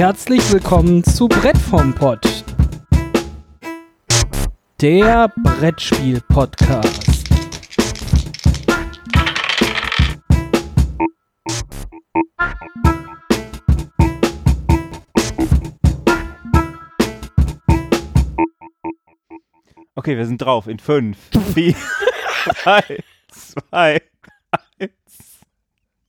Herzlich 0.00 0.40
willkommen 0.50 1.04
zu 1.04 1.28
Brett 1.28 1.58
vom 1.58 1.94
Pott. 1.94 2.26
Der 4.80 5.30
Brettspiel-Podcast. 5.36 7.28
Okay, 19.96 20.16
wir 20.16 20.24
sind 20.24 20.40
drauf 20.40 20.66
in 20.66 20.78
5, 20.78 21.18
4, 21.52 21.74
3, 22.64 23.04
2, 23.28 24.00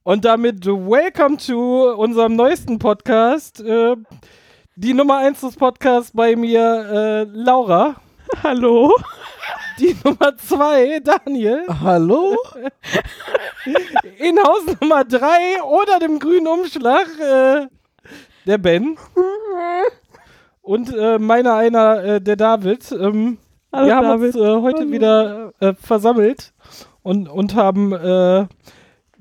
Und 0.04 0.26
damit 0.26 0.66
welcome 0.66 1.38
to 1.38 1.94
unserem 1.94 2.36
neuesten 2.36 2.80
Podcast. 2.80 3.62
Äh, 3.62 3.96
die 4.76 4.96
Nummer 4.96 5.20
1 5.20 5.42
des 5.42 5.56
Podcasts 5.56 6.12
bei 6.12 6.36
mir, 6.36 6.60
äh, 6.60 7.24
Laura. 7.32 7.98
Hallo. 8.44 8.96
Die 9.78 9.96
Nummer 10.04 10.36
2, 10.36 11.02
Daniel. 11.02 11.68
Hallo. 11.84 12.36
In 14.18 14.40
Haus 14.40 14.76
Nummer 14.82 15.06
3 15.06 15.62
oder 15.62 16.00
dem 16.00 16.18
grünen 16.18 16.48
Umschlag, 16.48 17.06
äh, 17.20 17.68
der 18.48 18.58
Ben. 18.58 18.98
Und 20.64 20.92
äh, 20.96 21.20
meiner 21.20 21.54
einer, 21.54 22.04
äh, 22.04 22.22
der 22.22 22.38
David. 22.38 22.92
Ähm, 22.92 23.38
Hallo, 23.72 23.86
wir 23.86 23.96
haben 23.96 24.08
David. 24.08 24.36
uns 24.36 24.64
heute 24.64 24.80
Hallo. 24.80 24.92
wieder 24.92 25.54
versammelt 25.80 26.54
und, 27.04 27.30
und 27.30 27.54
haben 27.54 28.50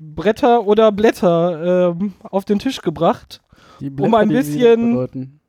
Bretter 0.01 0.65
oder 0.65 0.91
Blätter 0.91 1.91
ähm, 1.91 2.13
auf 2.23 2.43
den 2.45 2.59
Tisch 2.59 2.81
gebracht. 2.81 3.41
Die 3.79 3.91
Um 3.91 4.15
ein 4.15 4.29
bisschen-. 4.29 5.39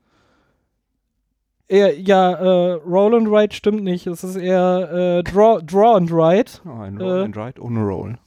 Eher, 1.69 1.98
ja, 1.98 2.33
äh, 2.33 2.73
Roll 2.86 3.14
and 3.14 3.30
Write 3.30 3.56
stimmt 3.56 3.83
nicht. 3.83 4.06
Es 4.06 4.23
ist 4.23 4.36
eher 4.36 4.92
äh, 4.92 5.23
Draw, 5.23 5.62
Draw 5.62 5.97
and 5.97 6.12
Write. 6.12 6.61
Oh, 6.67 6.80
ein 6.83 7.00
Äh, 7.00 7.03
Roll 7.03 7.23
and 7.23 7.36
Ride 7.36 7.62
ohne 7.62 7.80
Roll. 7.80 8.19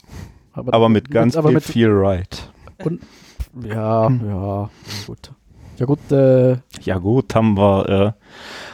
Aber, 0.53 0.73
Aber 0.73 0.89
mit 0.89 1.11
ganz 1.11 1.37
aber 1.37 1.49
viel, 1.49 1.55
mit, 1.55 1.63
viel 1.63 1.89
Ride. 1.89 2.37
Ja, 3.61 4.09
ja, 4.09 4.69
gut. 5.05 5.31
Ja 5.77 5.85
gut, 5.85 6.11
äh, 6.11 6.57
Ja 6.81 6.97
gut, 6.97 7.35
haben 7.35 7.55
wir, 7.55 7.89
äh, 7.89 8.11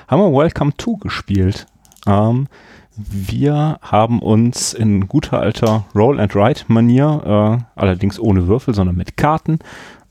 haben 0.07 0.21
wir 0.21 0.31
Welcome 0.39 0.71
to 0.77 0.95
gespielt. 0.97 1.65
Ähm, 2.07 2.47
wir 2.95 3.79
haben 3.81 4.19
uns 4.21 4.73
in 4.73 5.07
guter 5.07 5.39
alter 5.39 5.85
Roll 5.95 6.19
and 6.19 6.35
Ride 6.35 6.61
Manier, 6.67 7.59
äh, 7.59 7.79
allerdings 7.79 8.19
ohne 8.19 8.47
Würfel, 8.47 8.73
sondern 8.73 8.95
mit 8.95 9.15
Karten, 9.17 9.59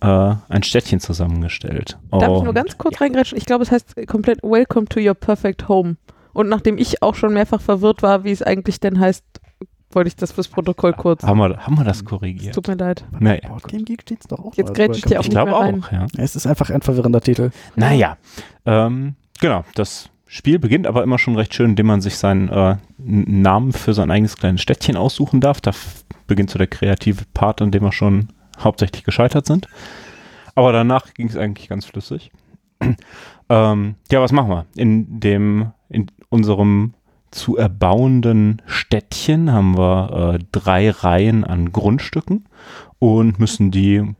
äh, 0.01 0.35
ein 0.49 0.63
Städtchen 0.63 0.99
zusammengestellt. 1.01 1.99
Darf 2.11 2.23
ich 2.23 2.29
Und- 2.29 2.45
nur 2.45 2.55
ganz 2.55 2.79
kurz 2.79 3.01
reingrätschen? 3.01 3.37
Ich 3.37 3.45
glaube, 3.47 3.63
es 3.65 3.71
heißt 3.71 3.95
komplett 4.07 4.43
Welcome 4.43 4.87
to 4.87 4.99
your 5.01 5.15
perfect 5.15 5.69
home. 5.69 5.97
Und 6.33 6.49
nachdem 6.49 6.79
ich 6.79 7.03
auch 7.03 7.15
schon 7.15 7.35
mehrfach 7.35 7.61
verwirrt 7.61 8.03
war, 8.03 8.25
wie 8.25 8.31
es 8.31 8.43
eigentlich 8.43 8.81
denn 8.81 8.99
heißt, 9.01 9.25
wollte 9.93 10.07
ich 10.09 10.15
das 10.17 10.31
fürs 10.33 10.47
Protokoll 10.47 10.93
kurz. 10.93 11.25
haben 11.25 11.39
wir, 11.39 11.57
haben 11.67 11.77
wir 11.77 11.83
das 11.85 11.99
Es 11.99 12.05
korrigiert? 12.05 12.55
tut 12.55 12.69
mir 12.69 12.77
leid. 12.77 13.05
Naja, 13.19 13.41
Game 13.67 13.85
Geek 13.85 14.03
steht's 14.03 14.29
doch 14.29 14.39
auch. 14.39 14.55
Jetzt 14.55 14.69
mal. 14.69 14.75
grätsch 14.75 14.99
ich 14.99 15.05
dir 15.05 15.19
auch 15.19 15.25
ich 15.25 15.31
glaube 15.31 15.51
mehr 15.51 15.61
rein. 15.61 15.83
auch, 15.85 15.91
ja. 15.93 16.07
Es 16.17 16.37
ist 16.37 16.47
einfach 16.47 16.71
ein 16.71 16.81
verwirrender 16.81 17.21
Titel. 17.21 17.51
Naja, 17.75 18.17
ähm, 18.65 19.17
genau, 19.41 19.65
das 19.75 20.09
Spiel 20.33 20.61
beginnt 20.61 20.87
aber 20.87 21.03
immer 21.03 21.19
schon 21.19 21.35
recht 21.35 21.53
schön, 21.53 21.71
indem 21.71 21.87
man 21.87 22.01
sich 22.01 22.17
seinen 22.17 22.49
äh, 22.51 22.77
Namen 22.99 23.73
für 23.73 23.95
sein 23.95 24.13
eigenes 24.13 24.37
kleines 24.37 24.61
Städtchen 24.63 24.97
aussuchen 24.97 25.41
darf. 25.41 25.61
Da 25.61 25.73
beginnt 26.29 26.51
so 26.51 26.59
der 26.59 26.69
kreative 26.69 27.25
Part, 27.35 27.61
an 27.61 27.73
dem 27.73 27.83
wir 27.83 27.91
schon 27.91 28.29
hauptsächlich 28.57 29.03
gescheitert 29.03 29.47
sind. 29.47 29.67
Aber 30.55 30.71
danach 30.71 31.15
ging 31.15 31.27
es 31.27 31.37
eigentlich 31.37 31.69
ganz 31.69 31.85
flüssig. 31.85 32.31
ähm, 33.49 33.97
ja, 34.13 34.21
was 34.21 34.31
machen 34.31 34.51
wir? 34.51 34.67
In 34.77 35.19
dem, 35.19 35.73
in 35.89 36.13
unserem 36.29 36.95
zu 37.33 37.57
erbauenden 37.57 38.63
Städtchen 38.67 39.51
haben 39.51 39.77
wir 39.77 40.35
äh, 40.35 40.45
drei 40.53 40.91
Reihen 40.91 41.43
an 41.43 41.73
Grundstücken 41.73 42.45
und 43.01 43.41
müssen 43.41 43.73
die 43.73 44.15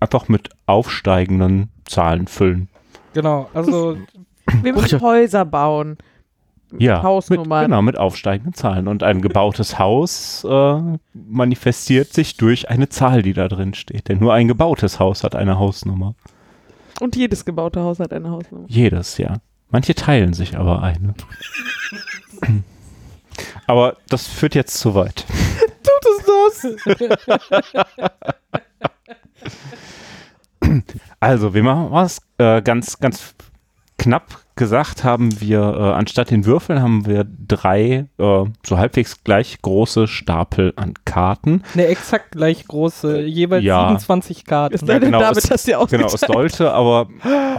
einfach 0.00 0.28
mit 0.28 0.48
aufsteigenden 0.64 1.68
Zahlen 1.84 2.26
füllen. 2.26 2.70
Genau, 3.12 3.50
also 3.52 3.98
Wir 4.62 4.72
müssen 4.72 5.00
Häuser 5.00 5.44
bauen. 5.44 5.98
Ja, 6.78 6.96
mit, 6.96 7.02
Hausnummern. 7.02 7.64
genau, 7.66 7.82
mit 7.82 7.98
aufsteigenden 7.98 8.54
Zahlen. 8.54 8.88
Und 8.88 9.02
ein 9.02 9.20
gebautes 9.20 9.78
Haus 9.78 10.42
äh, 10.48 10.80
manifestiert 11.12 12.12
sich 12.14 12.38
durch 12.38 12.70
eine 12.70 12.88
Zahl, 12.88 13.22
die 13.22 13.34
da 13.34 13.48
drin 13.48 13.74
steht. 13.74 14.08
Denn 14.08 14.18
nur 14.18 14.32
ein 14.32 14.48
gebautes 14.48 14.98
Haus 14.98 15.22
hat 15.22 15.34
eine 15.34 15.58
Hausnummer. 15.58 16.14
Und 17.00 17.14
jedes 17.14 17.44
gebaute 17.44 17.80
Haus 17.80 17.98
hat 17.98 18.12
eine 18.12 18.30
Hausnummer. 18.30 18.64
Jedes, 18.68 19.18
ja. 19.18 19.36
Manche 19.70 19.94
teilen 19.94 20.32
sich 20.32 20.56
aber 20.56 20.82
eine. 20.82 21.14
aber 23.66 23.96
das 24.08 24.26
führt 24.26 24.54
jetzt 24.54 24.78
zu 24.78 24.94
weit. 24.94 25.26
tut 25.82 26.04
es 26.18 26.76
das. 26.88 27.62
Also, 31.20 31.54
wir 31.54 31.62
machen 31.62 31.88
was 31.90 32.20
äh, 32.38 32.62
ganz, 32.62 32.98
ganz 32.98 33.34
knapp 34.02 34.38
gesagt 34.54 35.02
haben 35.02 35.40
wir, 35.40 35.60
äh, 35.60 35.92
anstatt 35.92 36.30
den 36.30 36.44
Würfeln 36.44 36.82
haben 36.82 37.06
wir 37.06 37.24
drei 37.26 38.06
äh, 38.18 38.44
so 38.66 38.76
halbwegs 38.76 39.24
gleich 39.24 39.62
große 39.62 40.06
Stapel 40.06 40.74
an 40.76 40.92
Karten. 41.06 41.62
Eine 41.72 41.86
exakt 41.86 42.32
gleich 42.32 42.66
große, 42.68 43.22
jeweils 43.22 43.64
Ja. 43.64 43.80
27 43.88 44.44
Karten. 44.44 44.76
Sei 44.76 44.98
denn, 44.98 45.06
genau, 45.12 45.20
David 45.20 45.44
es- 45.44 45.50
hast 45.50 45.66
dir 45.66 45.82
Genau, 45.90 46.06
es 46.06 46.20
sollte, 46.20 46.72
aber 46.72 47.08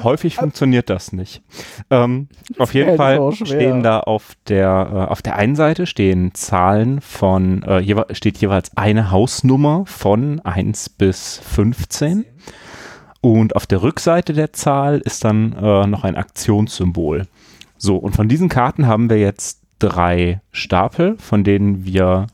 häufig 0.03 0.35
funktioniert 0.35 0.89
das 0.91 1.13
nicht. 1.13 1.41
Ähm, 1.89 2.27
auf 2.59 2.73
jeden 2.75 2.95
Fall 2.95 3.31
stehen 3.31 3.81
da 3.81 3.99
auf 4.01 4.33
der, 4.47 4.89
äh, 5.07 5.11
auf 5.11 5.23
der 5.23 5.35
einen 5.37 5.55
Seite 5.55 5.87
stehen 5.87 6.35
Zahlen 6.35 7.01
von, 7.01 7.63
äh, 7.63 7.79
jewe 7.79 8.05
steht 8.11 8.37
jeweils 8.37 8.77
eine 8.77 9.09
Hausnummer 9.09 9.83
von 9.87 10.41
1 10.41 10.89
bis 10.89 11.39
15. 11.39 12.25
Und 13.23 13.55
auf 13.55 13.65
der 13.65 13.81
Rückseite 13.81 14.33
der 14.33 14.51
Zahl 14.51 14.99
ist 14.99 15.23
dann 15.23 15.53
äh, 15.53 15.87
noch 15.87 16.03
ein 16.03 16.17
Aktionssymbol. 16.17 17.25
So, 17.77 17.95
und 17.95 18.17
von 18.17 18.27
diesen 18.27 18.49
Karten 18.49 18.85
haben 18.85 19.09
wir 19.09 19.17
jetzt 19.17 19.61
drei 19.79 20.41
Stapel, 20.51 21.15
von 21.19 21.45
denen 21.45 21.85
wir 21.85 22.27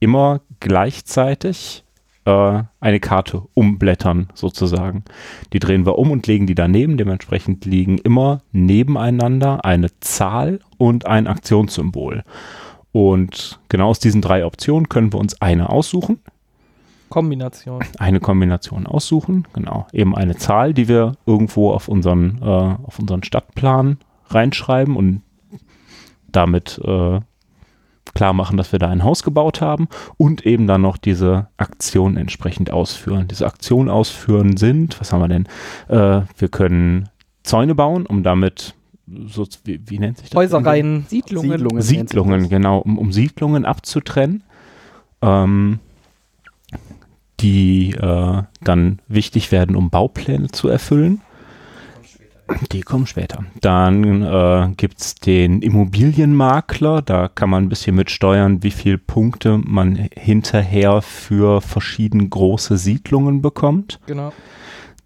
immer 0.00 0.40
gleichzeitig 0.58 1.84
äh, 2.24 2.62
eine 2.80 2.98
Karte 2.98 3.44
umblättern, 3.54 4.28
sozusagen. 4.34 5.04
Die 5.52 5.60
drehen 5.60 5.86
wir 5.86 5.96
um 5.96 6.10
und 6.10 6.26
legen 6.26 6.48
die 6.48 6.56
daneben. 6.56 6.96
Dementsprechend 6.96 7.64
liegen 7.64 7.98
immer 7.98 8.42
nebeneinander 8.50 9.64
eine 9.64 9.96
Zahl 10.00 10.58
und 10.76 11.06
ein 11.06 11.28
Aktionssymbol. 11.28 12.24
Und 12.90 13.60
genau 13.68 13.90
aus 13.90 14.00
diesen 14.00 14.22
drei 14.22 14.44
Optionen 14.44 14.88
können 14.88 15.12
wir 15.12 15.20
uns 15.20 15.40
eine 15.40 15.70
aussuchen 15.70 16.18
Kombination. 17.08 17.82
eine 17.98 18.20
Kombination 18.20 18.86
aussuchen, 18.86 19.46
genau, 19.52 19.86
eben 19.92 20.16
eine 20.16 20.36
Zahl, 20.36 20.74
die 20.74 20.88
wir 20.88 21.12
irgendwo 21.26 21.72
auf 21.72 21.88
unseren, 21.88 22.40
äh, 22.42 22.44
auf 22.44 22.98
unseren 22.98 23.22
Stadtplan 23.22 23.98
reinschreiben 24.28 24.96
und 24.96 25.22
damit 26.30 26.80
äh, 26.84 27.20
klar 28.14 28.32
machen, 28.32 28.56
dass 28.56 28.72
wir 28.72 28.78
da 28.78 28.88
ein 28.88 29.04
Haus 29.04 29.22
gebaut 29.22 29.60
haben 29.60 29.88
und 30.16 30.46
eben 30.46 30.66
dann 30.66 30.82
noch 30.82 30.96
diese 30.96 31.48
Aktion 31.56 32.16
entsprechend 32.16 32.72
ausführen. 32.72 33.28
Diese 33.28 33.46
Aktionen 33.46 33.90
ausführen 33.90 34.56
sind, 34.56 34.98
was 35.00 35.12
haben 35.12 35.20
wir 35.20 35.28
denn? 35.28 35.46
Äh, 35.88 36.26
wir 36.36 36.48
können 36.48 37.08
Zäune 37.42 37.74
bauen, 37.74 38.06
um 38.06 38.22
damit 38.22 38.74
so, 39.26 39.46
wie, 39.64 39.80
wie 39.86 39.98
nennt 39.98 40.18
sich 40.18 40.30
das? 40.30 40.36
Häuserreihen. 40.36 41.06
Siedlungen. 41.08 41.52
Siedlungen. 41.52 41.82
Siedlungen, 41.82 42.48
genau, 42.48 42.78
um, 42.78 42.98
um 42.98 43.12
Siedlungen 43.12 43.64
abzutrennen, 43.64 44.42
ähm, 45.22 45.78
die 47.40 47.92
äh, 47.92 48.42
dann 48.62 48.98
wichtig 49.08 49.52
werden, 49.52 49.76
um 49.76 49.90
Baupläne 49.90 50.48
zu 50.48 50.68
erfüllen. 50.68 51.20
Die 52.70 52.82
kommen 52.82 53.06
später. 53.06 53.44
Dann 53.60 54.22
äh, 54.22 54.68
gibt 54.76 55.00
es 55.00 55.14
den 55.16 55.62
Immobilienmakler, 55.62 57.02
da 57.02 57.28
kann 57.28 57.50
man 57.50 57.64
ein 57.64 57.68
bisschen 57.68 57.96
mit 57.96 58.08
steuern, 58.10 58.62
wie 58.62 58.70
viele 58.70 58.98
Punkte 58.98 59.58
man 59.58 60.08
hinterher 60.16 61.02
für 61.02 61.60
verschieden 61.60 62.30
große 62.30 62.76
Siedlungen 62.76 63.42
bekommt. 63.42 63.98
Genau. 64.06 64.32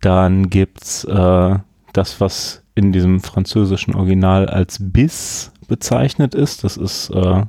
Dann 0.03 0.51
gibt's 0.51 1.05
äh, 1.05 1.59
das, 1.93 2.21
was 2.21 2.63
in 2.75 2.93
diesem 2.93 3.21
französischen 3.21 3.95
Original 3.95 4.47
als 4.47 4.79
bis 4.81 5.53
bezeichnet 5.67 6.35
ist. 6.35 6.63
Das 6.65 6.77
ist 6.77 7.11
äh, 7.11 7.45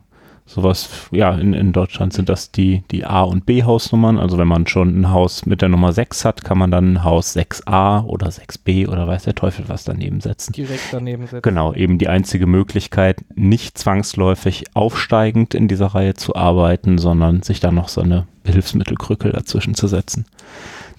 sowas, 0.53 0.89
ja, 1.11 1.31
in, 1.33 1.53
in 1.53 1.71
Deutschland 1.71 2.13
sind 2.13 2.29
das 2.29 2.51
die, 2.51 2.83
die 2.91 3.05
A- 3.05 3.23
und 3.23 3.45
B-Hausnummern. 3.45 4.19
Also 4.19 4.37
wenn 4.37 4.47
man 4.47 4.67
schon 4.67 5.01
ein 5.01 5.11
Haus 5.11 5.45
mit 5.45 5.61
der 5.61 5.69
Nummer 5.69 5.93
6 5.93 6.25
hat, 6.25 6.43
kann 6.43 6.57
man 6.57 6.71
dann 6.71 6.93
ein 6.93 7.03
Haus 7.03 7.35
6a 7.35 8.03
oder 8.03 8.27
6b 8.27 8.87
oder 8.87 9.07
weiß 9.07 9.23
der 9.23 9.35
Teufel 9.35 9.65
was 9.67 9.83
daneben 9.83 10.21
setzen. 10.21 10.53
Direkt 10.53 10.91
daneben 10.91 11.27
setzen. 11.27 11.41
Genau, 11.41 11.73
eben 11.73 11.97
die 11.97 12.07
einzige 12.07 12.47
Möglichkeit, 12.47 13.23
nicht 13.35 13.77
zwangsläufig 13.77 14.65
aufsteigend 14.73 15.53
in 15.53 15.67
dieser 15.67 15.87
Reihe 15.87 16.13
zu 16.13 16.35
arbeiten, 16.35 16.97
sondern 16.97 17.41
sich 17.41 17.59
da 17.59 17.71
noch 17.71 17.87
so 17.87 18.01
eine 18.01 18.27
Hilfsmittelkrückel 18.45 19.31
dazwischen 19.31 19.75
zu 19.75 19.87
setzen. 19.87 20.25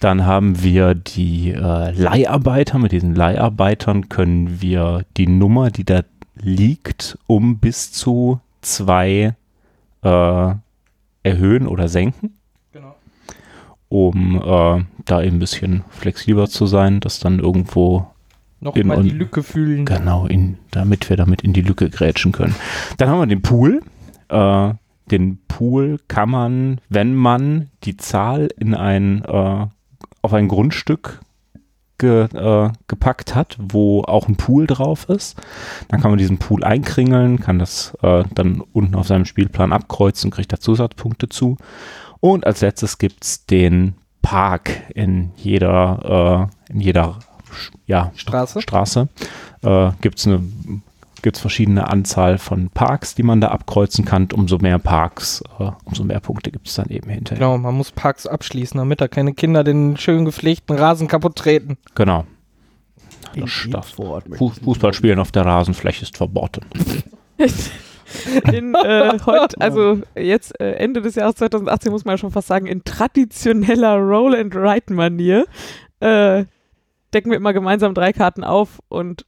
Dann 0.01 0.27
haben 0.27 0.63
wir 0.63 0.95
die 0.95 1.53
äh, 1.53 1.91
Leiharbeiter. 1.93 2.79
Mit 2.79 2.91
diesen 2.91 3.15
Leiharbeitern 3.15 4.09
können 4.09 4.61
wir 4.61 5.05
die 5.17 5.29
Nummer, 5.29 5.71
die 5.71 5.85
da 5.85 6.03
liegt, 6.35 7.19
um 7.27 7.59
bis 7.59 7.93
zu 7.93 8.41
zwei 8.63 9.35
äh, 10.03 10.55
erhöhen 11.23 11.67
oder 11.67 11.89
senken. 11.89 12.39
Genau. 12.73 12.95
Um 13.89 14.37
äh, 14.37 14.85
da 15.05 15.23
eben 15.23 15.37
ein 15.37 15.41
bisschen 15.41 15.85
flexibler 15.91 16.49
zu 16.49 16.67
sein, 16.67 17.01
dass 17.01 17.21
dann 17.21 17.39
irgendwo 17.39 18.07
Noch 18.61 18.77
In 18.77 18.87
mal 18.87 19.03
die 19.03 19.11
Lücke 19.11 19.43
fühlen. 19.43 19.85
Genau, 19.85 20.27
in, 20.27 20.59
damit 20.71 21.09
wir 21.09 21.17
damit 21.17 21.43
in 21.43 21.53
die 21.53 21.63
Lücke 21.63 21.91
grätschen 21.91 22.33
können. 22.33 22.55
Dann 22.97 23.09
haben 23.09 23.19
wir 23.19 23.27
den 23.27 23.43
Pool. 23.43 23.83
Äh, 24.29 24.75
den 25.11 25.39
Pool 25.49 25.99
kann 26.09 26.31
man, 26.31 26.81
wenn 26.89 27.15
man 27.15 27.71
die 27.85 27.97
Zahl 27.97 28.49
in 28.59 28.75
ein, 28.75 29.25
äh, 29.25 29.67
auf 30.23 30.33
ein 30.33 30.49
Grundstück 30.49 31.21
ge, 32.03 32.25
äh, 32.35 32.71
gepackt 32.89 33.35
hat, 33.35 33.57
wo 33.59 34.03
auch 34.03 34.29
ein 34.29 34.37
Pool 34.37 34.67
drauf 34.67 35.09
ist, 35.09 35.41
dann 35.89 36.01
kann 36.01 36.11
man 36.11 36.19
diesen 36.19 36.39
Pool 36.39 36.65
einkringeln, 36.65 37.41
kann 37.41 37.59
das 37.59 37.97
äh, 38.03 38.25
dann 38.35 38.63
unten 38.73 38.95
auf 38.95 39.07
seinem 39.07 39.25
Spielplan 39.25 39.73
abkreuzen 39.73 40.29
und 40.29 40.35
kriegt 40.35 40.53
da 40.53 40.61
Zusatzpunkte 40.61 41.29
zu. 41.29 41.57
Und 42.21 42.47
als 42.47 42.61
letztes 42.61 42.99
gibt 42.99 43.25
es 43.25 43.47
den 43.47 43.95
Park 44.21 44.71
in 44.95 45.31
jeder, 45.37 46.49
äh, 46.69 46.73
in 46.73 46.81
jeder 46.81 47.19
ja, 47.87 48.13
Straße. 48.15 48.61
Straße 48.61 49.09
äh, 49.63 49.91
gibt 50.01 50.19
es 50.19 50.27
eine 50.27 50.43
gibt's 51.23 51.41
verschiedene 51.41 51.89
Anzahl 51.89 52.39
von 52.39 52.71
Parks, 52.71 53.15
die 53.15 53.23
man 53.23 53.41
da 53.41 53.49
abkreuzen 53.49 54.05
kann. 54.05 54.29
Umso 54.33 54.59
mehr 54.59 54.79
Parks, 54.79 55.43
äh, 55.59 55.71
umso 55.85 56.05
mehr 56.05 56.21
Punkte 56.21 56.51
gibt 56.51 56.69
es 56.69 56.75
dann 56.75 56.89
eben 56.89 57.09
hinterher. 57.11 57.39
Genau, 57.39 57.59
man 57.59 57.75
muss 57.75 57.93
Parks 57.93 58.27
abschließen, 58.27 58.77
damit 58.79 59.01
da 59.01 59.09
keine 59.09 59.33
Kinder 59.35 59.65
den 59.65 59.97
schön 59.97 60.25
gepflegten 60.25 60.77
Rasen 60.77 61.09
kaputt 61.09 61.37
treten. 61.37 61.79
Genau. 61.95 62.25
Das 63.35 63.51
jedem 63.61 63.73
darf- 63.73 63.95
Vorort 63.95 64.29
möchte 64.29 64.45
Fu 64.45 64.53
ich 64.55 64.63
Fußballspielen 64.63 65.19
auf 65.19 65.33
der 65.33 65.47
Rasenfläche 65.47 66.03
ist 66.03 66.17
verboten. 66.17 66.67
In, 68.53 68.75
äh, 68.75 69.19
heut, 69.25 69.59
also 69.61 70.01
jetzt 70.15 70.61
äh, 70.61 70.73
Ende 70.73 71.01
des 71.01 71.15
Jahres 71.15 71.37
2018 71.37 71.91
muss 71.91 72.05
man 72.05 72.13
ja 72.15 72.19
schon 72.19 72.31
fast 72.31 72.47
sagen, 72.49 72.67
in 72.67 72.85
traditioneller 72.85 73.97
Roll-and-Write-Manier 73.97 75.47
äh, 76.01 76.45
decken 77.15 77.31
wir 77.31 77.37
immer 77.39 77.55
gemeinsam 77.55 77.95
drei 77.95 78.13
Karten 78.13 78.45
auf 78.45 78.81
und 78.89 79.25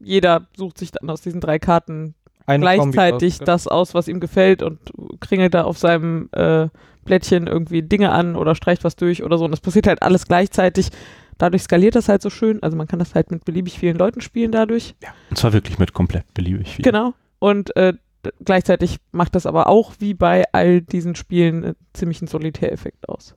jeder 0.00 0.46
sucht 0.56 0.78
sich 0.78 0.90
dann 0.90 1.08
aus 1.10 1.20
diesen 1.22 1.40
drei 1.40 1.58
Karten 1.58 2.14
Eine 2.46 2.60
gleichzeitig 2.62 3.40
aus. 3.40 3.46
das 3.46 3.66
aus, 3.68 3.94
was 3.94 4.08
ihm 4.08 4.20
gefällt 4.20 4.62
und 4.62 4.78
kringelt 5.20 5.54
da 5.54 5.64
auf 5.64 5.78
seinem 5.78 6.28
äh, 6.32 6.68
Blättchen 7.04 7.46
irgendwie 7.46 7.82
Dinge 7.82 8.10
an 8.12 8.36
oder 8.36 8.54
streicht 8.54 8.84
was 8.84 8.96
durch 8.96 9.22
oder 9.22 9.38
so. 9.38 9.44
Und 9.44 9.50
das 9.52 9.60
passiert 9.60 9.86
halt 9.86 10.02
alles 10.02 10.26
gleichzeitig. 10.26 10.88
Dadurch 11.38 11.62
skaliert 11.62 11.94
das 11.94 12.08
halt 12.08 12.22
so 12.22 12.30
schön. 12.30 12.62
Also 12.62 12.76
man 12.76 12.88
kann 12.88 12.98
das 12.98 13.14
halt 13.14 13.30
mit 13.30 13.44
beliebig 13.44 13.78
vielen 13.78 13.96
Leuten 13.96 14.20
spielen 14.20 14.52
dadurch. 14.52 14.94
Und 15.30 15.36
zwar 15.38 15.52
wirklich 15.52 15.78
mit 15.78 15.92
komplett 15.92 16.32
beliebig 16.34 16.74
viel. 16.76 16.82
Genau. 16.84 17.14
Und 17.38 17.76
äh, 17.76 17.92
gleichzeitig 18.44 18.96
macht 19.12 19.34
das 19.34 19.46
aber 19.46 19.68
auch 19.68 19.92
wie 19.98 20.14
bei 20.14 20.44
all 20.52 20.80
diesen 20.80 21.14
Spielen 21.14 21.62
äh, 21.64 21.74
ziemlich 21.92 22.20
einen 22.20 22.28
Solitäreffekt 22.28 23.08
aus. 23.08 23.34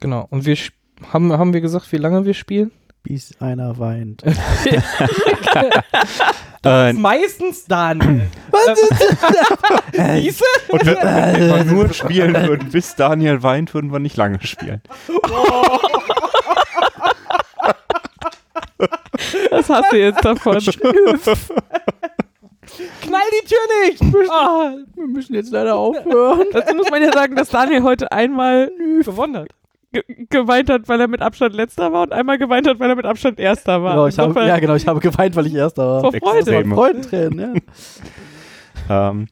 Genau. 0.00 0.26
Und 0.30 0.46
wir 0.46 0.54
sp- 0.58 0.74
haben, 1.12 1.32
haben 1.32 1.52
wir 1.52 1.60
gesagt, 1.60 1.92
wie 1.92 1.96
lange 1.98 2.24
wir 2.24 2.34
spielen? 2.34 2.72
Bis 3.02 3.34
einer 3.40 3.78
weint. 3.78 4.22
Äh, 6.62 6.92
Meistens 6.92 7.64
dann. 7.64 8.28
Siehste? 9.94 10.44
und 10.68 10.84
wenn, 10.84 10.96
wenn 10.98 11.48
wir 11.48 11.64
nur 11.64 11.90
spielen 11.94 12.34
würden, 12.34 12.68
bis 12.68 12.96
Daniel 12.96 13.42
weint, 13.42 13.72
würden 13.72 13.90
wir 13.92 13.98
nicht 13.98 14.18
lange 14.18 14.38
spielen. 14.42 14.82
Was 19.50 19.70
hast 19.70 19.90
du 19.92 19.96
jetzt 19.98 20.22
davon? 20.22 20.58
Knall 20.58 20.92
die 23.32 23.46
Tür 23.46 23.58
nicht! 23.86 24.02
Ah, 24.30 24.74
Wir 24.96 25.06
müssen 25.06 25.34
jetzt 25.34 25.50
leider 25.52 25.76
aufhören. 25.76 26.46
Dazu 26.52 26.74
muss 26.74 26.90
man 26.90 27.00
ja 27.02 27.10
sagen, 27.12 27.36
dass 27.36 27.48
Daniel 27.48 27.82
heute 27.82 28.12
einmal 28.12 28.70
gewonnen 29.02 29.38
hat. 29.38 29.48
Ge 29.92 30.02
geweint 30.28 30.70
hat, 30.70 30.88
weil 30.88 31.00
er 31.00 31.08
mit 31.08 31.22
Abstand 31.22 31.54
letzter 31.54 31.92
war 31.92 32.02
und 32.02 32.12
einmal 32.12 32.38
geweint 32.38 32.68
hat, 32.68 32.78
weil 32.80 32.90
er 32.90 32.96
mit 32.96 33.06
Abstand 33.06 33.38
erster 33.38 33.82
war. 33.82 33.92
Genau, 33.92 34.06
ich 34.06 34.18
habe, 34.18 34.46
ja, 34.46 34.58
genau, 34.58 34.74
ich 34.74 34.86
habe 34.86 35.00
geweint, 35.00 35.36
weil 35.36 35.46
ich 35.46 35.54
Erster 35.54 35.86
war. 35.86 36.00
Vor 36.00 36.12
Freude. 36.12 36.38
Extreme. 36.38 36.74
Freudentränen, 36.74 37.38
ja. 37.38 37.54
Ähm, 38.88 39.28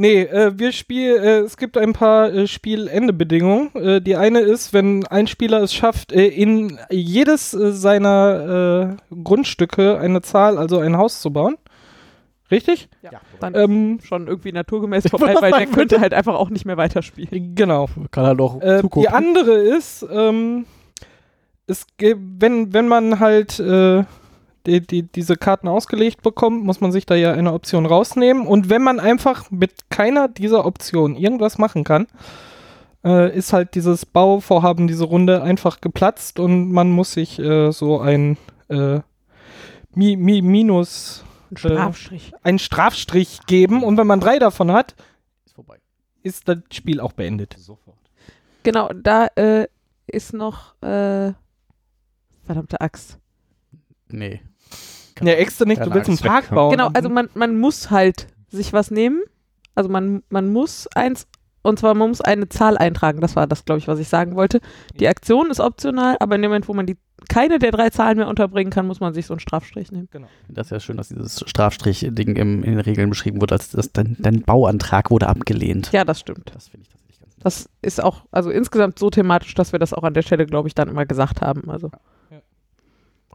Nee, 0.00 0.22
äh, 0.22 0.58
wir 0.58 0.72
spielen, 0.72 1.22
äh, 1.22 1.38
es 1.40 1.58
gibt 1.58 1.76
ein 1.76 1.92
paar 1.92 2.32
äh, 2.32 2.46
Spielendebedingungen. 2.46 3.74
Äh, 3.74 4.00
die 4.00 4.16
eine 4.16 4.40
ist, 4.40 4.72
wenn 4.72 5.06
ein 5.06 5.26
Spieler 5.26 5.60
es 5.62 5.74
schafft, 5.74 6.12
äh, 6.12 6.26
in 6.26 6.78
jedes 6.88 7.52
äh, 7.52 7.72
seiner 7.72 8.96
äh, 9.12 9.14
Grundstücke 9.22 9.98
eine 9.98 10.22
Zahl, 10.22 10.56
also 10.56 10.78
ein 10.78 10.96
Haus 10.96 11.20
zu 11.20 11.30
bauen. 11.30 11.58
Richtig? 12.50 12.88
Dann 13.38 13.54
Ähm, 13.54 14.00
schon 14.02 14.26
irgendwie 14.26 14.52
naturgemäß 14.52 15.04
vorbei, 15.10 15.34
weil 15.40 15.52
der 15.52 15.66
könnte 15.66 16.00
halt 16.00 16.12
einfach 16.14 16.34
auch 16.34 16.50
nicht 16.50 16.64
mehr 16.64 16.76
weiterspielen. 16.76 17.54
genau. 17.54 17.88
Kann 18.10 18.26
halt 18.26 18.40
auch 18.40 18.60
Äh, 18.60 18.80
zugucken. 18.80 19.02
die 19.02 19.08
andere 19.08 19.52
ist, 19.58 20.04
ähm, 20.10 20.66
es 21.66 21.86
gibt, 21.96 22.20
wenn, 22.40 22.72
wenn 22.72 22.88
man 22.88 23.20
halt 23.20 23.60
äh, 23.60 24.04
die, 24.66 24.80
die, 24.80 25.02
diese 25.04 25.36
Karten 25.36 25.68
ausgelegt 25.68 26.22
bekommt, 26.22 26.64
muss 26.64 26.80
man 26.80 26.92
sich 26.92 27.06
da 27.06 27.14
ja 27.14 27.32
eine 27.32 27.52
Option 27.52 27.86
rausnehmen. 27.86 28.46
Und 28.46 28.68
wenn 28.68 28.82
man 28.82 28.98
einfach 29.00 29.50
mit 29.50 29.88
keiner 29.88 30.28
dieser 30.28 30.66
Optionen 30.66 31.16
irgendwas 31.16 31.56
machen 31.58 31.84
kann, 31.84 32.08
äh, 33.04 33.34
ist 33.34 33.52
halt 33.52 33.74
dieses 33.76 34.04
Bauvorhaben, 34.04 34.86
diese 34.88 35.04
Runde 35.04 35.42
einfach 35.42 35.80
geplatzt 35.80 36.38
und 36.40 36.72
man 36.72 36.90
muss 36.90 37.12
sich 37.12 37.38
äh, 37.38 37.70
so 37.70 38.00
ein 38.00 38.36
äh, 38.68 38.98
Mi 39.94 40.16
Mi 40.16 40.42
Minus, 40.42 41.24
Ein 41.50 41.56
Strafstrich. 41.56 42.32
einen 42.42 42.58
Strafstrich 42.58 43.40
geben. 43.46 43.82
Und 43.82 43.96
wenn 43.96 44.06
man 44.06 44.20
drei 44.20 44.38
davon 44.38 44.72
hat, 44.72 44.94
Ist 45.44 45.54
vorbei. 45.54 45.78
ist 46.22 46.48
das 46.48 46.58
Spiel 46.72 47.00
auch 47.00 47.12
beendet. 47.12 47.56
Genau, 48.62 48.90
da 48.94 49.26
äh, 49.36 49.66
ist 50.06 50.32
noch 50.32 50.74
äh, 50.82 51.32
verdammte 52.44 52.80
Axt. 52.80 53.18
Nee. 54.08 54.40
Ja, 55.22 55.32
extra 55.34 55.66
nicht, 55.66 55.84
du 55.84 55.92
willst 55.92 56.08
einen. 56.08 56.18
Park 56.18 56.50
bauen. 56.50 56.70
Genau, 56.70 56.88
also 56.94 57.08
man, 57.08 57.28
man 57.34 57.58
muss 57.58 57.90
halt 57.90 58.28
sich 58.48 58.72
was 58.72 58.90
nehmen. 58.90 59.22
Also 59.74 59.90
man, 59.90 60.22
man 60.30 60.52
muss 60.52 60.86
eins, 60.94 61.26
und 61.62 61.78
zwar 61.78 61.94
man 61.94 62.08
muss 62.08 62.20
eine 62.20 62.48
Zahl 62.48 62.78
eintragen. 62.78 63.20
Das 63.20 63.36
war 63.36 63.46
das, 63.46 63.64
glaube 63.64 63.78
ich, 63.78 63.88
was 63.88 63.98
ich 63.98 64.08
sagen 64.08 64.34
wollte. 64.36 64.60
Die 64.98 65.08
Aktion 65.08 65.50
ist 65.50 65.60
optional, 65.60 66.16
aber 66.20 66.36
in 66.36 66.42
dem 66.42 66.50
Moment, 66.50 66.68
wo 66.68 66.74
man 66.74 66.86
die 66.86 66.96
keine 67.28 67.58
der 67.58 67.70
drei 67.70 67.90
Zahlen 67.90 68.16
mehr 68.16 68.28
unterbringen 68.28 68.70
kann, 68.72 68.86
muss 68.86 68.98
man 69.00 69.12
sich 69.12 69.26
so 69.26 69.34
einen 69.34 69.40
Strafstrich 69.40 69.92
nehmen. 69.92 70.08
Das 70.48 70.68
ist 70.68 70.70
ja 70.70 70.80
schön, 70.80 70.96
dass 70.96 71.08
dieses 71.08 71.44
Strafstrich-Ding 71.46 72.36
im- 72.36 72.62
in 72.64 72.70
den 72.72 72.80
Regeln 72.80 73.10
beschrieben 73.10 73.40
wurde, 73.42 73.54
als 73.56 73.70
dass 73.70 73.92
dein, 73.92 74.16
dein 74.18 74.40
Bauantrag 74.42 75.10
wurde 75.10 75.28
abgelehnt. 75.28 75.90
Ja, 75.92 76.04
das 76.04 76.18
stimmt. 76.20 76.50
Das 76.54 76.68
finde 76.68 76.86
ich 76.86 76.88
tatsächlich 76.88 77.20
ganz 77.20 77.36
Das 77.42 77.68
ist 77.82 78.02
auch, 78.02 78.22
also 78.32 78.50
insgesamt 78.50 78.98
so 78.98 79.10
thematisch, 79.10 79.54
dass 79.54 79.72
wir 79.72 79.78
das 79.78 79.92
auch 79.92 80.02
an 80.02 80.14
der 80.14 80.22
Stelle, 80.22 80.46
glaube 80.46 80.66
ich, 80.68 80.74
dann 80.74 80.88
immer 80.88 81.04
gesagt 81.04 81.42
haben. 81.42 81.70
Also 81.70 81.90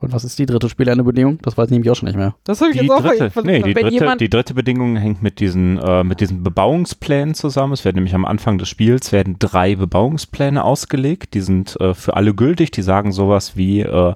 Und 0.06 0.14
was 0.14 0.24
ist 0.24 0.38
die 0.38 0.46
dritte 0.46 0.70
Spielendebedingung? 0.70 1.40
Das 1.42 1.58
weiß 1.58 1.66
ich 1.66 1.72
nämlich 1.72 1.90
auch 1.90 1.96
schon 1.96 2.06
nicht 2.08 2.16
mehr. 2.16 2.36
Das 2.44 2.62
habe 2.62 2.72
ich 2.72 2.78
Die 2.78 2.86
jetzt 2.86 2.92
auch 2.94 3.02
dritte, 3.02 3.32
ver- 3.32 3.42
nee, 3.42 3.62
die, 3.64 3.74
dritte, 3.74 3.90
jemand- 3.90 4.22
die 4.22 4.30
dritte 4.30 4.54
Bedingung 4.54 4.96
hängt 4.98 5.24
mit 5.24 5.40
diesen, 5.40 5.80
äh, 5.80 6.04
mit 6.04 6.22
diesen 6.22 6.44
Bebauungsplänen 6.44 7.34
zusammen. 7.34 7.74
Es 7.74 7.84
werden 7.84 7.96
nämlich 7.96 8.14
am 8.16 8.24
Anfang 8.26 8.58
des 8.60 8.70
Spiels 8.70 9.12
werden 9.12 9.38
drei 9.40 9.76
Bebauungspläne 9.76 10.64
ausgelegt. 10.64 11.34
Die 11.34 11.42
sind 11.42 11.76
äh, 11.82 11.94
für 11.96 12.16
alle 12.16 12.34
gültig. 12.36 12.70
Die 12.72 12.84
sagen 12.84 13.12
sowas 13.12 13.58
wie 13.58 13.82
äh, 13.82 14.14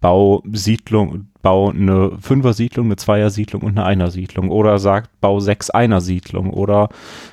Bau 0.00 0.42
Siedlung, 0.52 1.26
Bau 1.42 1.70
eine 1.70 2.12
Fünfer-Siedlung, 2.20 2.86
eine 2.86 2.96
Zweier-Siedlung 2.96 3.62
und 3.62 3.70
eine 3.78 3.84
Einer-Siedlung. 3.84 4.50
Oder 4.50 4.78
sagt 4.80 5.10
Bau 5.20 5.38
sechs 5.40 5.70
Einer-Siedlung. 5.70 6.52
Oder 6.52 6.88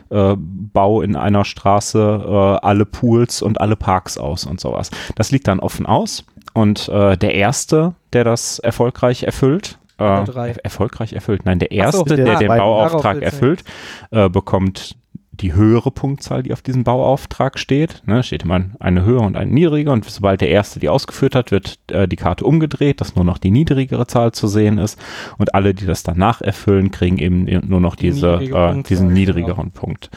äh, 0.09 0.35
Bau 0.37 1.01
in 1.01 1.15
einer 1.15 1.43
Straße 1.43 2.23
äh, 2.23 2.65
alle 2.65 2.85
Pools 2.85 3.41
und 3.41 3.59
alle 3.61 3.75
Parks 3.75 4.17
aus 4.19 4.45
und 4.45 4.59
sowas. 4.59 4.91
Das 5.15 5.31
liegt 5.31 5.47
dann 5.47 5.59
offen 5.59 5.85
aus. 5.87 6.23
Und 6.55 6.87
äh, 6.89 7.17
der 7.17 7.35
Erste, 7.35 7.93
der 8.13 8.23
das 8.23 8.59
erfolgreich 8.59 9.23
erfüllt, 9.23 9.77
äh, 9.99 10.03
er- 10.03 10.63
erfolgreich 10.63 11.13
erfüllt, 11.13 11.45
nein, 11.45 11.59
der 11.59 11.67
Ach 11.71 11.91
so, 11.91 11.99
Erste, 11.99 12.15
der 12.15 12.25
der 12.25 12.37
den. 12.39 12.47
Bauauftrag 12.47 13.21
erfüllt, 13.21 13.63
äh, 14.11 14.29
bekommt 14.29 14.95
die 15.31 15.53
höhere 15.53 15.91
Punktzahl, 15.91 16.43
die 16.43 16.53
auf 16.53 16.61
diesem 16.61 16.85
Bauauftrag 16.85 17.59
steht. 17.59 18.03
Ne, 18.05 18.23
steht 18.23 18.43
immer 18.43 18.61
eine 18.79 19.03
höhere 19.03 19.23
und 19.25 19.35
eine 19.35 19.51
niedrige 19.51 19.91
und 19.91 20.05
sobald 20.05 20.39
der 20.39 20.47
Erste 20.47 20.79
die 20.79 20.87
ausgeführt 20.87 21.35
hat, 21.35 21.51
wird 21.51 21.77
äh, 21.91 22.07
die 22.07 22.15
Karte 22.15 22.45
umgedreht, 22.45 23.01
dass 23.01 23.17
nur 23.17 23.25
noch 23.25 23.37
die 23.37 23.51
niedrigere 23.51 24.07
Zahl 24.07 24.31
zu 24.31 24.47
sehen 24.47 24.77
ist 24.77 24.97
und 25.37 25.53
alle, 25.53 25.73
die 25.73 25.85
das 25.85 26.03
danach 26.03 26.39
erfüllen, 26.39 26.89
kriegen 26.89 27.17
eben 27.17 27.67
nur 27.67 27.81
noch 27.81 27.97
Die 27.97 28.11
diese, 28.11 28.37
niedrige 28.39 28.55
äh, 28.79 28.83
diesen 28.83 29.07
genau. 29.09 29.19
niedrigeren 29.19 29.71
Punkt. 29.71 30.09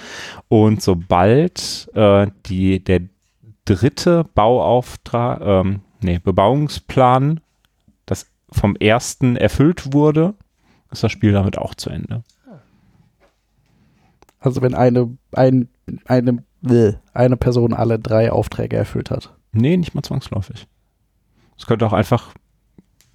Und 0.46 0.82
sobald 0.82 1.90
äh, 1.96 2.28
die, 2.46 2.78
der 2.84 3.00
dritte 3.64 4.24
Bauauftrag, 4.36 5.40
ähm, 5.42 5.80
nee, 6.00 6.18
Bebauungsplan, 6.18 7.40
das 8.06 8.26
vom 8.50 8.76
ersten 8.76 9.36
erfüllt 9.36 9.92
wurde, 9.92 10.34
ist 10.90 11.02
das 11.02 11.12
Spiel 11.12 11.32
damit 11.32 11.58
auch 11.58 11.74
zu 11.74 11.90
Ende. 11.90 12.22
Also 14.40 14.62
wenn 14.62 14.74
eine, 14.74 15.16
ein, 15.32 15.68
eine, 16.06 16.44
eine 17.12 17.36
Person 17.36 17.74
alle 17.74 17.98
drei 17.98 18.30
Aufträge 18.30 18.76
erfüllt 18.76 19.10
hat. 19.10 19.34
Nee, 19.52 19.76
nicht 19.76 19.94
mal 19.94 20.02
zwangsläufig. 20.02 20.66
Es 21.58 21.66
könnte 21.66 21.86
auch 21.86 21.92
einfach, 21.92 22.32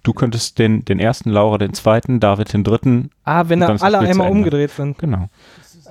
du 0.02 0.12
könntest 0.12 0.58
den, 0.58 0.84
den 0.84 0.98
ersten, 0.98 1.30
Laura 1.30 1.58
den 1.58 1.72
zweiten, 1.72 2.20
David 2.20 2.52
den 2.52 2.64
dritten. 2.64 3.10
Ah, 3.24 3.44
wenn 3.48 3.62
Und 3.62 3.68
dann 3.68 3.78
da 3.78 3.84
alle 3.84 3.98
einmal 4.00 4.30
umgedreht 4.30 4.70
sind. 4.70 4.98
Genau. 4.98 5.28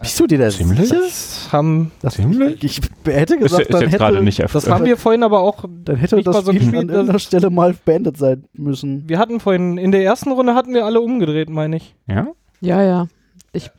Bist 0.02 0.20
du 0.20 0.28
dir 0.28 0.38
da 0.40 0.50
Ziemlich? 0.50 0.90
sicher? 0.90 1.02
Das 1.02 1.50
haben, 1.52 1.92
Das, 2.02 2.16
Ziemlich? 2.16 2.64
Ich 2.64 2.82
hätte 3.06 3.36
Ist, 3.36 3.42
gesagt, 3.42 3.62
ist 3.64 3.74
dann 3.74 3.82
jetzt 3.82 3.92
hätte, 3.92 3.98
gerade 4.04 4.24
nicht 4.24 4.40
das 4.40 4.70
haben 4.70 4.86
wir 4.86 4.98
vorhin 4.98 5.24
aber 5.24 5.40
auch. 5.42 5.66
dann 5.86 5.96
hätte 5.96 6.16
nicht 6.16 6.28
das 6.28 6.36
mal 6.36 6.44
so 6.46 6.52
Spiel 6.54 6.68
an 6.70 6.90
irgendeiner 6.90 7.20
Stelle 7.20 7.50
mal 7.50 7.76
beendet 7.86 8.18
sein 8.18 8.46
müssen. 8.54 9.08
Wir 9.08 9.20
hatten 9.20 9.40
vorhin, 9.40 9.78
in 9.78 9.92
der 9.92 10.04
ersten 10.04 10.32
Runde 10.32 10.56
hatten 10.56 10.74
wir 10.74 10.86
alle 10.86 11.02
umgedreht, 11.02 11.50
meine 11.50 11.78
ich. 11.78 11.96
Ja? 12.08 12.28
Ja, 12.62 12.82
ja. 12.82 13.08
Ich, 13.52 13.70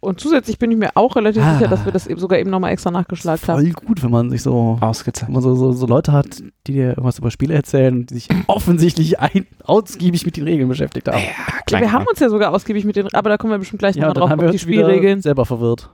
und 0.00 0.18
zusätzlich 0.20 0.58
bin 0.58 0.70
ich 0.70 0.76
mir 0.78 0.90
auch 0.96 1.14
relativ 1.16 1.42
Ah. 1.42 1.54
sicher, 1.54 1.68
dass 1.68 1.84
wir 1.84 1.92
das 1.92 2.06
eben 2.06 2.18
sogar 2.18 2.38
eben 2.38 2.50
nochmal 2.50 2.72
extra 2.72 2.90
nachgeschlagen 2.90 3.46
haben. 3.46 3.60
Voll 3.62 3.70
gut, 3.72 4.02
wenn 4.02 4.10
man 4.10 4.30
sich 4.30 4.42
so, 4.42 4.76
wenn 4.80 4.88
Ausgezeichnet. 4.88 5.32
man 5.34 5.42
so, 5.42 5.54
so, 5.54 5.72
so 5.72 5.86
Leute 5.86 6.12
hat, 6.12 6.40
die 6.66 6.72
dir 6.72 6.88
irgendwas 6.90 7.18
über 7.18 7.30
Spiele 7.30 7.54
erzählen, 7.54 8.06
die 8.06 8.14
sich 8.14 8.28
offensichtlich 8.46 9.20
ein, 9.20 9.46
ausgiebig 9.64 10.24
mit 10.26 10.36
den 10.36 10.44
Regeln 10.44 10.68
beschäftigt 10.68 11.08
haben. 11.08 11.22
Ja, 11.70 11.80
wir 11.80 11.92
haben 11.92 12.06
uns 12.06 12.18
ja 12.20 12.28
sogar 12.28 12.52
ausgiebig 12.54 12.84
mit 12.84 12.96
den, 12.96 13.12
aber 13.14 13.28
da 13.30 13.36
kommen 13.36 13.52
wir 13.52 13.58
bestimmt 13.58 13.80
gleich 13.80 13.96
Ja, 13.96 14.06
nochmal 14.08 14.14
drauf 14.20 14.30
haben 14.30 14.38
auf 14.40 14.44
wir 14.46 14.50
die 14.50 14.56
uns 14.56 14.66
wieder 14.66 14.84
Spielregeln. 14.84 15.22
selber 15.22 15.44
verwirrt. 15.46 15.90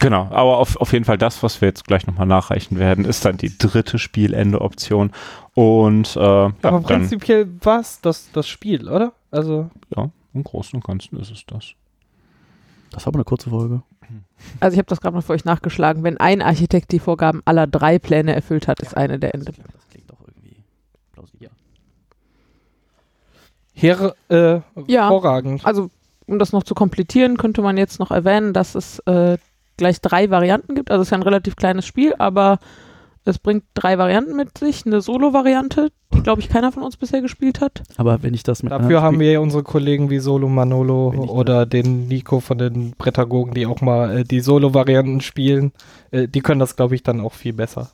Genau, 0.00 0.22
aber 0.24 0.58
auf, 0.58 0.76
auf 0.80 0.92
jeden 0.92 1.04
Fall 1.04 1.16
das, 1.18 1.42
was 1.44 1.60
wir 1.60 1.68
jetzt 1.68 1.86
gleich 1.86 2.06
nochmal 2.08 2.26
nachreichen 2.26 2.78
werden, 2.80 3.04
ist 3.04 3.24
dann 3.24 3.36
die 3.36 3.56
dritte 3.56 3.98
Spielende-Option. 3.98 5.12
Und 5.54 6.16
äh, 6.16 6.20
ja, 6.20 6.44
aber 6.62 6.80
dann, 6.80 6.82
prinzipiell 6.82 7.48
war 7.62 7.78
es 7.80 8.00
das, 8.00 8.28
das 8.32 8.48
Spiel, 8.48 8.88
oder? 8.88 9.12
Also, 9.30 9.70
ja, 9.96 10.10
im 10.34 10.42
Großen 10.42 10.76
und 10.76 10.84
Ganzen 10.84 11.16
ist 11.20 11.30
es 11.30 11.46
das. 11.46 11.74
Das 12.94 13.04
war 13.04 13.10
aber 13.10 13.18
eine 13.18 13.24
kurze 13.24 13.50
Folge. 13.50 13.82
Also 14.60 14.74
ich 14.74 14.78
habe 14.78 14.86
das 14.88 15.00
gerade 15.00 15.14
mal 15.14 15.22
für 15.22 15.32
euch 15.32 15.44
nachgeschlagen. 15.44 16.02
Wenn 16.04 16.18
ein 16.18 16.42
Architekt 16.42 16.92
die 16.92 16.98
Vorgaben 17.00 17.42
aller 17.44 17.66
drei 17.66 17.98
Pläne 17.98 18.34
erfüllt 18.34 18.68
hat, 18.68 18.80
ist 18.80 18.96
eine 18.96 19.18
der 19.18 19.34
Ende. 19.34 19.46
Das 19.46 19.88
klingt 19.90 20.10
doch 20.10 20.20
irgendwie 20.26 20.56
plausibel. 21.12 21.50
her, 23.72 24.14
äh, 24.28 24.60
Ja. 24.86 25.02
hervorragend. 25.02 25.64
Also 25.66 25.90
um 26.26 26.38
das 26.38 26.52
noch 26.52 26.62
zu 26.62 26.74
komplettieren, 26.74 27.36
könnte 27.36 27.62
man 27.62 27.76
jetzt 27.76 27.98
noch 27.98 28.10
erwähnen, 28.10 28.52
dass 28.52 28.74
es 28.74 29.00
äh, 29.00 29.36
gleich 29.76 30.00
drei 30.00 30.30
Varianten 30.30 30.74
gibt. 30.74 30.90
Also 30.90 31.02
es 31.02 31.08
ist 31.08 31.10
ja 31.10 31.18
ein 31.18 31.22
relativ 31.22 31.56
kleines 31.56 31.84
Spiel, 31.86 32.14
aber 32.18 32.58
es 33.24 33.38
bringt 33.38 33.64
drei 33.74 33.98
Varianten 33.98 34.36
mit 34.36 34.56
sich. 34.56 34.86
Eine 34.86 35.00
Solo-Variante, 35.00 35.90
glaube 36.24 36.40
ich 36.40 36.48
keiner 36.48 36.72
von 36.72 36.82
uns 36.82 36.96
bisher 36.96 37.20
gespielt 37.20 37.60
hat. 37.60 37.82
Aber 37.96 38.22
wenn 38.22 38.34
ich 38.34 38.42
das 38.42 38.62
mit 38.62 38.72
Dafür 38.72 39.02
haben 39.02 39.20
wir 39.20 39.30
ja 39.30 39.38
unsere 39.38 39.62
Kollegen 39.62 40.10
wie 40.10 40.18
Solo 40.18 40.48
Manolo 40.48 41.10
oder 41.10 41.66
den 41.66 42.08
Nico 42.08 42.40
von 42.40 42.58
den 42.58 42.94
Prädagogen, 42.98 43.54
die 43.54 43.66
auch 43.66 43.80
mal 43.80 44.18
äh, 44.18 44.24
die 44.24 44.40
Solo-Varianten 44.40 45.20
spielen. 45.20 45.72
Äh, 46.10 46.26
die 46.26 46.40
können 46.40 46.60
das, 46.60 46.76
glaube 46.76 46.94
ich, 46.94 47.02
dann 47.02 47.20
auch 47.20 47.34
viel 47.34 47.52
besser. 47.52 47.90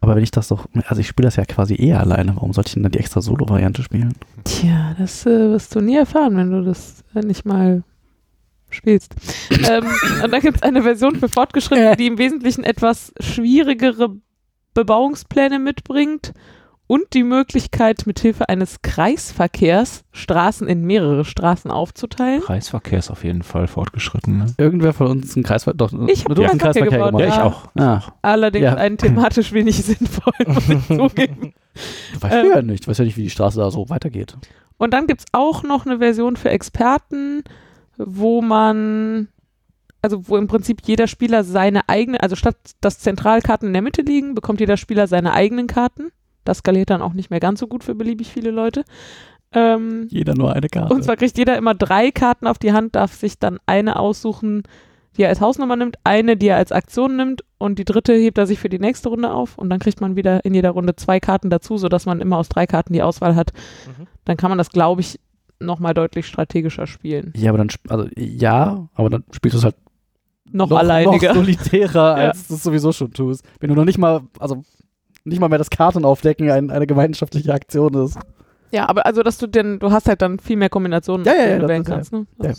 Aber 0.00 0.16
wenn 0.16 0.22
ich 0.22 0.30
das 0.30 0.48
doch, 0.48 0.66
also 0.86 1.00
ich 1.00 1.08
spiele 1.08 1.26
das 1.26 1.36
ja 1.36 1.46
quasi 1.46 1.74
eher 1.76 1.98
alleine, 1.98 2.36
warum 2.36 2.52
sollte 2.52 2.68
ich 2.68 2.74
denn 2.74 2.82
dann 2.82 2.92
die 2.92 2.98
extra 2.98 3.22
Solo-Variante 3.22 3.82
spielen? 3.82 4.14
Tja, 4.44 4.94
das 4.98 5.24
äh, 5.24 5.50
wirst 5.50 5.74
du 5.74 5.80
nie 5.80 5.96
erfahren, 5.96 6.36
wenn 6.36 6.50
du 6.50 6.62
das 6.62 7.02
äh, 7.14 7.20
nicht 7.20 7.46
mal 7.46 7.82
spielst. 8.68 9.14
ähm, 9.50 9.84
und 10.22 10.30
dann 10.30 10.40
gibt 10.42 10.56
es 10.56 10.62
eine 10.62 10.82
Version 10.82 11.16
für 11.16 11.28
Fortgeschrittene, 11.28 11.96
die 11.96 12.06
im 12.06 12.18
Wesentlichen 12.18 12.64
etwas 12.64 13.14
schwierigere 13.18 14.14
Bebauungspläne 14.74 15.58
mitbringt 15.58 16.34
und 16.86 17.14
die 17.14 17.22
Möglichkeit, 17.22 18.06
mithilfe 18.06 18.48
eines 18.48 18.82
Kreisverkehrs 18.82 20.04
Straßen 20.12 20.68
in 20.68 20.84
mehrere 20.84 21.24
Straßen 21.24 21.70
aufzuteilen. 21.70 22.42
Kreisverkehr 22.42 22.98
ist 22.98 23.10
auf 23.10 23.24
jeden 23.24 23.42
Fall 23.42 23.66
fortgeschritten. 23.66 24.36
Ne? 24.38 24.46
Irgendwer 24.58 24.92
von 24.92 25.06
uns 25.06 25.34
einen 25.34 25.44
Kreisverkehr, 25.44 25.78
doch, 25.78 25.92
Ich 26.08 26.24
hab 26.24 26.34
du 26.34 26.44
hast 26.44 26.50
einen 26.50 26.60
Kreisverkehr 26.60 26.98
gebaut, 26.98 27.12
gemacht. 27.12 27.20
Ja, 27.22 27.28
ich 27.28 27.36
Ja. 27.36 27.44
auch. 27.46 27.68
Ah, 28.10 28.12
Allerdings 28.22 28.64
Ja. 28.64 28.74
einen 28.74 28.98
thematisch 28.98 29.52
wenig 29.52 29.76
sinnvoll, 29.84 30.32
muss 30.46 30.68
ich 30.68 30.86
zugeben. 30.88 31.54
du 32.14 32.22
weißt 32.22 32.34
Ähm. 32.36 32.46
ja 32.54 32.62
nicht, 32.62 32.84
du 32.84 32.90
weißt 32.90 32.98
ja 33.00 33.04
nicht, 33.06 33.16
wie 33.16 33.22
die 33.24 33.30
Straße 33.30 33.58
da 33.58 33.70
so 33.70 33.88
weitergeht. 33.88 34.36
Und 34.76 34.92
dann 34.92 35.06
gibt 35.06 35.20
es 35.20 35.26
auch 35.32 35.62
noch 35.62 35.86
eine 35.86 35.98
Version 35.98 36.36
für 36.36 36.50
Experten, 36.50 37.44
wo 37.96 38.42
man, 38.42 39.28
also 40.02 40.28
wo 40.28 40.36
im 40.36 40.48
Prinzip 40.48 40.82
jeder 40.84 41.06
Spieler 41.06 41.44
seine 41.44 41.88
eigene, 41.88 42.20
also 42.22 42.36
statt 42.36 42.56
dass 42.80 42.98
Zentralkarten 42.98 43.68
in 43.68 43.72
der 43.72 43.82
Mitte 43.82 44.02
liegen, 44.02 44.34
bekommt 44.34 44.60
jeder 44.60 44.76
Spieler 44.76 45.06
seine 45.06 45.32
eigenen 45.32 45.66
Karten. 45.66 46.10
Das 46.44 46.58
skaliert 46.58 46.90
dann 46.90 47.02
auch 47.02 47.12
nicht 47.14 47.30
mehr 47.30 47.40
ganz 47.40 47.60
so 47.60 47.66
gut 47.66 47.84
für 47.84 47.94
beliebig 47.94 48.28
viele 48.32 48.50
Leute. 48.50 48.84
Ähm, 49.52 50.08
Jeder 50.10 50.34
nur 50.34 50.52
eine 50.52 50.68
Karte. 50.68 50.92
und 50.92 51.04
zwar 51.04 51.16
kriegt 51.16 51.38
jeder 51.38 51.56
immer 51.56 51.74
drei 51.74 52.10
Karten 52.10 52.46
auf 52.48 52.58
die 52.58 52.72
Hand, 52.72 52.96
darf 52.96 53.14
sich 53.14 53.38
dann 53.38 53.58
eine 53.66 53.98
aussuchen, 54.00 54.62
die 55.16 55.22
er 55.22 55.28
als 55.28 55.40
Hausnummer 55.40 55.76
nimmt, 55.76 55.96
eine, 56.02 56.36
die 56.36 56.48
er 56.48 56.56
als 56.56 56.72
Aktion 56.72 57.14
nimmt 57.16 57.44
und 57.58 57.78
die 57.78 57.84
dritte 57.84 58.12
hebt 58.14 58.36
er 58.36 58.46
sich 58.48 58.58
für 58.58 58.68
die 58.68 58.80
nächste 58.80 59.10
Runde 59.10 59.30
auf 59.32 59.56
und 59.56 59.70
dann 59.70 59.78
kriegt 59.78 60.00
man 60.00 60.16
wieder 60.16 60.44
in 60.44 60.54
jeder 60.54 60.70
Runde 60.70 60.96
zwei 60.96 61.20
Karten 61.20 61.50
dazu, 61.50 61.78
sodass 61.78 62.04
man 62.04 62.20
immer 62.20 62.36
aus 62.38 62.48
drei 62.48 62.66
Karten 62.66 62.92
die 62.94 63.02
Auswahl 63.02 63.36
hat. 63.36 63.52
Mhm. 63.86 64.08
Dann 64.24 64.36
kann 64.36 64.50
man 64.50 64.58
das, 64.58 64.70
glaube 64.70 65.02
ich, 65.02 65.20
nochmal 65.60 65.94
deutlich 65.94 66.26
strategischer 66.26 66.88
spielen. 66.88 67.32
ja, 67.36 67.50
aber 67.50 67.58
dann, 67.58 67.68
sp- 67.70 67.86
also 67.88 68.08
ja, 68.16 68.88
aber 68.94 69.08
dann 69.08 69.22
spielst 69.30 69.54
du 69.54 69.58
es 69.58 69.64
halt 69.64 69.76
Noch, 70.50 70.68
noch, 70.68 70.78
alleiniger. 70.78 71.28
noch 71.28 71.42
solitärer, 71.42 72.18
Ja. 72.18 72.28
als 72.30 72.48
du 72.48 72.54
es 72.54 72.62
sowieso 72.64 72.90
schon 72.90 73.12
tust. 73.12 73.44
Wenn 73.60 73.68
du 73.68 73.76
noch 73.76 73.84
nicht 73.84 73.98
mal, 73.98 74.22
also 74.40 74.64
nicht 75.24 75.40
mal 75.40 75.48
mehr 75.48 75.58
das 75.58 75.70
Kartenaufdecken 75.70 76.50
ein, 76.50 76.70
eine 76.70 76.86
gemeinschaftliche 76.86 77.52
Aktion 77.52 77.94
ist. 77.94 78.18
Ja, 78.70 78.88
aber 78.88 79.06
also, 79.06 79.22
dass 79.22 79.38
du 79.38 79.46
denn, 79.46 79.78
du 79.78 79.90
hast 79.90 80.08
halt 80.08 80.20
dann 80.22 80.38
viel 80.38 80.56
mehr 80.56 80.68
Kombinationen, 80.68 81.24
Ja, 81.26 81.32
ja, 81.34 81.44
die 81.44 81.50
ja, 81.52 81.58
du 81.60 81.68
wählen 81.68 81.82
ist 81.82 81.88
ja- 81.88 81.94
kannst. 81.94 82.12
Ne? 82.12 82.26
ja. 82.42 82.52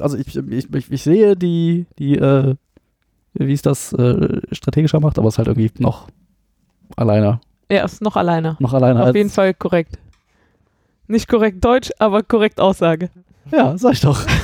Also 0.00 0.16
ich, 0.16 0.36
ich, 0.36 0.74
ich, 0.74 0.90
ich 0.92 1.02
sehe 1.02 1.36
die, 1.36 1.86
die, 1.98 2.16
äh, 2.18 2.56
wie 3.34 3.52
es 3.52 3.62
das 3.62 3.92
äh, 3.92 4.40
strategischer 4.52 5.00
macht, 5.00 5.18
aber 5.18 5.28
es 5.28 5.34
ist 5.34 5.38
halt 5.38 5.48
irgendwie 5.48 5.70
noch 5.78 6.08
alleine. 6.96 7.40
Er 7.68 7.84
ist 7.84 8.02
noch 8.02 8.16
alleine. 8.16 8.56
Noch 8.58 8.74
alleine 8.74 9.02
Auf 9.04 9.14
jeden 9.14 9.30
Fall 9.30 9.54
korrekt. 9.54 9.98
Nicht 11.06 11.28
korrekt 11.28 11.64
Deutsch, 11.64 11.90
aber 11.98 12.22
korrekt 12.22 12.60
Aussage. 12.60 13.08
Ja, 13.52 13.76
sag 13.78 13.92
ich 13.92 14.00
doch. 14.00 14.20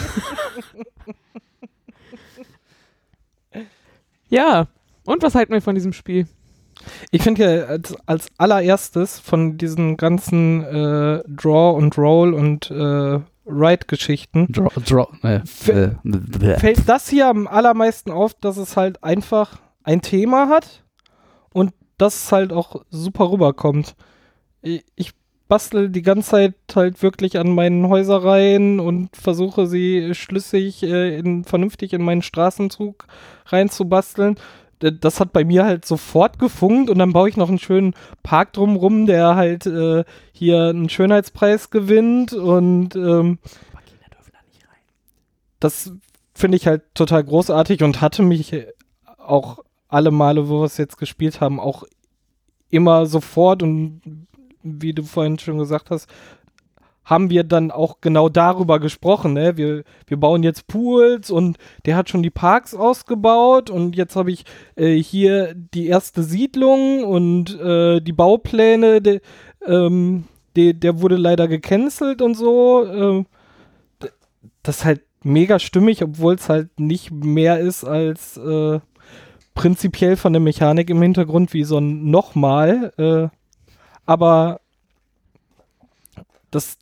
Ja. 4.28 4.68
Und 5.04 5.22
was 5.22 5.34
halten 5.34 5.52
wir 5.52 5.60
von 5.60 5.74
diesem 5.74 5.92
Spiel? 5.92 6.26
Ich 7.10 7.22
finde 7.22 7.42
ja 7.44 7.64
als, 7.66 7.94
als 8.06 8.28
allererstes 8.38 9.18
von 9.18 9.58
diesen 9.58 9.96
ganzen 9.96 10.64
äh, 10.64 11.22
Draw 11.28 11.76
und 11.76 11.96
Roll 11.98 12.34
und 12.34 12.70
äh, 12.70 13.20
Write-Geschichten 13.44 14.48
äh, 15.24 15.40
äh, 15.72 16.58
fällt 16.58 16.88
das 16.88 17.08
hier 17.08 17.28
am 17.28 17.46
allermeisten 17.46 18.10
auf, 18.10 18.34
dass 18.34 18.56
es 18.56 18.76
halt 18.76 19.02
einfach 19.02 19.58
ein 19.82 20.02
Thema 20.02 20.48
hat 20.48 20.84
und 21.52 21.72
dass 21.98 22.24
es 22.24 22.32
halt 22.32 22.52
auch 22.52 22.84
super 22.90 23.30
rüberkommt. 23.30 23.94
Ich, 24.62 24.84
ich 24.94 25.12
bastel 25.48 25.90
die 25.90 26.02
ganze 26.02 26.30
Zeit 26.30 26.54
halt 26.74 27.02
wirklich 27.02 27.36
an 27.36 27.50
meinen 27.54 27.88
Häuserreihen 27.88 28.78
und 28.78 29.14
versuche 29.16 29.66
sie 29.66 30.14
schlüssig 30.14 30.82
äh, 30.84 31.18
in, 31.18 31.44
vernünftig 31.44 31.92
in 31.92 32.02
meinen 32.02 32.22
Straßenzug 32.22 33.06
reinzubasteln. 33.46 34.36
Das 34.80 35.20
hat 35.20 35.32
bei 35.32 35.44
mir 35.44 35.64
halt 35.64 35.84
sofort 35.84 36.38
gefunkt 36.38 36.88
und 36.88 36.98
dann 36.98 37.12
baue 37.12 37.28
ich 37.28 37.36
noch 37.36 37.48
einen 37.48 37.58
schönen 37.58 37.94
Park 38.22 38.54
drumrum, 38.54 39.06
der 39.06 39.36
halt 39.36 39.66
äh, 39.66 40.04
hier 40.32 40.68
einen 40.68 40.88
Schönheitspreis 40.88 41.70
gewinnt 41.70 42.32
und 42.32 42.96
ähm, 42.96 43.38
das 45.60 45.92
finde 46.34 46.56
ich 46.56 46.66
halt 46.66 46.82
total 46.94 47.22
großartig 47.22 47.82
und 47.82 48.00
hatte 48.00 48.22
mich 48.22 48.54
auch 49.18 49.58
alle 49.88 50.10
Male, 50.10 50.48
wo 50.48 50.60
wir 50.60 50.64
es 50.64 50.78
jetzt 50.78 50.96
gespielt 50.96 51.40
haben, 51.40 51.60
auch 51.60 51.84
immer 52.70 53.06
sofort 53.06 53.62
und 53.62 54.26
wie 54.62 54.92
du 54.92 55.02
vorhin 55.02 55.38
schon 55.38 55.58
gesagt 55.58 55.90
hast, 55.90 56.08
haben 57.10 57.28
wir 57.28 57.42
dann 57.42 57.72
auch 57.72 58.00
genau 58.00 58.28
darüber 58.28 58.78
gesprochen. 58.78 59.32
Ne? 59.32 59.56
Wir, 59.56 59.82
wir 60.06 60.16
bauen 60.16 60.44
jetzt 60.44 60.68
Pools 60.68 61.28
und 61.32 61.58
der 61.84 61.96
hat 61.96 62.08
schon 62.08 62.22
die 62.22 62.30
Parks 62.30 62.72
ausgebaut 62.72 63.68
und 63.68 63.96
jetzt 63.96 64.14
habe 64.14 64.30
ich 64.30 64.44
äh, 64.76 64.94
hier 64.94 65.52
die 65.54 65.88
erste 65.88 66.22
Siedlung 66.22 67.02
und 67.02 67.58
äh, 67.58 68.00
die 68.00 68.12
Baupläne, 68.12 69.02
de, 69.02 69.20
ähm, 69.66 70.24
de, 70.56 70.72
der 70.72 71.00
wurde 71.00 71.16
leider 71.16 71.48
gecancelt 71.48 72.22
und 72.22 72.36
so. 72.36 72.84
Äh, 72.84 73.24
d- 74.04 74.10
das 74.62 74.78
ist 74.78 74.84
halt 74.84 75.02
mega 75.24 75.58
stimmig, 75.58 76.04
obwohl 76.04 76.36
es 76.36 76.48
halt 76.48 76.78
nicht 76.78 77.10
mehr 77.10 77.58
ist 77.58 77.82
als 77.82 78.36
äh, 78.36 78.78
prinzipiell 79.54 80.16
von 80.16 80.32
der 80.32 80.40
Mechanik 80.40 80.88
im 80.90 81.02
Hintergrund 81.02 81.52
wie 81.54 81.64
so 81.64 81.78
ein 81.78 82.08
nochmal. 82.08 82.92
Äh, 82.96 83.36
aber 84.06 84.60
das 86.52 86.78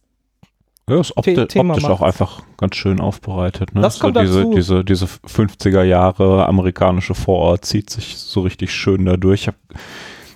Ja, 0.88 1.00
ist 1.00 1.16
opti 1.16 1.35
The- 1.37 1.47
Thema 1.47 1.75
optisch 1.75 1.85
auch 1.88 2.00
macht's. 2.00 2.21
einfach 2.21 2.42
ganz 2.57 2.76
schön 2.76 3.00
aufbereitet. 3.00 3.75
Ne? 3.75 3.80
Das 3.83 3.97
so 3.97 4.00
kommt 4.02 4.16
diese, 4.16 4.38
dazu. 4.40 4.54
diese, 4.54 4.85
diese 4.85 5.04
50er 5.07 5.83
Jahre 5.83 6.47
amerikanische 6.47 7.14
Vorort 7.14 7.64
zieht 7.64 7.90
sich 7.90 8.16
so 8.16 8.40
richtig 8.40 8.73
schön 8.73 9.04
da 9.04 9.16
durch. 9.16 9.42
Ich 9.42 9.47
habe 9.49 9.57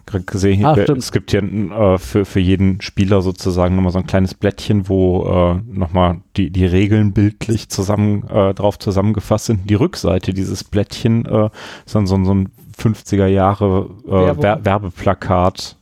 gerade 0.06 0.24
gesehen, 0.24 0.58
hier, 0.58 0.68
Ah, 0.68 0.76
es 0.96 1.12
gibt 1.12 1.30
hier 1.30 1.42
äh, 1.42 1.98
für, 1.98 2.24
für 2.24 2.40
jeden 2.40 2.80
Spieler 2.80 3.22
sozusagen 3.22 3.76
nochmal 3.76 3.92
so 3.92 3.98
ein 3.98 4.06
kleines 4.06 4.34
Blättchen, 4.34 4.88
wo 4.88 5.24
äh, 5.24 5.60
nochmal 5.72 6.20
die, 6.36 6.50
die 6.50 6.66
Regeln 6.66 7.12
bildlich 7.12 7.68
zusammen 7.68 8.28
äh, 8.28 8.52
drauf 8.52 8.78
zusammengefasst 8.78 9.46
sind. 9.46 9.70
Die 9.70 9.74
Rückseite 9.74 10.34
dieses 10.34 10.64
Blättchen 10.64 11.24
äh, 11.26 11.48
ist 11.86 11.94
dann 11.94 12.06
so, 12.06 12.22
so 12.24 12.34
ein 12.34 12.50
50er 12.78 13.26
Jahre 13.26 13.88
äh. 14.06 14.34
Wer 14.42 14.64
Werbeplakat 14.64 15.76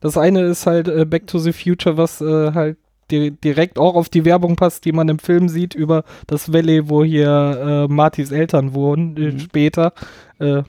Das 0.00 0.16
eine 0.16 0.42
ist 0.42 0.66
halt 0.66 0.88
äh, 0.88 1.04
Back 1.04 1.26
to 1.26 1.38
the 1.38 1.52
Future, 1.52 1.96
was 1.96 2.20
äh, 2.20 2.52
halt 2.52 2.78
direkt 3.10 3.78
auch 3.78 3.94
auf 3.94 4.08
die 4.08 4.24
Werbung 4.24 4.56
passt, 4.56 4.84
die 4.84 4.92
man 4.92 5.08
im 5.08 5.18
Film 5.18 5.48
sieht 5.48 5.74
über 5.74 6.04
das 6.26 6.52
Valley, 6.52 6.88
wo 6.88 7.04
hier 7.04 7.86
äh, 7.88 7.92
Martys 7.92 8.30
Eltern 8.32 8.74
wohnen 8.74 9.16
äh, 9.16 9.32
Mhm. 9.32 9.38
später. 9.38 9.92
Äh, 10.38 10.62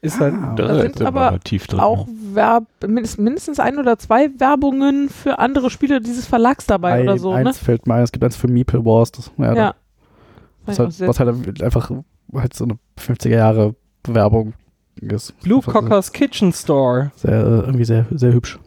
ist 0.00 0.20
halt. 0.20 0.34
Ah. 0.34 0.54
Da 0.56 0.80
sind 0.80 1.02
aber 1.02 1.38
tief 1.40 1.66
drin. 1.66 1.80
Auch 1.80 2.06
Werb 2.32 2.64
mindest, 2.86 3.18
mindestens 3.18 3.60
ein 3.60 3.78
oder 3.78 3.98
zwei 3.98 4.30
Werbungen 4.38 5.08
für 5.10 5.38
andere 5.38 5.68
Spiele 5.70 6.00
dieses 6.00 6.26
Verlags 6.26 6.66
dabei 6.66 6.92
Ein, 6.92 7.02
oder 7.02 7.18
so, 7.18 7.32
eins 7.32 7.44
ne? 7.60 7.64
fällt 7.64 7.86
mir 7.86 7.94
ein, 7.94 8.02
es 8.04 8.12
gibt 8.12 8.24
eins 8.24 8.36
für 8.36 8.48
Meeple 8.48 8.84
Wars. 8.84 9.12
Das, 9.12 9.30
ja, 9.36 9.54
Ja. 9.54 9.74
Was 10.64 10.78
halt, 10.78 10.88
auch 10.88 10.92
sehr- 10.92 11.08
was 11.08 11.20
halt 11.20 11.62
einfach 11.62 11.90
halt 12.34 12.54
so 12.54 12.64
eine 12.64 12.78
50er 12.98 13.36
Jahre 13.36 13.74
Werbung 14.06 14.54
ist. 15.00 15.38
Blue 15.40 15.60
Cockers 15.60 16.12
Kitchen 16.12 16.52
Store. 16.52 17.10
Sehr, 17.16 17.32
äh, 17.32 17.60
irgendwie 17.66 17.84
sehr, 17.84 18.06
sehr 18.10 18.32
hübsch. 18.32 18.58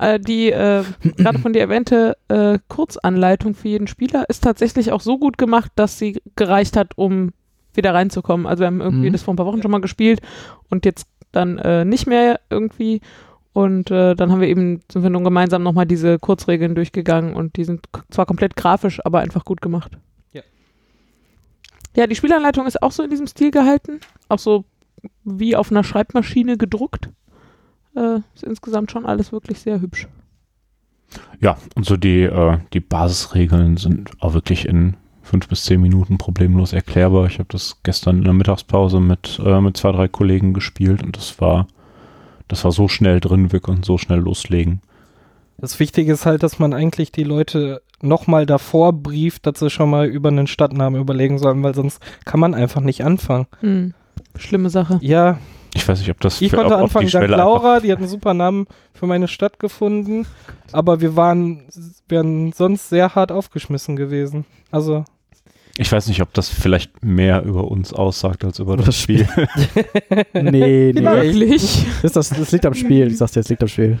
Äh, 0.00 0.18
die 0.18 0.50
äh, 0.50 0.82
gerade 1.16 1.38
von 1.38 1.52
dir 1.52 1.60
erwähnte 1.60 2.16
äh, 2.28 2.58
Kurzanleitung 2.68 3.54
für 3.54 3.68
jeden 3.68 3.86
Spieler 3.86 4.24
ist 4.28 4.42
tatsächlich 4.42 4.92
auch 4.92 5.02
so 5.02 5.18
gut 5.18 5.36
gemacht, 5.36 5.70
dass 5.74 5.98
sie 5.98 6.22
gereicht 6.36 6.76
hat, 6.76 6.96
um 6.96 7.32
wieder 7.74 7.92
reinzukommen. 7.92 8.46
Also 8.46 8.62
wir 8.62 8.68
haben 8.68 8.80
irgendwie 8.80 9.08
Mhm. 9.08 9.12
das 9.12 9.22
vor 9.22 9.34
ein 9.34 9.36
paar 9.36 9.44
Wochen 9.46 9.60
schon 9.60 9.70
mal 9.70 9.80
gespielt 9.82 10.22
und 10.70 10.86
jetzt 10.86 11.06
dann 11.32 11.58
äh, 11.58 11.84
nicht 11.84 12.06
mehr 12.06 12.40
irgendwie. 12.48 13.02
Und 13.52 13.90
äh, 13.90 14.14
dann 14.14 14.32
haben 14.32 14.40
wir 14.40 14.48
eben, 14.48 14.80
sind 14.90 15.02
wir 15.02 15.10
nun 15.10 15.22
gemeinsam 15.24 15.62
nochmal 15.62 15.84
diese 15.86 16.18
Kurzregeln 16.18 16.74
durchgegangen 16.74 17.34
und 17.34 17.56
die 17.56 17.64
sind 17.64 17.86
zwar 18.10 18.24
komplett 18.24 18.56
grafisch, 18.56 19.04
aber 19.04 19.20
einfach 19.20 19.44
gut 19.44 19.60
gemacht. 19.60 19.98
Ja. 20.32 20.42
Ja, 21.94 22.06
die 22.06 22.14
Spielanleitung 22.14 22.66
ist 22.66 22.82
auch 22.82 22.92
so 22.92 23.02
in 23.02 23.10
diesem 23.10 23.26
Stil 23.26 23.50
gehalten. 23.50 24.00
Auch 24.28 24.38
so 24.38 24.64
wie 25.24 25.56
auf 25.56 25.70
einer 25.70 25.84
Schreibmaschine 25.84 26.56
gedruckt. 26.56 27.10
Äh, 27.96 28.20
ist 28.34 28.44
insgesamt 28.44 28.90
schon 28.90 29.06
alles 29.06 29.32
wirklich 29.32 29.60
sehr 29.60 29.80
hübsch. 29.80 30.08
Ja, 31.40 31.56
und 31.74 31.86
so 31.86 31.96
die, 31.96 32.22
äh, 32.22 32.58
die 32.72 32.80
Basisregeln 32.80 33.76
sind 33.76 34.10
auch 34.20 34.34
wirklich 34.34 34.66
in 34.66 34.96
fünf 35.22 35.48
bis 35.48 35.64
zehn 35.64 35.80
Minuten 35.80 36.18
problemlos 36.18 36.72
erklärbar. 36.72 37.26
Ich 37.26 37.38
habe 37.38 37.48
das 37.50 37.78
gestern 37.82 38.18
in 38.18 38.24
der 38.24 38.32
Mittagspause 38.32 39.00
mit, 39.00 39.40
äh, 39.44 39.60
mit 39.60 39.76
zwei, 39.76 39.92
drei 39.92 40.08
Kollegen 40.08 40.54
gespielt 40.54 41.02
und 41.02 41.16
das 41.16 41.40
war, 41.40 41.66
das 42.48 42.64
war 42.64 42.72
so 42.72 42.88
schnell 42.88 43.20
drin, 43.20 43.52
wir 43.52 43.60
konnten 43.60 43.82
so 43.82 43.98
schnell 43.98 44.18
loslegen. 44.18 44.80
Das 45.58 45.78
Wichtige 45.78 46.12
ist 46.12 46.26
halt, 46.26 46.42
dass 46.42 46.58
man 46.58 46.72
eigentlich 46.72 47.12
die 47.12 47.22
Leute 47.22 47.82
nochmal 48.02 48.46
davor 48.46 48.92
brieft, 48.92 49.46
dass 49.46 49.58
sie 49.58 49.70
schon 49.70 49.90
mal 49.90 50.06
über 50.06 50.30
einen 50.30 50.46
Stadtnamen 50.46 51.00
überlegen 51.00 51.38
sollen, 51.38 51.62
weil 51.62 51.74
sonst 51.74 52.00
kann 52.24 52.40
man 52.40 52.54
einfach 52.54 52.80
nicht 52.80 53.04
anfangen. 53.04 53.46
Hm. 53.60 53.94
Schlimme 54.36 54.70
Sache. 54.70 54.98
Ja, 55.02 55.38
Ich 55.74 55.86
weiß 55.86 56.00
nicht, 56.00 56.10
ob 56.10 56.20
das 56.20 56.40
ich 56.40 56.50
für- 56.50 56.56
konnte 56.56 56.74
ob- 56.74 56.78
ob 56.80 56.84
anfangen, 56.96 57.06
einfach- 57.06 57.36
Laura, 57.36 57.80
die 57.80 57.92
hat 57.92 57.98
einen 57.98 58.08
super 58.08 58.34
Namen 58.34 58.66
für 58.92 59.06
meine 59.06 59.28
Stadt 59.28 59.58
gefunden, 59.58 60.26
aber 60.72 61.00
wir 61.00 61.14
waren, 61.16 61.62
wären 62.08 62.52
sonst 62.52 62.88
sehr 62.88 63.14
hart 63.14 63.30
aufgeschmissen 63.32 63.94
gewesen. 63.96 64.44
Also, 64.70 65.04
Ich 65.76 65.90
weiß 65.90 66.08
nicht, 66.08 66.20
ob 66.20 66.34
das 66.34 66.48
vielleicht 66.48 67.02
mehr 67.04 67.42
über 67.44 67.70
uns 67.70 67.92
aussagt 67.92 68.44
als 68.44 68.58
über 68.58 68.76
das, 68.76 68.86
Das 68.86 69.00
Spiel. 69.00 69.26
Nee, 70.34 70.92
nee. 70.94 70.94
Wirklich. 70.94 71.86
Das, 72.02 72.12
das, 72.12 72.28
das 72.30 72.52
liegt 72.52 72.66
am 72.66 72.74
Spiel. 72.74 73.08
Ich 73.08 73.18
sag's 73.18 73.32
dir, 73.32 73.40
das 73.40 73.48
liegt 73.48 73.62
am 73.62 73.68
Spiel. 73.68 74.00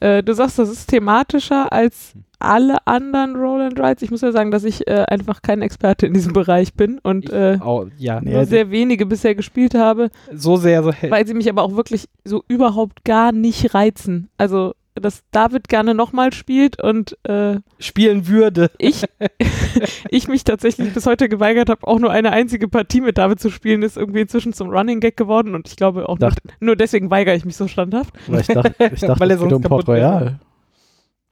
Äh, 0.00 0.22
du 0.22 0.34
sagst, 0.34 0.58
das 0.58 0.68
ist 0.68 0.86
thematischer 0.86 1.72
als 1.72 2.12
alle 2.44 2.86
anderen 2.86 3.36
Roll 3.36 3.60
and 3.62 3.78
Rides. 3.78 4.02
Ich 4.02 4.10
muss 4.10 4.20
ja 4.20 4.32
sagen, 4.32 4.50
dass 4.50 4.64
ich 4.64 4.86
äh, 4.86 5.04
einfach 5.08 5.42
kein 5.42 5.62
Experte 5.62 6.06
in 6.06 6.14
diesem 6.14 6.32
Bereich 6.32 6.74
bin 6.74 6.98
und 7.02 7.30
äh, 7.30 7.58
au, 7.60 7.86
ja, 7.98 8.20
Nee, 8.20 8.32
nur 8.32 8.40
die- 8.42 8.46
sehr 8.48 8.70
wenige 8.70 9.06
bisher 9.06 9.34
gespielt 9.34 9.74
habe, 9.74 10.10
so 10.34 10.56
sehr, 10.56 10.82
so 10.82 10.92
weil 11.08 11.26
sie 11.26 11.34
mich 11.34 11.48
aber 11.48 11.62
auch 11.62 11.76
wirklich 11.76 12.08
so 12.24 12.44
überhaupt 12.48 13.04
gar 13.04 13.32
nicht 13.32 13.74
reizen. 13.74 14.28
Also, 14.38 14.74
dass 14.94 15.22
David 15.30 15.70
gerne 15.70 15.94
nochmal 15.94 16.34
spielt 16.34 16.82
und 16.82 17.16
äh, 17.26 17.56
spielen 17.78 18.28
würde. 18.28 18.70
ich, 18.76 19.04
ich 20.10 20.28
mich 20.28 20.44
tatsächlich 20.44 20.92
bis 20.92 21.06
heute 21.06 21.28
geweigert 21.30 21.70
habe, 21.70 21.86
auch 21.86 21.98
nur 21.98 22.10
eine 22.10 22.30
einzige 22.32 22.68
Partie 22.68 23.00
mit 23.00 23.16
David 23.16 23.40
zu 23.40 23.50
spielen, 23.50 23.82
ist 23.82 23.96
irgendwie 23.96 24.20
inzwischen 24.20 24.52
zum 24.52 24.68
Running 24.68 25.00
Gag 25.00 25.16
geworden 25.16 25.54
und 25.54 25.68
ich 25.68 25.76
glaube 25.76 26.08
auch 26.08 26.18
nur, 26.18 26.28
Dacht- 26.30 26.40
nur 26.60 26.76
deswegen 26.76 27.10
weigere 27.10 27.34
ich 27.34 27.44
mich 27.46 27.56
so 27.56 27.68
standhaft. 27.68 28.12
Weil 28.26 28.40
ich 28.42 28.46
dachte, 28.48 28.74
ich 28.92 29.00
dachte 29.00 29.20
Weil 29.20 29.30
er 29.30 29.36
es 29.36 29.40
geht 29.42 29.50
sonst 29.50 29.52
um 29.54 29.62
Port 29.62 29.86
kaputt 29.86 29.88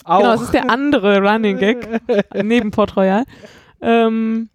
wäre. 0.07 0.19
Royal. 0.19 0.23
Genau, 0.23 0.35
es 0.35 0.43
ist 0.43 0.55
der 0.55 0.71
andere 0.71 1.19
Running 1.21 1.59
Gag 1.59 2.01
neben 2.43 2.71
Port 2.71 2.97
Royal. 2.97 3.25
Ähm, 3.81 4.49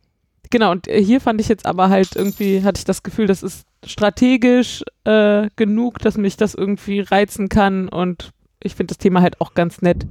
genau, 0.50 0.72
und 0.72 0.88
äh, 0.88 1.04
hier 1.04 1.22
fand 1.22 1.42
ich 1.42 1.48
jetzt 1.48 1.66
aber 1.66 1.90
halt 1.90 2.16
irgendwie, 2.16 2.64
hatte 2.64 2.80
ich 2.80 2.86
das 2.86 3.04
Gefühl, 3.04 3.28
das 3.28 3.44
ist 3.44 3.66
strategisch 3.86 4.84
äh, 5.04 5.50
genug, 5.56 6.00
dass 6.00 6.18
mich 6.18 6.38
das 6.38 6.56
irgendwie 6.56 7.00
reizen 7.02 7.50
kann 7.50 7.88
und 7.90 8.32
ich 8.62 8.76
finde 8.76 8.92
das 8.94 8.98
Thema 8.98 9.22
halt 9.22 9.42
auch 9.42 9.54
ganz 9.54 9.82
nett. 9.82 10.06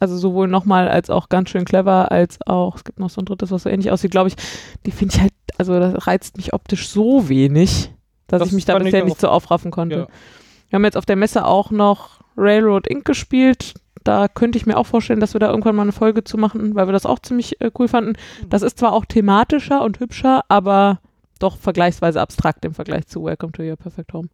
Also 0.00 0.16
sowohl 0.16 0.48
nochmal 0.48 0.88
als 0.88 1.08
auch 1.08 1.28
ganz 1.28 1.50
schön 1.50 1.64
clever, 1.64 2.10
als 2.10 2.38
auch, 2.46 2.76
es 2.76 2.84
gibt 2.84 2.98
noch 2.98 3.10
so 3.10 3.20
ein 3.22 3.24
drittes, 3.26 3.50
was 3.50 3.62
so 3.62 3.70
ähnlich 3.70 3.90
aussieht, 3.90 4.10
glaube 4.10 4.28
ich, 4.28 4.36
die 4.84 4.90
finde 4.90 5.14
ich 5.14 5.20
halt, 5.20 5.32
also 5.56 5.78
das 5.78 6.06
reizt 6.06 6.36
mich 6.36 6.52
optisch 6.52 6.88
so 6.88 7.28
wenig, 7.28 7.92
dass 8.26 8.40
Das 8.40 8.48
ich 8.48 8.54
mich 8.54 8.64
da 8.64 8.78
bisher 8.78 9.02
auch. 9.02 9.06
nicht 9.06 9.20
so 9.20 9.28
aufraffen 9.28 9.70
konnte. 9.70 9.96
Ja. 9.96 10.06
Wir 10.68 10.76
haben 10.76 10.84
jetzt 10.84 10.96
auf 10.96 11.06
der 11.06 11.16
Messe 11.16 11.46
auch 11.46 11.70
noch 11.70 12.20
Railroad 12.36 12.86
Inc. 12.88 13.04
gespielt. 13.04 13.74
Da 14.04 14.28
könnte 14.28 14.58
ich 14.58 14.66
mir 14.66 14.76
auch 14.76 14.86
vorstellen, 14.86 15.20
dass 15.20 15.34
wir 15.34 15.40
da 15.40 15.50
irgendwann 15.50 15.74
mal 15.74 15.82
eine 15.82 15.92
Folge 15.92 16.24
zu 16.24 16.36
machen, 16.36 16.74
weil 16.74 16.86
wir 16.86 16.92
das 16.92 17.06
auch 17.06 17.18
ziemlich 17.18 17.60
äh, 17.60 17.70
cool 17.78 17.88
fanden. 17.88 18.14
Das 18.48 18.62
ist 18.62 18.78
zwar 18.78 18.92
auch 18.92 19.06
thematischer 19.06 19.82
und 19.82 19.98
hübscher, 19.98 20.44
aber 20.48 21.00
doch 21.38 21.56
vergleichsweise 21.56 22.20
abstrakt 22.20 22.64
im 22.64 22.74
Vergleich 22.74 23.06
zu 23.06 23.24
Welcome 23.24 23.52
to 23.52 23.62
Your 23.62 23.76
Perfect 23.76 24.12
Home. 24.12 24.28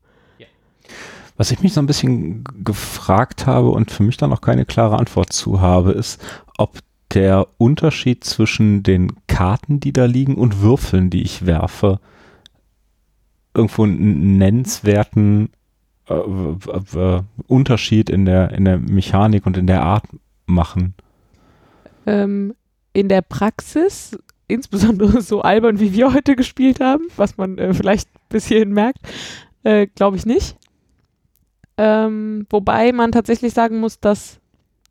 Was 1.36 1.50
ich 1.50 1.62
mich 1.62 1.72
so 1.72 1.80
ein 1.80 1.86
bisschen 1.86 2.44
gefragt 2.62 3.46
habe 3.46 3.70
und 3.70 3.90
für 3.90 4.02
mich 4.02 4.18
dann 4.18 4.32
auch 4.32 4.42
keine 4.42 4.66
klare 4.66 4.98
Antwort 4.98 5.32
zu 5.32 5.60
habe, 5.60 5.92
ist, 5.92 6.20
ob 6.58 6.80
der 7.14 7.48
Unterschied 7.56 8.24
zwischen 8.24 8.82
den 8.82 9.12
Karten, 9.26 9.80
die 9.80 9.92
da 9.92 10.04
liegen 10.04 10.34
und 10.34 10.60
Würfeln, 10.60 11.08
die 11.08 11.22
ich 11.22 11.46
werfe, 11.46 11.98
irgendwo 13.54 13.84
einen 13.84 14.36
nennenswerten 14.36 15.50
äh, 16.10 16.14
w- 16.14 17.22
Unterschied 17.46 18.10
in 18.10 18.24
der, 18.24 18.52
in 18.52 18.64
der 18.64 18.78
Mechanik 18.78 19.46
und 19.46 19.56
in 19.56 19.66
der 19.66 19.82
Art 19.82 20.04
machen. 20.46 20.94
Ähm, 22.06 22.54
in 22.92 23.08
der 23.08 23.22
Praxis, 23.22 24.18
insbesondere 24.48 25.22
so 25.22 25.42
albern, 25.42 25.78
wie 25.80 25.92
wir 25.92 26.12
heute 26.12 26.34
gespielt 26.34 26.80
haben, 26.80 27.04
was 27.16 27.36
man 27.36 27.58
äh, 27.58 27.72
vielleicht 27.72 28.08
bis 28.28 28.46
hierhin 28.46 28.72
merkt, 28.72 28.98
äh, 29.62 29.86
glaube 29.86 30.16
ich 30.16 30.26
nicht. 30.26 30.56
Ähm, 31.76 32.46
wobei 32.50 32.92
man 32.92 33.12
tatsächlich 33.12 33.54
sagen 33.54 33.78
muss, 33.80 34.00
dass, 34.00 34.40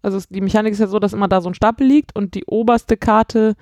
also 0.02 0.20
die 0.30 0.42
Mechanik 0.42 0.72
ist 0.72 0.80
ja 0.80 0.88
so, 0.88 1.00
dass 1.00 1.14
immer 1.14 1.28
da 1.28 1.42
so 1.42 1.50
ein 1.50 1.54
Stapel 1.56 1.86
liegt 1.86 2.16
und 2.16 2.34
die 2.34 2.46
oberste 2.46 2.98
Karte 2.98 3.56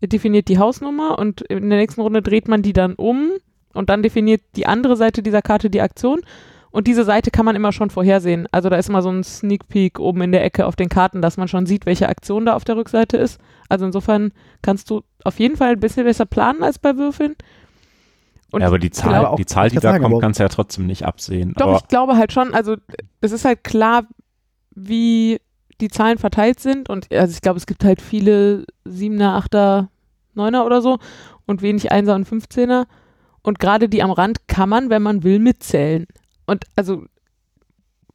definiert 0.00 0.48
die 0.48 0.58
Hausnummer 0.58 1.18
und 1.18 1.40
in 1.42 1.68
der 1.68 1.78
nächsten 1.78 2.00
Runde 2.00 2.22
dreht 2.22 2.46
man 2.46 2.62
die 2.62 2.72
dann 2.72 2.94
um 2.94 3.30
und 3.72 3.88
dann 3.90 4.02
definiert 4.02 4.42
die 4.54 4.66
andere 4.66 4.96
Seite 4.96 5.22
dieser 5.22 5.42
Karte 5.42 5.70
die 5.70 5.80
Aktion. 5.80 6.20
Und 6.74 6.88
diese 6.88 7.04
Seite 7.04 7.30
kann 7.30 7.44
man 7.44 7.54
immer 7.54 7.70
schon 7.70 7.88
vorhersehen. 7.90 8.48
Also 8.50 8.68
da 8.68 8.74
ist 8.74 8.88
immer 8.88 9.00
so 9.00 9.08
ein 9.08 9.22
Sneak 9.22 9.68
Peek 9.68 10.00
oben 10.00 10.22
in 10.22 10.32
der 10.32 10.42
Ecke 10.44 10.66
auf 10.66 10.74
den 10.74 10.88
Karten, 10.88 11.22
dass 11.22 11.36
man 11.36 11.46
schon 11.46 11.66
sieht, 11.66 11.86
welche 11.86 12.08
Aktion 12.08 12.46
da 12.46 12.54
auf 12.56 12.64
der 12.64 12.76
Rückseite 12.76 13.16
ist. 13.16 13.38
Also 13.68 13.86
insofern 13.86 14.32
kannst 14.60 14.90
du 14.90 15.02
auf 15.22 15.38
jeden 15.38 15.56
Fall 15.56 15.74
ein 15.74 15.80
bisschen 15.80 16.02
besser 16.04 16.26
planen 16.26 16.64
als 16.64 16.80
bei 16.80 16.96
Würfeln. 16.96 17.36
Und 18.50 18.60
ja, 18.62 18.66
aber 18.66 18.80
die 18.80 18.90
Zahl, 18.90 19.10
glaube 19.10 19.30
auch- 19.30 19.36
die, 19.36 19.46
Zahl 19.46 19.68
die 19.68 19.76
da 19.76 19.82
sagen, 19.82 20.02
kommt, 20.02 20.20
kannst 20.20 20.40
du 20.40 20.42
ja 20.42 20.48
trotzdem 20.48 20.86
nicht 20.86 21.04
absehen. 21.04 21.54
Doch, 21.56 21.66
aber 21.68 21.76
ich 21.76 21.86
glaube 21.86 22.16
halt 22.16 22.32
schon, 22.32 22.52
also 22.54 22.74
es 23.20 23.30
ist 23.30 23.44
halt 23.44 23.62
klar, 23.62 24.02
wie 24.74 25.40
die 25.80 25.88
Zahlen 25.88 26.18
verteilt 26.18 26.58
sind 26.58 26.88
und 26.90 27.06
also 27.12 27.32
ich 27.32 27.40
glaube, 27.40 27.58
es 27.58 27.66
gibt 27.66 27.84
halt 27.84 28.02
viele 28.02 28.64
Siebener, 28.84 29.36
Achter, 29.36 29.90
Neuner 30.34 30.66
oder 30.66 30.82
so 30.82 30.98
und 31.46 31.62
wenig 31.62 31.92
Einser 31.92 32.16
und 32.16 32.24
Fünfzehner 32.26 32.86
und 33.42 33.60
gerade 33.60 33.88
die 33.88 34.02
am 34.02 34.10
Rand 34.10 34.48
kann 34.48 34.68
man, 34.68 34.90
wenn 34.90 35.02
man 35.02 35.22
will, 35.22 35.38
mitzählen. 35.38 36.06
Und 36.46 36.64
also 36.76 37.04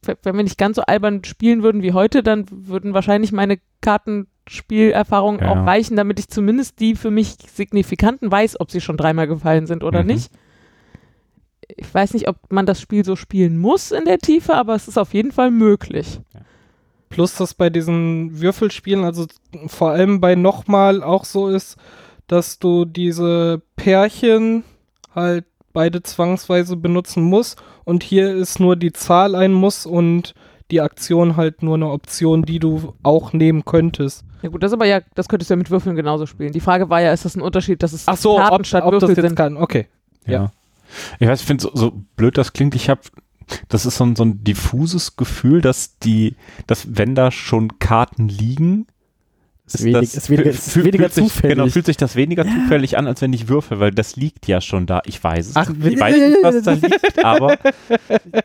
wenn 0.02 0.36
wir 0.36 0.42
nicht 0.44 0.56
ganz 0.58 0.76
so 0.76 0.82
albern 0.82 1.24
spielen 1.24 1.62
würden 1.62 1.82
wie 1.82 1.92
heute, 1.92 2.22
dann 2.22 2.46
würden 2.50 2.94
wahrscheinlich 2.94 3.32
meine 3.32 3.58
Kartenspielerfahrungen 3.82 5.40
Ja. 5.42 5.48
auch 5.48 5.66
reichen, 5.66 5.96
damit 5.96 6.18
ich 6.18 6.28
zumindest 6.28 6.80
die 6.80 6.94
für 6.94 7.10
mich 7.10 7.36
signifikanten 7.52 8.30
weiß, 8.32 8.60
ob 8.60 8.70
sie 8.70 8.80
schon 8.80 8.96
dreimal 8.96 9.26
gefallen 9.26 9.66
sind 9.66 9.84
oder 9.84 10.00
Mhm. 10.02 10.06
nicht 10.08 10.30
ich 11.76 11.94
weiß 11.94 12.14
nicht, 12.14 12.28
ob 12.28 12.36
man 12.50 12.66
das 12.66 12.80
Spiel 12.80 13.04
so 13.04 13.14
spielen 13.16 13.58
muss 13.58 13.92
in 13.92 14.04
der 14.04 14.18
Tiefe, 14.18 14.54
aber 14.54 14.74
es 14.74 14.88
ist 14.88 14.98
auf 14.98 15.14
jeden 15.14 15.30
Fall 15.30 15.50
möglich. 15.52 16.20
Plus, 17.10 17.36
dass 17.36 17.54
bei 17.54 17.70
diesen 17.70 18.40
Würfelspielen, 18.40 19.04
also 19.04 19.26
vor 19.66 19.90
allem 19.90 20.20
bei 20.20 20.34
nochmal 20.34 21.02
auch 21.02 21.24
so 21.24 21.48
ist, 21.48 21.76
dass 22.26 22.58
du 22.58 22.84
diese 22.84 23.62
Pärchen 23.76 24.64
halt 25.14 25.44
beide 25.72 26.02
zwangsweise 26.02 26.76
benutzen 26.76 27.22
musst 27.22 27.62
und 27.84 28.02
hier 28.02 28.34
ist 28.34 28.60
nur 28.60 28.76
die 28.76 28.92
Zahl 28.92 29.34
ein 29.34 29.52
Muss 29.52 29.86
und 29.86 30.34
die 30.70 30.80
Aktion 30.80 31.36
halt 31.36 31.62
nur 31.62 31.74
eine 31.74 31.90
Option, 31.90 32.42
die 32.42 32.58
du 32.60 32.94
auch 33.02 33.32
nehmen 33.32 33.64
könntest. 33.64 34.24
Ja 34.42 34.48
gut, 34.48 34.62
das 34.62 34.70
ist 34.70 34.74
aber 34.74 34.86
ja, 34.86 35.00
das 35.14 35.28
könntest 35.28 35.50
du 35.50 35.54
ja 35.54 35.58
mit 35.58 35.70
Würfeln 35.70 35.96
genauso 35.96 36.26
spielen. 36.26 36.52
Die 36.52 36.60
Frage 36.60 36.88
war 36.88 37.00
ja, 37.00 37.12
ist 37.12 37.24
das 37.24 37.36
ein 37.36 37.42
Unterschied, 37.42 37.82
dass 37.82 37.92
es 37.92 38.06
Ach 38.06 38.16
so, 38.16 38.36
Karten 38.36 38.54
ob, 38.54 38.66
statt 38.66 38.84
ob 38.84 38.92
das 38.92 39.02
Würfel 39.02 39.16
jetzt 39.16 39.26
sind? 39.30 39.36
kann. 39.36 39.56
Okay. 39.56 39.86
Ja. 40.26 40.32
Ja. 40.32 40.52
Ich 41.18 41.28
weiß, 41.28 41.40
ich 41.40 41.46
finde 41.46 41.62
so, 41.62 41.70
so 41.74 41.92
blöd 42.16 42.38
das 42.38 42.52
klingt. 42.52 42.74
Ich 42.74 42.88
habe 42.88 43.00
Das 43.68 43.84
ist 43.86 43.96
so 43.96 44.04
ein, 44.04 44.16
so 44.16 44.22
ein 44.24 44.44
diffuses 44.44 45.16
Gefühl, 45.16 45.60
dass 45.60 45.98
die, 45.98 46.36
dass 46.66 46.96
wenn 46.96 47.14
da 47.14 47.30
schon 47.30 47.78
Karten 47.80 48.28
liegen, 48.28 48.86
Ist 49.74 49.84
wenig- 49.84 50.14
ist 50.14 50.30
weniger- 50.30 50.50
ist 50.50 50.76
weniger 50.76 50.98
fühlt 50.98 51.14
sich, 51.14 51.24
zufällig. 51.24 51.56
Genau, 51.56 51.68
fühlt 51.68 51.86
sich 51.86 51.96
das 51.96 52.16
weniger 52.16 52.44
zufällig 52.44 52.98
an, 52.98 53.06
als 53.06 53.20
wenn 53.22 53.32
ich 53.32 53.48
würfel, 53.48 53.78
weil 53.80 53.90
das 53.92 54.16
liegt 54.16 54.46
ja 54.48 54.60
schon 54.60 54.86
da. 54.86 55.00
Ich 55.06 55.22
weiß 55.22 55.48
es. 55.50 55.56
Ach, 55.56 55.70
ich 55.70 56.00
weiß 56.00 56.16
nicht, 56.16 56.38
was 56.42 56.62
da 56.62 56.72
liegt, 56.74 57.24
aber 57.24 57.56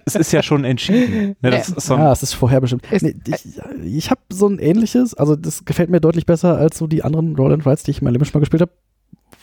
es 0.06 0.16
ist 0.16 0.32
ja 0.32 0.44
schon 0.44 0.64
entschieden. 0.66 1.36
Ne, 1.42 1.52
das 1.52 1.70
ist 1.70 1.82
so 1.88 1.96
ein, 1.96 2.02
ja, 2.02 2.12
es 2.12 2.24
ist 2.24 2.34
vorherbestimmt. 2.34 2.84
Ist- 2.92 3.04
Nee, 3.04 3.16
ich 3.28 3.96
ich 3.98 4.12
habe 4.12 4.22
so 4.30 4.48
ein 4.48 4.60
ähnliches, 4.60 5.14
also 5.16 5.36
das 5.36 5.66
gefällt 5.66 5.90
mir 5.90 6.00
deutlich 6.02 6.26
besser 6.26 6.58
als 6.58 6.78
so 6.78 6.88
die 6.88 7.04
anderen 7.04 7.36
Roll 7.36 7.54
and 7.54 7.66
Rides, 7.66 7.84
die 7.84 7.92
ich 7.92 8.00
in 8.00 8.06
meinem 8.06 8.14
Leben 8.14 8.26
schon 8.26 8.34
mal 8.40 8.42
gespielt 8.42 8.62
habe, 8.62 8.72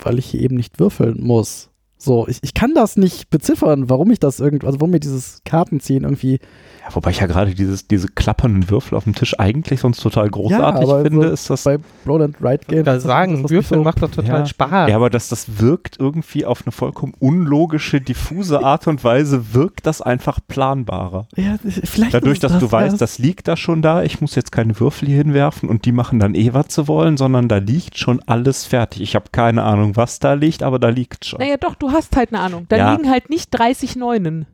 weil 0.02 0.18
ich 0.18 0.26
hier 0.26 0.40
eben 0.40 0.56
nicht 0.56 0.78
würfeln 0.78 1.22
muss. 1.22 1.68
So, 1.98 2.26
ich, 2.26 2.38
ich 2.42 2.52
kann 2.54 2.74
das 2.74 2.96
nicht 2.96 3.30
beziffern, 3.30 3.88
warum 3.88 4.10
ich 4.10 4.18
das 4.18 4.40
irgendwie, 4.40 4.66
also 4.66 4.80
warum 4.80 4.90
mir 4.90 4.98
dieses 4.98 5.40
Kartenziehen 5.44 6.02
irgendwie 6.02 6.40
ja, 6.84 6.94
wobei 6.94 7.10
ich 7.10 7.20
ja 7.20 7.26
gerade 7.26 7.54
dieses, 7.54 7.86
diese 7.86 8.08
klappernden 8.08 8.68
Würfel 8.68 8.96
auf 8.96 9.04
dem 9.04 9.14
Tisch 9.14 9.38
eigentlich 9.38 9.80
sonst 9.80 10.00
total 10.02 10.28
großartig 10.28 10.82
aber 10.82 11.02
finde, 11.02 11.28
so 11.28 11.32
ist 11.32 11.50
das. 11.50 11.64
bei 11.64 11.78
Roll 12.06 12.22
and 12.22 12.36
Ride 12.40 12.58
Ich 12.62 12.66
Games. 12.68 12.84
das 12.84 13.02
sagen, 13.04 13.48
Würfeln 13.48 13.80
so- 13.80 13.84
macht 13.84 14.02
doch 14.02 14.10
total 14.10 14.40
Ja. 14.40 14.46
Spaß. 14.46 14.90
Ja, 14.90 14.96
aber 14.96 15.08
dass 15.10 15.28
das 15.28 15.60
wirkt 15.60 15.98
irgendwie 16.00 16.44
auf 16.44 16.62
eine 16.66 16.72
vollkommen 16.72 17.14
unlogische, 17.20 18.00
diffuse 18.00 18.62
Art 18.64 18.86
und 18.88 19.04
Weise, 19.04 19.54
wirkt 19.54 19.86
das 19.86 20.02
einfach 20.02 20.40
planbarer. 20.48 21.26
Ja, 21.36 21.56
vielleicht 21.84 22.14
Dadurch, 22.14 22.34
ist 22.34 22.44
dass 22.44 22.52
du 22.54 22.60
das, 22.60 22.72
weißt, 22.72 22.92
ja. 22.94 22.98
das 22.98 23.18
liegt 23.18 23.48
da 23.48 23.56
schon 23.56 23.82
da, 23.82 24.02
ich 24.02 24.20
muss 24.20 24.34
jetzt 24.34 24.50
keine 24.52 24.78
Würfel 24.80 25.08
hier 25.08 25.18
hinwerfen 25.18 25.68
und 25.68 25.84
die 25.84 25.92
machen 25.92 26.18
dann 26.18 26.34
eh, 26.34 26.52
was 26.52 26.66
sie 26.74 26.88
wollen, 26.88 27.16
sondern 27.16 27.48
da 27.48 27.58
liegt 27.58 27.98
schon 27.98 28.20
alles 28.26 28.66
fertig. 28.66 29.02
Ich 29.02 29.14
habe 29.14 29.26
keine 29.32 29.62
Ahnung, 29.62 29.96
was 29.96 30.18
da 30.18 30.32
liegt, 30.34 30.62
aber 30.62 30.78
da 30.78 30.88
liegt 30.88 31.24
schon. 31.26 31.38
Naja, 31.40 31.56
doch, 31.58 31.74
du 31.74 31.90
hast 31.92 32.16
halt 32.16 32.32
eine 32.32 32.40
Ahnung. 32.42 32.66
Da 32.68 32.76
Ja. 32.76 32.92
liegen 32.92 33.08
halt 33.10 33.30
nicht 33.30 33.50
30 33.50 33.96
Neunen. 33.96 34.46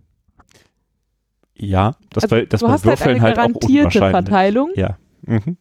Ja, 1.59 1.97
das 2.11 2.25
Also, 2.25 2.37
bei, 2.37 2.47
das 2.47 2.61
du 2.61 2.67
bei 2.67 2.73
hast 2.73 2.85
halt 2.87 2.99
Würfeln 3.01 3.17
eine 3.17 3.23
halt, 3.23 3.33
auch 3.39 3.43
garantierte. 3.43 3.99
Verteilung. 3.99 4.71
Ja. 4.75 4.97
Mhm. 5.23 5.57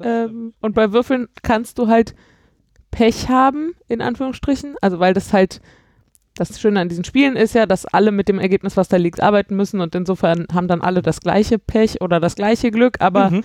Ähm, 0.00 0.54
und 0.60 0.74
bei 0.74 0.92
Würfeln 0.92 1.28
kannst 1.42 1.78
du 1.78 1.88
halt 1.88 2.14
Pech 2.90 3.28
haben, 3.28 3.72
in 3.88 4.00
Anführungsstrichen. 4.00 4.76
Also 4.80 4.98
weil 5.00 5.14
das 5.14 5.32
halt, 5.32 5.60
das 6.36 6.60
Schöne 6.60 6.80
an 6.80 6.88
diesen 6.88 7.04
Spielen 7.04 7.34
ist 7.36 7.54
ja, 7.54 7.66
dass 7.66 7.86
alle 7.86 8.12
mit 8.12 8.28
dem 8.28 8.38
Ergebnis, 8.38 8.76
was 8.76 8.88
da 8.88 8.96
liegt, 8.96 9.22
arbeiten 9.22 9.56
müssen 9.56 9.80
und 9.80 9.94
insofern 9.94 10.46
haben 10.52 10.68
dann 10.68 10.82
alle 10.82 11.02
das 11.02 11.20
gleiche 11.20 11.58
Pech 11.58 12.00
oder 12.00 12.20
das 12.20 12.34
gleiche 12.36 12.70
Glück, 12.70 13.00
aber 13.00 13.30
Mhm. 13.30 13.44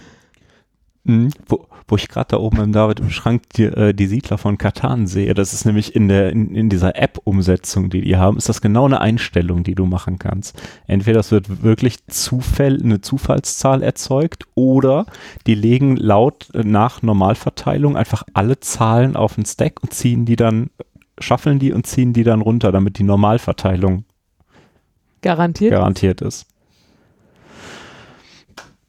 Mhm. 1.06 1.32
Wo, 1.48 1.68
wo 1.88 1.98
ich 1.98 2.08
gerade 2.08 2.30
da 2.30 2.38
oben 2.38 2.58
beim 2.58 2.72
David 2.72 3.02
im 3.02 3.10
Schrank 3.10 3.44
die, 3.56 3.66
äh, 3.66 3.94
die 3.94 4.08
Siedler 4.08 4.38
von 4.38 4.58
Katan 4.58 5.06
sehe, 5.06 5.34
das 5.34 5.54
ist 5.54 5.66
nämlich 5.66 5.96
in, 5.96 6.08
der, 6.08 6.32
in, 6.32 6.56
in 6.56 6.70
dieser 6.70 6.96
App-Umsetzung, 6.96 7.90
die 7.90 8.02
die 8.02 8.16
haben, 8.16 8.38
ist 8.38 8.48
das 8.48 8.62
genau 8.62 8.86
eine 8.86 9.02
Einstellung, 9.02 9.64
die 9.64 9.76
du 9.76 9.86
machen 9.86 10.18
kannst. 10.18 10.62
Entweder 10.88 11.20
es 11.20 11.32
wird 11.32 11.62
wirklich 11.62 12.08
Zufall, 12.08 12.80
eine 12.82 13.02
Zufallszahl 13.02 13.84
erzeugt 13.84 14.46
oder 14.56 15.06
die 15.46 15.56
legen 15.56 15.98
laut 15.98 16.50
äh, 16.54 16.64
nach 16.64 17.02
Normalverteilung 17.02 17.98
einfach 17.98 18.24
alle 18.34 18.60
Zahlen 18.62 19.18
auf 19.18 19.36
den 19.36 19.46
Stack 19.46 19.84
und 19.84 19.94
ziehen 19.94 20.26
die 20.26 20.38
dann, 20.38 20.70
schaffeln 21.20 21.60
die 21.60 21.74
und 21.74 21.86
ziehen 21.86 22.14
die 22.14 22.24
dann 22.24 22.42
runter, 22.42 22.72
damit 22.72 22.98
die 22.98 23.04
Normalverteilung 23.04 24.06
garantiert. 25.22 25.72
garantiert 25.72 26.22
ist. 26.22 26.48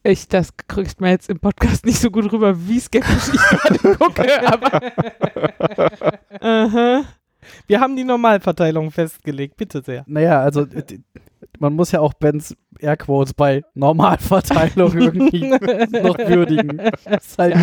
Ich, 0.07 0.27
das 0.27 0.55
kriegt 0.67 1.01
man 1.01 1.09
jetzt 1.09 1.31
im 1.31 1.39
Podcast 1.39 1.83
nicht 1.83 1.99
so 1.99 2.11
gut 2.11 2.31
rüber, 2.31 2.55
wie 2.67 2.79
skeptisch 2.79 3.33
ich 3.33 3.41
gerade 3.49 3.97
gucke, 3.97 4.47
aber. 4.47 4.79
Aha. 6.41 7.05
Wir 7.65 7.79
haben 7.79 7.95
die 7.95 8.03
Normalverteilung 8.03 8.91
festgelegt, 8.91 9.57
bitte 9.57 9.81
sehr. 9.81 10.03
Naja, 10.05 10.41
also 10.41 10.67
man 11.59 11.73
muss 11.73 11.91
ja 11.91 11.99
auch 11.99 12.13
Bens 12.13 12.55
Airquotes 12.79 13.33
bei 13.33 13.63
Normalverteilung 13.73 14.93
irgendwie 14.97 15.49
noch 15.49 16.17
würdigen. 16.17 16.81
Halt, 17.37 17.55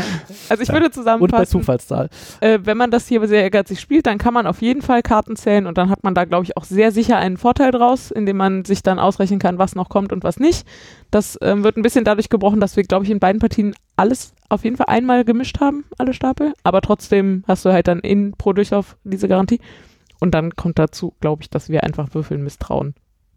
Also 0.48 0.62
ich 0.62 0.68
würde 0.70 0.86
und 0.86 0.90
bei 0.90 0.90
zusammenfassen, 0.90 1.46
Zufallszahl. 1.60 2.08
äh, 2.40 2.58
wenn 2.62 2.76
man 2.76 2.90
das 2.90 3.08
hier 3.08 3.26
sehr 3.26 3.42
ehrgeizig 3.42 3.80
spielt, 3.80 4.06
dann 4.06 4.18
kann 4.18 4.34
man 4.34 4.46
auf 4.46 4.62
jeden 4.62 4.82
Fall 4.82 5.02
Karten 5.02 5.36
zählen 5.36 5.66
und 5.66 5.78
dann 5.78 5.90
hat 5.90 6.02
man 6.02 6.14
da, 6.14 6.24
glaube 6.24 6.44
ich, 6.44 6.56
auch 6.56 6.64
sehr 6.64 6.92
sicher 6.92 7.18
einen 7.18 7.36
Vorteil 7.36 7.72
draus, 7.72 8.10
indem 8.10 8.38
man 8.38 8.64
sich 8.64 8.82
dann 8.82 8.98
ausrechnen 8.98 9.38
kann, 9.38 9.58
was 9.58 9.74
noch 9.74 9.88
kommt 9.88 10.12
und 10.12 10.24
was 10.24 10.38
nicht. 10.38 10.66
Das 11.10 11.38
ähm, 11.42 11.62
wird 11.64 11.76
ein 11.76 11.82
bisschen 11.82 12.04
dadurch 12.04 12.28
gebrochen, 12.28 12.60
dass 12.60 12.76
wir, 12.76 12.84
glaube 12.84 13.04
ich, 13.04 13.10
in 13.10 13.20
beiden 13.20 13.40
Partien 13.40 13.74
alles 13.96 14.32
auf 14.48 14.64
jeden 14.64 14.76
Fall 14.76 14.86
einmal 14.88 15.24
gemischt 15.24 15.60
haben, 15.60 15.84
alle 15.98 16.14
Stapel. 16.14 16.52
Aber 16.62 16.80
trotzdem 16.80 17.44
hast 17.46 17.64
du 17.64 17.72
halt 17.72 17.88
dann 17.88 18.00
in 18.00 18.32
pro 18.32 18.52
Durchlauf 18.52 18.96
diese 19.04 19.28
Garantie. 19.28 19.60
Und 20.20 20.34
dann 20.34 20.54
kommt 20.54 20.78
dazu, 20.78 21.14
glaube 21.20 21.42
ich, 21.42 21.50
dass 21.50 21.68
wir 21.68 21.82
einfach 21.84 22.14
Würfeln 22.14 22.42
misstrauen. 22.42 22.94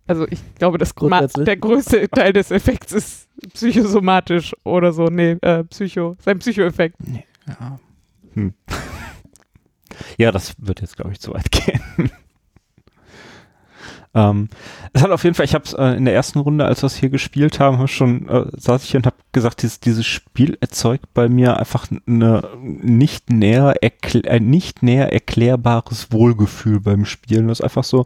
Also 0.07 0.27
ich 0.29 0.39
glaube, 0.55 0.77
das 0.77 0.93
der 0.93 1.57
größte 1.57 2.07
Teil 2.09 2.33
des 2.33 2.51
Effekts 2.51 2.91
ist 2.91 3.27
psychosomatisch 3.53 4.55
oder 4.63 4.93
so. 4.93 5.05
Nee, 5.05 5.37
äh, 5.41 5.63
Psycho, 5.63 6.15
sein 6.19 6.39
Psychoeffekt. 6.39 6.97
Ja. 7.47 7.79
Hm. 8.33 8.53
Ja, 10.17 10.31
das 10.33 10.55
wird 10.57 10.81
jetzt, 10.81 10.97
glaube 10.97 11.13
ich, 11.13 11.21
zu 11.21 11.33
weit 11.33 11.49
gehen. 11.51 12.11
ähm, 14.13 14.49
es 14.91 15.01
hat 15.01 15.11
auf 15.11 15.23
jeden 15.23 15.35
Fall, 15.35 15.45
ich 15.45 15.53
habe 15.55 15.63
es 15.63 15.73
äh, 15.73 15.95
in 15.95 16.03
der 16.03 16.13
ersten 16.13 16.39
Runde, 16.39 16.65
als 16.65 16.83
wir 16.83 16.87
es 16.87 16.95
hier 16.95 17.09
gespielt 17.09 17.61
haben, 17.61 17.79
hab 17.79 17.89
schon 17.89 18.27
äh, 18.27 18.45
saß 18.57 18.83
ich 18.83 18.91
hier 18.91 18.99
und 18.99 19.05
habe 19.05 19.15
gesagt, 19.31 19.61
dieses, 19.61 19.79
dieses 19.79 20.05
Spiel 20.05 20.57
erzeugt 20.59 21.13
bei 21.13 21.29
mir 21.29 21.57
einfach 21.57 21.87
eine 22.07 22.43
nicht 22.61 23.29
näher, 23.29 23.75
äh, 23.81 24.39
nicht 24.41 24.83
näher 24.83 25.13
erklärbares 25.13 26.11
Wohlgefühl 26.11 26.81
beim 26.81 27.05
Spielen. 27.05 27.47
Das 27.47 27.59
ist 27.59 27.63
einfach 27.63 27.85
so 27.85 28.05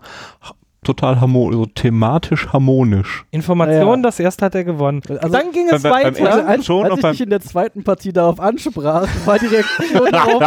total 0.84 1.20
harmonisch, 1.20 1.56
so 1.58 1.66
thematisch 1.66 2.48
harmonisch. 2.54 3.26
Information, 3.32 4.00
Ja. 4.00 4.04
das 4.04 4.20
erst 4.20 4.42
hat 4.42 4.56
er 4.56 4.64
gewonnen. 4.64 5.02
Also- 5.08 5.30
Dann 5.30 5.52
ging 5.52 5.68
es 5.70 5.82
Beim- 5.84 5.92
beim 5.92 6.04
weiter. 6.16 6.20
ersten- 6.26 6.48
als, 6.48 6.66
schon 6.66 6.86
als 6.86 7.00
ich 7.04 7.10
dich 7.12 7.22
in 7.22 7.30
der 7.30 7.42
zweiten 7.42 7.84
Partie 7.84 8.14
darauf 8.14 8.40
ansprach, 8.40 9.08
war 9.26 9.40
die 9.40 9.48
Reaktion 9.48 10.14
auch 10.14 10.42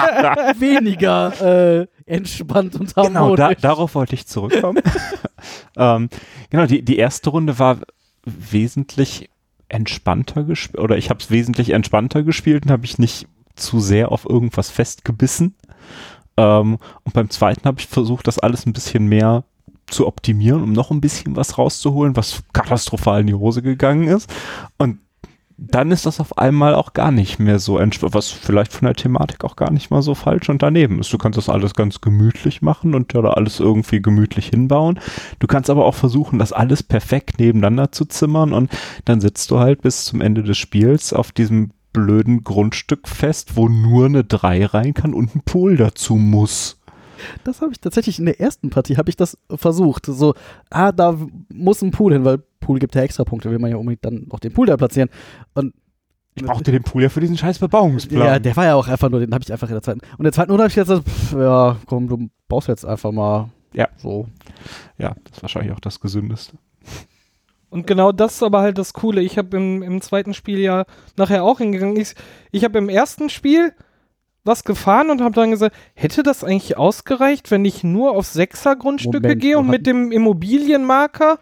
weniger 0.59 1.81
äh, 1.83 1.87
entspannt 2.07 2.75
und 2.77 2.95
harmonisch. 2.97 3.12
Genau, 3.14 3.37
da, 3.37 3.55
darauf 3.55 3.95
wollte 3.95 4.14
ich 4.14 4.27
zurückkommen. 4.27 4.83
ähm, 5.77 6.09
genau, 6.51 6.66
die, 6.66 6.83
die 6.83 6.97
erste 6.97 7.31
Runde 7.31 7.59
war 7.59 7.79
wesentlich 8.25 9.29
entspannter 9.68 10.45
gespielt, 10.45 10.83
oder 10.83 10.97
ich 10.97 11.11
habe 11.11 11.21
es 11.21 11.31
wesentlich 11.31 11.71
entspannter 11.71 12.23
gespielt 12.23 12.64
und 12.66 12.71
habe 12.71 12.85
ich 12.85 12.99
nicht 12.99 13.27
zu 13.57 13.81
sehr 13.81 14.12
auf 14.12 14.25
irgendwas 14.29 14.71
festgebissen. 14.71 15.55
Ähm, 16.37 16.79
und 17.05 17.12
beim 17.14 17.29
zweiten 17.31 17.64
habe 17.66 17.81
ich 17.81 17.87
versucht, 17.87 18.27
das 18.27 18.38
alles 18.38 18.64
ein 18.66 18.73
bisschen 18.73 19.07
mehr 19.07 19.45
zu 19.87 20.07
optimieren, 20.07 20.62
um 20.62 20.73
noch 20.73 20.90
ein 20.90 21.01
bisschen 21.01 21.37
was 21.37 21.59
rauszuholen, 21.59 22.16
was 22.16 22.42
katastrophal 22.53 23.21
in 23.21 23.27
die 23.27 23.35
Hose 23.35 23.62
gegangen 23.62 24.09
ist. 24.09 24.33
Und 24.79 24.99
dann 25.64 25.92
ist 25.92 26.07
das 26.07 26.18
auf 26.18 26.38
einmal 26.38 26.75
auch 26.75 26.92
gar 26.92 27.12
nicht 27.12 27.38
mehr 27.38 27.59
so 27.61 27.79
was 27.79 28.31
vielleicht 28.31 28.73
von 28.73 28.87
der 28.87 28.97
Thematik 28.97 29.45
auch 29.45 29.55
gar 29.55 29.71
nicht 29.71 29.90
mal 29.90 30.03
so 30.03 30.14
falsch 30.14 30.49
und 30.49 30.62
daneben 30.62 30.99
ist. 30.99 31.12
Du 31.12 31.18
kannst 31.18 31.37
das 31.37 31.49
alles 31.49 31.75
ganz 31.75 32.01
gemütlich 32.01 32.62
machen 32.62 32.95
und 32.95 33.12
ja, 33.12 33.23
da 33.23 33.31
alles 33.31 33.61
irgendwie 33.61 34.03
gemütlich 34.03 34.49
hinbauen. 34.49 34.99
Du 35.38 35.47
kannst 35.47 35.71
aber 35.71 35.85
auch 35.85 35.95
versuchen, 35.95 36.38
das 36.38 36.53
alles 36.53 36.83
perfekt 36.83 37.38
nebeneinander 37.38 37.92
zu 37.92 38.07
zimmern 38.07 38.53
und 38.53 38.71
dann 39.05 39.21
sitzt 39.21 39.51
du 39.51 39.61
halt 39.61 39.83
bis 39.83 40.05
zum 40.05 40.21
Ende 40.21 40.42
des 40.42 40.59
Spiels 40.59 41.12
auf 41.12 41.31
diesem 41.31 41.71
blöden 41.92 42.42
Grundstück 42.42 43.07
fest, 43.07 43.55
wo 43.55 43.68
nur 43.68 44.07
eine 44.07 44.25
3 44.25 44.66
rein 44.66 44.95
kann 44.95 45.14
und 45.14 45.37
ein 45.37 45.42
Pool 45.42 45.77
dazu 45.77 46.16
muss. 46.16 46.82
Das 47.44 47.61
habe 47.61 47.72
ich 47.72 47.80
tatsächlich 47.80 48.18
in 48.18 48.26
der 48.26 48.40
ersten 48.40 48.70
Partie 48.70 48.96
habe 48.96 49.11
ich 49.11 49.16
das 49.16 49.38
versucht. 49.54 50.06
So, 50.06 50.35
ah, 50.70 50.92
da 50.92 51.16
muss 51.52 51.82
ein 51.82 51.90
Pool 51.90 52.12
hin, 52.12 52.24
weil 52.24 52.38
Pool 52.61 52.78
gibt 52.78 52.94
ja 52.94 53.02
extra 53.02 53.24
Punkte, 53.24 53.50
will 53.50 53.58
man 53.58 53.70
ja 53.70 53.76
unbedingt 53.76 54.04
dann 54.04 54.26
auch 54.30 54.40
den 54.40 54.52
Pool 54.52 54.66
da 54.66 54.76
platzieren. 54.76 55.08
Und 55.54 55.74
Ich 56.35 56.44
brauchte 56.44 56.72
den 56.72 56.82
Pool 56.82 57.02
ja 57.02 57.08
für 57.08 57.20
diesen 57.20 57.37
scheiß 57.37 57.58
Bebauungsplan. 57.58 58.26
ja, 58.26 58.38
der 58.38 58.56
war 58.56 58.64
ja 58.64 58.74
auch 58.74 58.88
einfach 58.88 59.11
nur, 59.11 59.20
den 59.20 59.32
habe 59.35 59.42
ich 59.42 59.52
einfach 59.52 59.68
in 59.68 59.74
der 59.74 59.82
zweiten. 59.82 60.00
Und 60.00 60.20
in 60.20 60.24
der 60.24 60.32
zweiten 60.32 60.50
Runde 60.50 60.64
habe 60.64 60.70
ich 60.70 60.74
gesagt, 60.74 61.08
pff, 61.08 61.32
ja, 61.35 61.76
komm, 61.87 62.08
du 62.08 62.28
baust 62.48 62.68
jetzt 62.68 62.85
einfach 62.87 63.12
mal. 63.12 63.50
Ja. 63.74 63.88
So. 63.96 64.26
ja, 64.98 65.14
das 65.24 65.38
ist 65.38 65.42
wahrscheinlich 65.42 65.72
auch 65.72 65.80
das 65.80 65.98
Gesündeste. 66.00 66.56
Und 67.70 67.87
genau 67.87 68.12
das 68.12 68.35
ist 68.35 68.42
aber 68.42 68.61
halt 68.61 68.76
das 68.76 68.92
Coole. 68.92 69.22
Ich 69.22 69.38
habe 69.38 69.56
im, 69.56 69.82
im 69.82 70.02
zweiten 70.02 70.35
Spiel 70.35 70.58
ja 70.58 70.85
nachher 71.16 71.42
auch 71.42 71.58
hingegangen. 71.58 71.96
Ich, 71.96 72.14
ich 72.50 72.64
habe 72.64 72.76
im 72.76 72.90
ersten 72.90 73.30
Spiel 73.30 73.72
was 74.44 74.64
gefahren 74.64 75.11
und 75.11 75.20
habe 75.20 75.35
dann 75.35 75.50
gesagt, 75.50 75.74
hätte 75.94 76.22
das 76.22 76.42
eigentlich 76.44 76.76
ausgereicht, 76.76 77.50
wenn 77.50 77.64
ich 77.64 77.85
nur 77.85 78.12
auf 78.16 78.26
Sechser-Grundstücke 78.26 79.20
Moment, 79.28 79.40
gehe 79.42 79.59
und 79.59 79.68
mit 79.68 79.87
dem 79.87 80.11
Immobilienmarker 80.12 81.38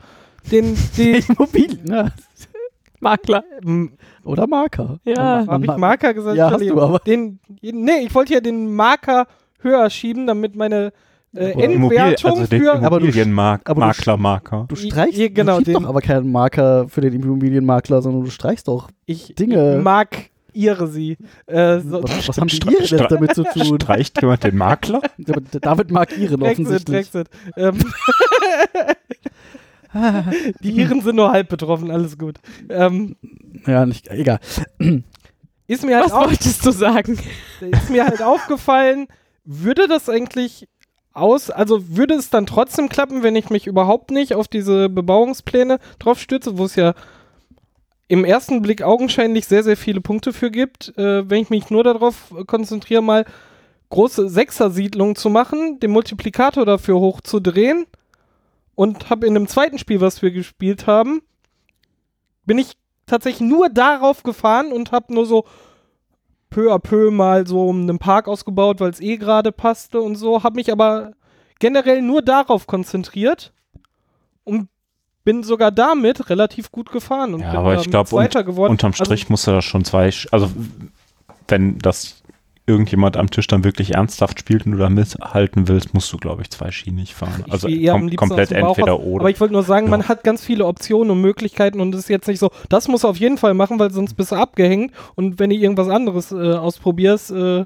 den, 0.50 0.76
den 0.96 1.22
Immobilien? 1.28 2.10
Makler. 3.00 3.44
Oder 4.24 4.46
Marker. 4.46 4.98
Ja. 5.04 5.46
Habe 5.46 5.64
ich 5.64 5.76
Marker 5.76 6.12
gesagt? 6.12 6.36
Ja, 6.36 6.50
hast 6.50 6.60
du 6.60 6.80
aber. 6.80 6.98
Den, 7.00 7.38
nee, 7.62 8.00
ich 8.04 8.14
wollte 8.14 8.34
ja 8.34 8.40
den 8.40 8.74
Marker 8.74 9.26
höher 9.60 9.88
schieben, 9.88 10.26
damit 10.26 10.54
meine 10.54 10.92
äh, 11.34 11.52
Aber 11.52 11.64
Immobil- 11.64 11.96
Entwertung 11.98 12.30
also 12.32 12.46
den 12.46 12.60
für 12.62 12.72
Aber 12.82 13.00
du- 13.00 13.28
Maklermarker. 13.34 14.66
Du 14.68 14.76
streichst 14.76 15.16
Ja, 15.18 15.28
genau, 15.28 15.60
den- 15.60 15.74
doch 15.74 15.88
aber 15.88 16.00
keinen 16.02 16.30
Marker 16.30 16.88
für 16.88 17.00
den 17.00 17.14
Immobilienmakler, 17.14 18.02
sondern 18.02 18.24
du 18.24 18.30
streichst 18.30 18.68
doch. 18.68 18.88
ich 19.06 19.34
Dinge. 19.34 19.80
mag 19.82 20.28
ihre 20.54 20.88
sie. 20.88 21.16
Äh, 21.46 21.80
so, 21.80 22.02
Was, 22.02 22.28
was 22.28 22.38
haben 22.38 22.48
die 22.48 22.56
Stre- 22.56 23.08
damit 23.08 23.34
zu 23.34 23.42
tun? 23.44 23.76
Streicht 23.80 24.20
jemand 24.20 24.44
den 24.44 24.56
Makler? 24.56 25.00
David 25.60 25.90
mag 25.90 26.16
Iren 26.16 26.42
offensichtlich. 26.42 27.10
Brexit. 27.10 27.28
Ähm, 27.56 27.78
Die 30.60 30.70
Iren 30.70 31.00
sind 31.02 31.16
nur 31.16 31.32
halb 31.32 31.48
betroffen, 31.48 31.90
alles 31.90 32.16
gut. 32.16 32.36
Ähm, 32.68 33.16
Ja, 33.66 33.84
nicht, 33.86 34.08
egal. 34.08 34.38
ist, 35.66 35.84
mir 35.84 35.96
halt 35.96 36.06
Was 36.06 36.12
wolltest 36.28 36.64
du 36.64 36.70
sagen? 36.70 37.18
ist 37.60 37.90
mir 37.90 38.06
halt 38.06 38.22
aufgefallen, 38.22 39.08
würde 39.44 39.88
das 39.88 40.08
eigentlich 40.08 40.68
aus, 41.12 41.50
also 41.50 41.96
würde 41.96 42.14
es 42.14 42.30
dann 42.30 42.46
trotzdem 42.46 42.88
klappen, 42.88 43.24
wenn 43.24 43.34
ich 43.34 43.50
mich 43.50 43.66
überhaupt 43.66 44.12
nicht 44.12 44.34
auf 44.34 44.46
diese 44.46 44.88
Bebauungspläne 44.88 45.80
drauf 45.98 46.20
stürze, 46.20 46.56
wo 46.56 46.66
es 46.66 46.76
ja 46.76 46.94
im 48.10 48.24
ersten 48.24 48.60
Blick 48.60 48.82
augenscheinlich 48.82 49.46
sehr, 49.46 49.62
sehr 49.62 49.76
viele 49.76 50.00
Punkte 50.00 50.32
für 50.32 50.50
gibt, 50.50 50.92
äh, 50.98 51.30
wenn 51.30 51.42
ich 51.42 51.48
mich 51.48 51.70
nur 51.70 51.84
darauf 51.84 52.34
konzentriere, 52.48 53.02
mal 53.02 53.24
große 53.90 54.28
Sechser-Siedlungen 54.28 55.14
zu 55.14 55.30
machen, 55.30 55.78
den 55.78 55.92
Multiplikator 55.92 56.66
dafür 56.66 56.98
hochzudrehen 56.98 57.86
und 58.74 59.10
habe 59.10 59.28
in 59.28 59.34
dem 59.34 59.46
zweiten 59.46 59.78
Spiel, 59.78 60.00
was 60.00 60.22
wir 60.22 60.32
gespielt 60.32 60.88
haben, 60.88 61.22
bin 62.46 62.58
ich 62.58 62.76
tatsächlich 63.06 63.48
nur 63.48 63.68
darauf 63.68 64.24
gefahren 64.24 64.72
und 64.72 64.90
habe 64.90 65.14
nur 65.14 65.24
so 65.24 65.44
peu 66.50 66.72
à 66.74 66.80
peu 66.80 67.12
mal 67.12 67.46
so 67.46 67.70
einen 67.70 68.00
Park 68.00 68.26
ausgebaut, 68.26 68.80
weil 68.80 68.90
es 68.90 69.00
eh 69.00 69.18
gerade 69.18 69.52
passte 69.52 70.00
und 70.00 70.16
so, 70.16 70.42
habe 70.42 70.56
mich 70.56 70.72
aber 70.72 71.12
generell 71.60 72.02
nur 72.02 72.22
darauf 72.22 72.66
konzentriert 72.66 73.52
und 74.42 74.68
bin 75.24 75.42
sogar 75.42 75.70
damit 75.70 76.30
relativ 76.30 76.70
gut 76.72 76.90
gefahren 76.92 77.34
und 77.34 77.40
Ja, 77.40 77.50
bin 77.50 77.58
aber 77.60 77.74
ich 77.80 77.90
glaub, 77.90 78.08
Zweiter 78.08 78.44
geworden. 78.44 78.70
Unterm 78.70 78.92
Strich 78.94 79.28
musst 79.28 79.46
du 79.46 79.50
da 79.52 79.62
schon 79.62 79.84
zwei, 79.84 80.10
also 80.30 80.50
wenn 81.48 81.78
das 81.78 82.16
irgendjemand 82.66 83.16
am 83.16 83.28
Tisch 83.30 83.48
dann 83.48 83.64
wirklich 83.64 83.94
ernsthaft 83.94 84.38
spielt 84.38 84.64
und 84.64 84.72
du 84.72 84.78
da 84.78 84.88
mithalten 84.88 85.66
willst, 85.66 85.92
musst 85.92 86.12
du, 86.12 86.18
glaube 86.18 86.42
ich, 86.42 86.50
zwei 86.50 86.70
schienig 86.70 87.14
fahren. 87.16 87.42
Ich 87.46 87.52
Also 87.52 87.66
kom 87.68 88.14
komplett 88.14 88.54
aus 88.54 88.76
entweder 88.76 88.92
raus. 88.92 89.02
oder. 89.04 89.22
Aber 89.22 89.30
ich 89.30 89.40
wollte 89.40 89.54
nur 89.54 89.64
sagen, 89.64 89.86
Ja. 89.86 89.90
man 89.90 90.06
hat 90.08 90.22
ganz 90.22 90.44
viele 90.44 90.66
Optionen 90.66 91.10
und 91.10 91.20
Möglichkeiten 91.20 91.80
und 91.80 91.92
es 91.94 92.02
ist 92.02 92.08
jetzt 92.08 92.28
nicht 92.28 92.38
so, 92.38 92.50
das 92.68 92.86
muss 92.86 93.00
du 93.02 93.08
auf 93.08 93.16
jeden 93.16 93.38
Fall 93.38 93.54
machen, 93.54 93.78
weil 93.80 93.90
sonst 93.90 94.14
bist 94.14 94.30
du 94.30 94.36
abgehängt 94.36 94.92
und 95.16 95.40
wenn 95.40 95.50
du 95.50 95.56
irgendwas 95.56 95.88
anderes 95.88 96.30
äh, 96.30 96.36
ausprobierst, 96.54 97.32
äh, 97.32 97.64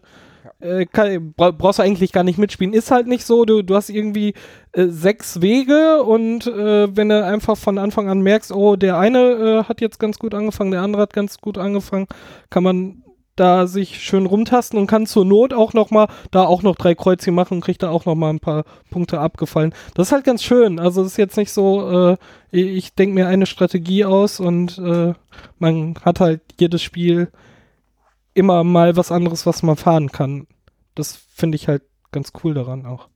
äh, 0.61 0.87
kann, 0.87 1.33
bra 1.33 1.51
brauchst 1.51 1.79
du 1.79 1.83
eigentlich 1.83 2.13
gar 2.13 2.25
nicht 2.25 2.39
mitspielen. 2.39 2.73
Ist 2.73 2.91
halt 2.91 3.07
nicht 3.07 3.25
so, 3.25 3.45
du, 3.45 3.63
du 3.63 3.75
hast 3.75 3.91
irgendwie 3.91 4.35
äh, 4.73 4.87
sechs 4.87 5.41
Wege 5.41 6.03
und 6.03 6.47
äh, 6.47 6.95
wenn 6.97 7.09
du 7.09 7.25
einfach 7.25 7.57
von 7.57 7.79
Anfang 7.79 8.09
an 8.09 8.21
merkst, 8.21 8.53
oh, 8.53 8.77
der 8.77 8.99
eine 8.99 9.19
äh, 9.19 9.65
hat 9.65 9.81
jetzt 9.81 9.99
ganz 9.99 10.19
gut 10.19 10.35
angefangen, 10.35 10.71
der 10.71 10.83
andere 10.83 11.03
hat 11.03 11.13
ganz 11.13 11.39
gut 11.39 11.59
angefangen, 11.59 12.07
kann 12.51 12.63
man 12.63 13.05
da 13.37 13.67
sich 13.67 14.01
schön 14.01 14.27
rumtasten 14.27 14.79
und 14.79 14.87
kann 14.87 15.07
zur 15.07 15.25
Not 15.25 15.53
auch 15.53 15.73
noch 15.73 15.91
mal 15.91 16.09
da 16.31 16.45
auch 16.45 16.63
noch 16.63 16.77
drei 16.77 16.95
Kreuzchen 16.95 17.35
machen 17.35 17.55
und 17.55 17.61
kriegt 17.63 17.83
da 17.83 17.91
auch 17.91 18.05
noch 18.05 18.15
mal 18.15 18.31
ein 18.31 18.41
paar 18.41 18.65
Punkte 18.91 19.19
abgefallen. 19.19 19.75
Das 19.95 20.09
ist 20.09 20.13
halt 20.13 20.25
ganz 20.25 20.43
schön. 20.43 20.79
Also 20.79 21.03
es 21.03 21.13
ist 21.13 21.17
jetzt 21.17 21.37
nicht 21.37 21.51
so, 21.53 22.13
äh, 22.13 22.17
ich 22.53 22.95
denke 22.95 23.15
mir 23.15 23.27
eine 23.27 23.47
Strategie 23.47 24.05
aus 24.05 24.39
und 24.39 24.79
äh, 24.79 25.15
man 25.59 25.97
hat 26.05 26.21
halt 26.21 26.43
jedes 26.61 26.83
Spiel 26.83 27.29
immer 28.35 28.65
mal 28.65 28.97
was 28.97 29.13
anderes, 29.13 29.47
was 29.47 29.63
man 29.63 29.77
fahren 29.77 30.11
kann. 30.13 30.47
Das 30.95 31.17
finde 31.17 31.57
ich 31.57 31.69
halt 31.69 31.83
ganz 32.13 32.33
cool 32.43 32.55
daran 32.55 32.87
auch. 32.87 33.09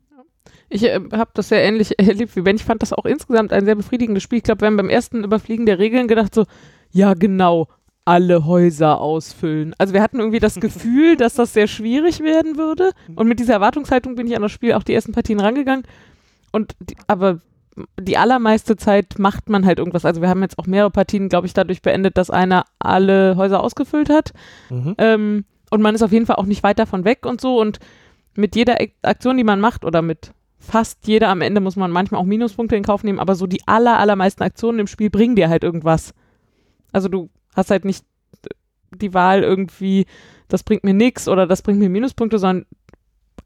Ich 0.68 0.85
äh, 0.85 1.00
habe 1.12 1.31
das 1.35 1.48
sehr 1.48 1.62
ähnlich 1.62 1.98
erlebt 1.98 2.37
wie 2.37 2.42
Ben. 2.42 2.57
Ich 2.57 2.64
fand 2.64 2.83
das 2.83 2.92
auch 2.92 3.04
insgesamt 3.04 3.52
ein 3.52 3.64
sehr 3.64 3.74
befriedigendes 3.74 4.22
Spiel. 4.22 4.38
Ich 4.38 4.44
glaube, 4.44 4.62
wir 4.62 4.66
haben 4.66 4.76
beim 4.76 4.88
ersten 4.88 5.24
Überfliegen 5.24 5.66
der 5.66 5.78
Regeln 5.78 6.09
gedacht 6.09 6.35
so, 6.35 6.44
ja 6.90 7.14
genau, 7.14 7.68
alle 8.04 8.46
Häuser 8.46 9.00
ausfüllen. 9.00 9.74
Also 9.78 9.92
wir 9.92 10.02
hatten 10.02 10.18
irgendwie 10.18 10.40
das 10.40 10.54
Gefühl, 10.61 11.16
dass 11.16 11.35
das 11.35 11.52
sehr 11.52 11.66
schwierig 11.66 12.20
werden 12.20 12.57
würde. 12.57 12.92
Und 13.14 13.28
mit 13.28 13.38
dieser 13.38 13.54
Erwartungshaltung 13.54 14.14
bin 14.14 14.26
ich 14.26 14.37
an 14.37 14.42
das 14.42 14.52
Spiel 14.52 14.72
auch 14.72 14.83
die 14.83 14.94
ersten 14.94 15.12
Partien 15.12 15.40
rangegangen. 15.40 15.85
Und 16.52 16.74
die, 16.81 16.96
aber 17.07 17.40
die 18.01 18.17
allermeiste 18.17 18.77
Zeit 18.77 19.19
macht 19.19 19.49
man 19.49 19.64
halt 19.67 19.79
irgendwas. 19.79 20.05
Also 20.05 20.21
wir 20.23 20.29
haben 20.29 20.43
jetzt 20.43 20.59
auch 20.59 20.67
mehrere 20.67 20.91
Partien, 20.91 21.29
glaube 21.29 21.47
ich, 21.47 21.55
dadurch 21.55 21.83
beendet, 21.83 22.17
dass 22.17 22.31
einer 22.31 22.64
alle 22.79 23.37
Häuser 23.37 23.62
ausgefüllt 23.62 24.11
hat. 24.11 24.33
Ähm, 24.99 25.45
und 25.71 25.83
man 25.83 25.95
ist 25.95 26.03
auf 26.03 26.12
jeden 26.12 26.27
Fall 26.27 26.37
auch 26.37 26.47
nicht 26.47 26.62
weit 26.62 26.79
davon 26.79 27.05
weg 27.05 27.27
und 27.27 27.41
so. 27.41 27.61
Und 27.61 27.79
mit 28.35 28.57
jeder 28.57 28.81
Ak- 28.81 28.95
Aktion, 29.03 29.37
die 29.37 29.45
man 29.45 29.61
macht, 29.61 29.85
oder 29.85 30.03
mit 30.03 30.33
fast 30.59 31.07
jeder 31.07 31.29
am 31.29 31.41
Ende 31.41 31.61
muss 31.61 31.77
man 31.77 31.91
manchmal 31.91 32.21
auch 32.21 32.27
Minuspunkte 32.27 32.75
in 32.77 32.83
Kauf 32.83 33.05
nehmen, 33.05 33.21
aber 33.21 33.35
so 33.35 33.47
die 33.47 33.67
aller, 33.67 33.99
allermeisten 33.99 34.43
Aktionen 34.43 34.81
im 34.81 34.87
Spiel 34.87 35.09
bringen 35.09 35.37
dir 35.37 35.49
halt 35.49 35.62
irgendwas. 35.62 36.14
Also 36.93 37.09
du 37.09 37.31
hast 37.55 37.71
halt 37.71 37.85
nicht 37.85 38.05
die 38.91 39.14
Wahl 39.14 39.43
irgendwie, 39.43 40.07
das 40.49 40.62
bringt 40.64 40.83
mir 40.83 40.95
nichts 40.95 41.29
oder 41.29 41.47
das 41.47 41.62
bringt 41.62 41.79
mir 41.79 41.88
Minuspunkte, 41.88 42.38
sondern 42.38 42.67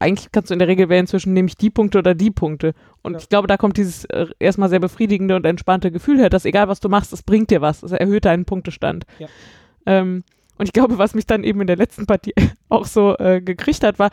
eigentlich 0.03 0.31
kannst 0.31 0.49
du 0.49 0.53
in 0.53 0.59
der 0.59 0.67
Regel 0.67 0.89
wählen 0.89 1.07
zwischen 1.07 1.33
nehme 1.33 1.47
ich 1.47 1.55
die 1.57 1.69
Punkte 1.69 1.97
oder 1.99 2.13
die 2.13 2.29
Punkte. 2.31 2.73
Und 3.01 3.13
Ja. 3.13 3.19
ich 3.19 3.29
glaube, 3.29 3.47
da 3.47 3.57
kommt 3.57 3.77
dieses 3.77 4.05
äh, 4.05 4.27
erstmal 4.39 4.69
sehr 4.69 4.79
befriedigende 4.79 5.35
und 5.35 5.45
entspannte 5.45 5.91
Gefühl 5.91 6.19
her, 6.19 6.29
dass 6.29 6.45
egal 6.45 6.67
was 6.67 6.79
du 6.79 6.89
machst, 6.89 7.13
es 7.13 7.23
bringt 7.23 7.49
dir 7.49 7.61
was. 7.61 7.81
Es 7.83 7.91
erhöht 7.91 8.25
deinen 8.25 8.45
Punktestand. 8.45 9.05
Ja. 9.19 9.27
Ähm, 9.85 10.23
und 10.57 10.65
ich 10.67 10.73
glaube, 10.73 10.97
was 10.97 11.15
mich 11.15 11.25
dann 11.25 11.43
eben 11.43 11.61
in 11.61 11.67
der 11.67 11.77
letzten 11.77 12.05
Partie 12.05 12.33
auch 12.69 12.85
so 12.85 13.17
äh, 13.17 13.41
gekriegt 13.41 13.83
hat, 13.83 13.97
war, 13.99 14.11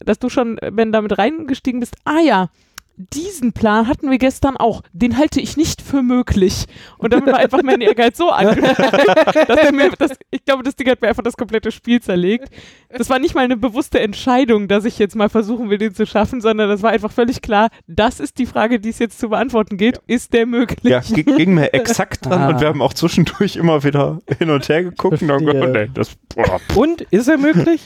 dass 0.00 0.18
du 0.18 0.28
schon, 0.28 0.58
äh, 0.58 0.70
wenn 0.74 0.92
damit 0.92 1.16
reingestiegen 1.18 1.80
bist, 1.80 1.96
ah 2.04 2.20
ja, 2.20 2.50
diesen 2.96 3.52
Plan 3.52 3.86
hatten 3.88 4.10
wir 4.10 4.18
gestern 4.18 4.56
auch. 4.58 4.82
Den 4.92 5.16
halte 5.16 5.40
ich 5.40 5.56
nicht 5.56 5.80
für 5.80 6.02
möglich. 6.02 6.66
Und 6.98 7.12
damit 7.14 7.28
war 7.32 7.38
einfach 7.38 7.62
mein 7.62 7.80
Ehrgeiz 7.80 8.18
so 8.18 8.28
angefangen, 8.30 8.76
dass 9.48 9.58
er 9.58 9.72
mir, 9.72 9.90
das, 9.98 10.12
ich 10.30 10.44
glaube, 10.44 10.62
das 10.64 10.76
Ding 10.76 10.88
hat 10.90 11.00
mir 11.00 11.08
einfach 11.08 11.22
das 11.22 11.36
komplette 11.36 11.72
Spiel 11.72 12.00
zerlegt. 12.02 12.50
Das 12.90 13.08
war 13.08 13.18
nicht 13.18 13.34
mal 13.34 13.42
eine 13.44 13.56
bewusste 13.56 14.00
Entscheidung, 14.00 14.68
dass 14.68 14.84
ich 14.84 14.98
jetzt 14.98 15.16
mal 15.16 15.28
versuchen 15.30 15.70
will, 15.70 15.78
den 15.78 15.94
zu 15.94 16.04
schaffen, 16.06 16.40
sondern 16.42 16.68
das 16.68 16.82
war 16.82 16.90
einfach 16.90 17.10
völlig 17.12 17.40
klar, 17.40 17.68
das 17.86 18.20
ist 18.20 18.38
die 18.38 18.46
Frage, 18.46 18.80
die 18.80 18.90
es 18.90 18.98
jetzt 18.98 19.18
zu 19.18 19.30
beantworten 19.30 19.76
geht. 19.78 20.00
Ist 20.06 20.32
der 20.34 20.44
möglich? 20.46 20.90
ja, 20.92 21.00
gi- 21.00 21.22
ging 21.24 21.54
mir 21.54 21.72
exakt 21.72 22.26
dran 22.26 22.42
Ah. 22.42 22.48
und 22.48 22.60
wir 22.60 22.68
haben 22.68 22.82
auch 22.82 22.92
zwischendurch 22.94 23.56
immer 23.56 23.82
wieder 23.84 24.20
hin 24.38 24.50
und 24.50 24.68
her 24.68 24.82
geguckt 24.84 25.22
und 25.22 25.30
haben 25.30 25.44
Verstehe. 25.44 25.66
gedacht, 25.72 25.88
nee, 25.88 25.90
das 25.94 26.10
boah, 26.34 26.60
Und 26.76 27.00
ist 27.10 27.28
er 27.28 27.38
möglich? 27.38 27.80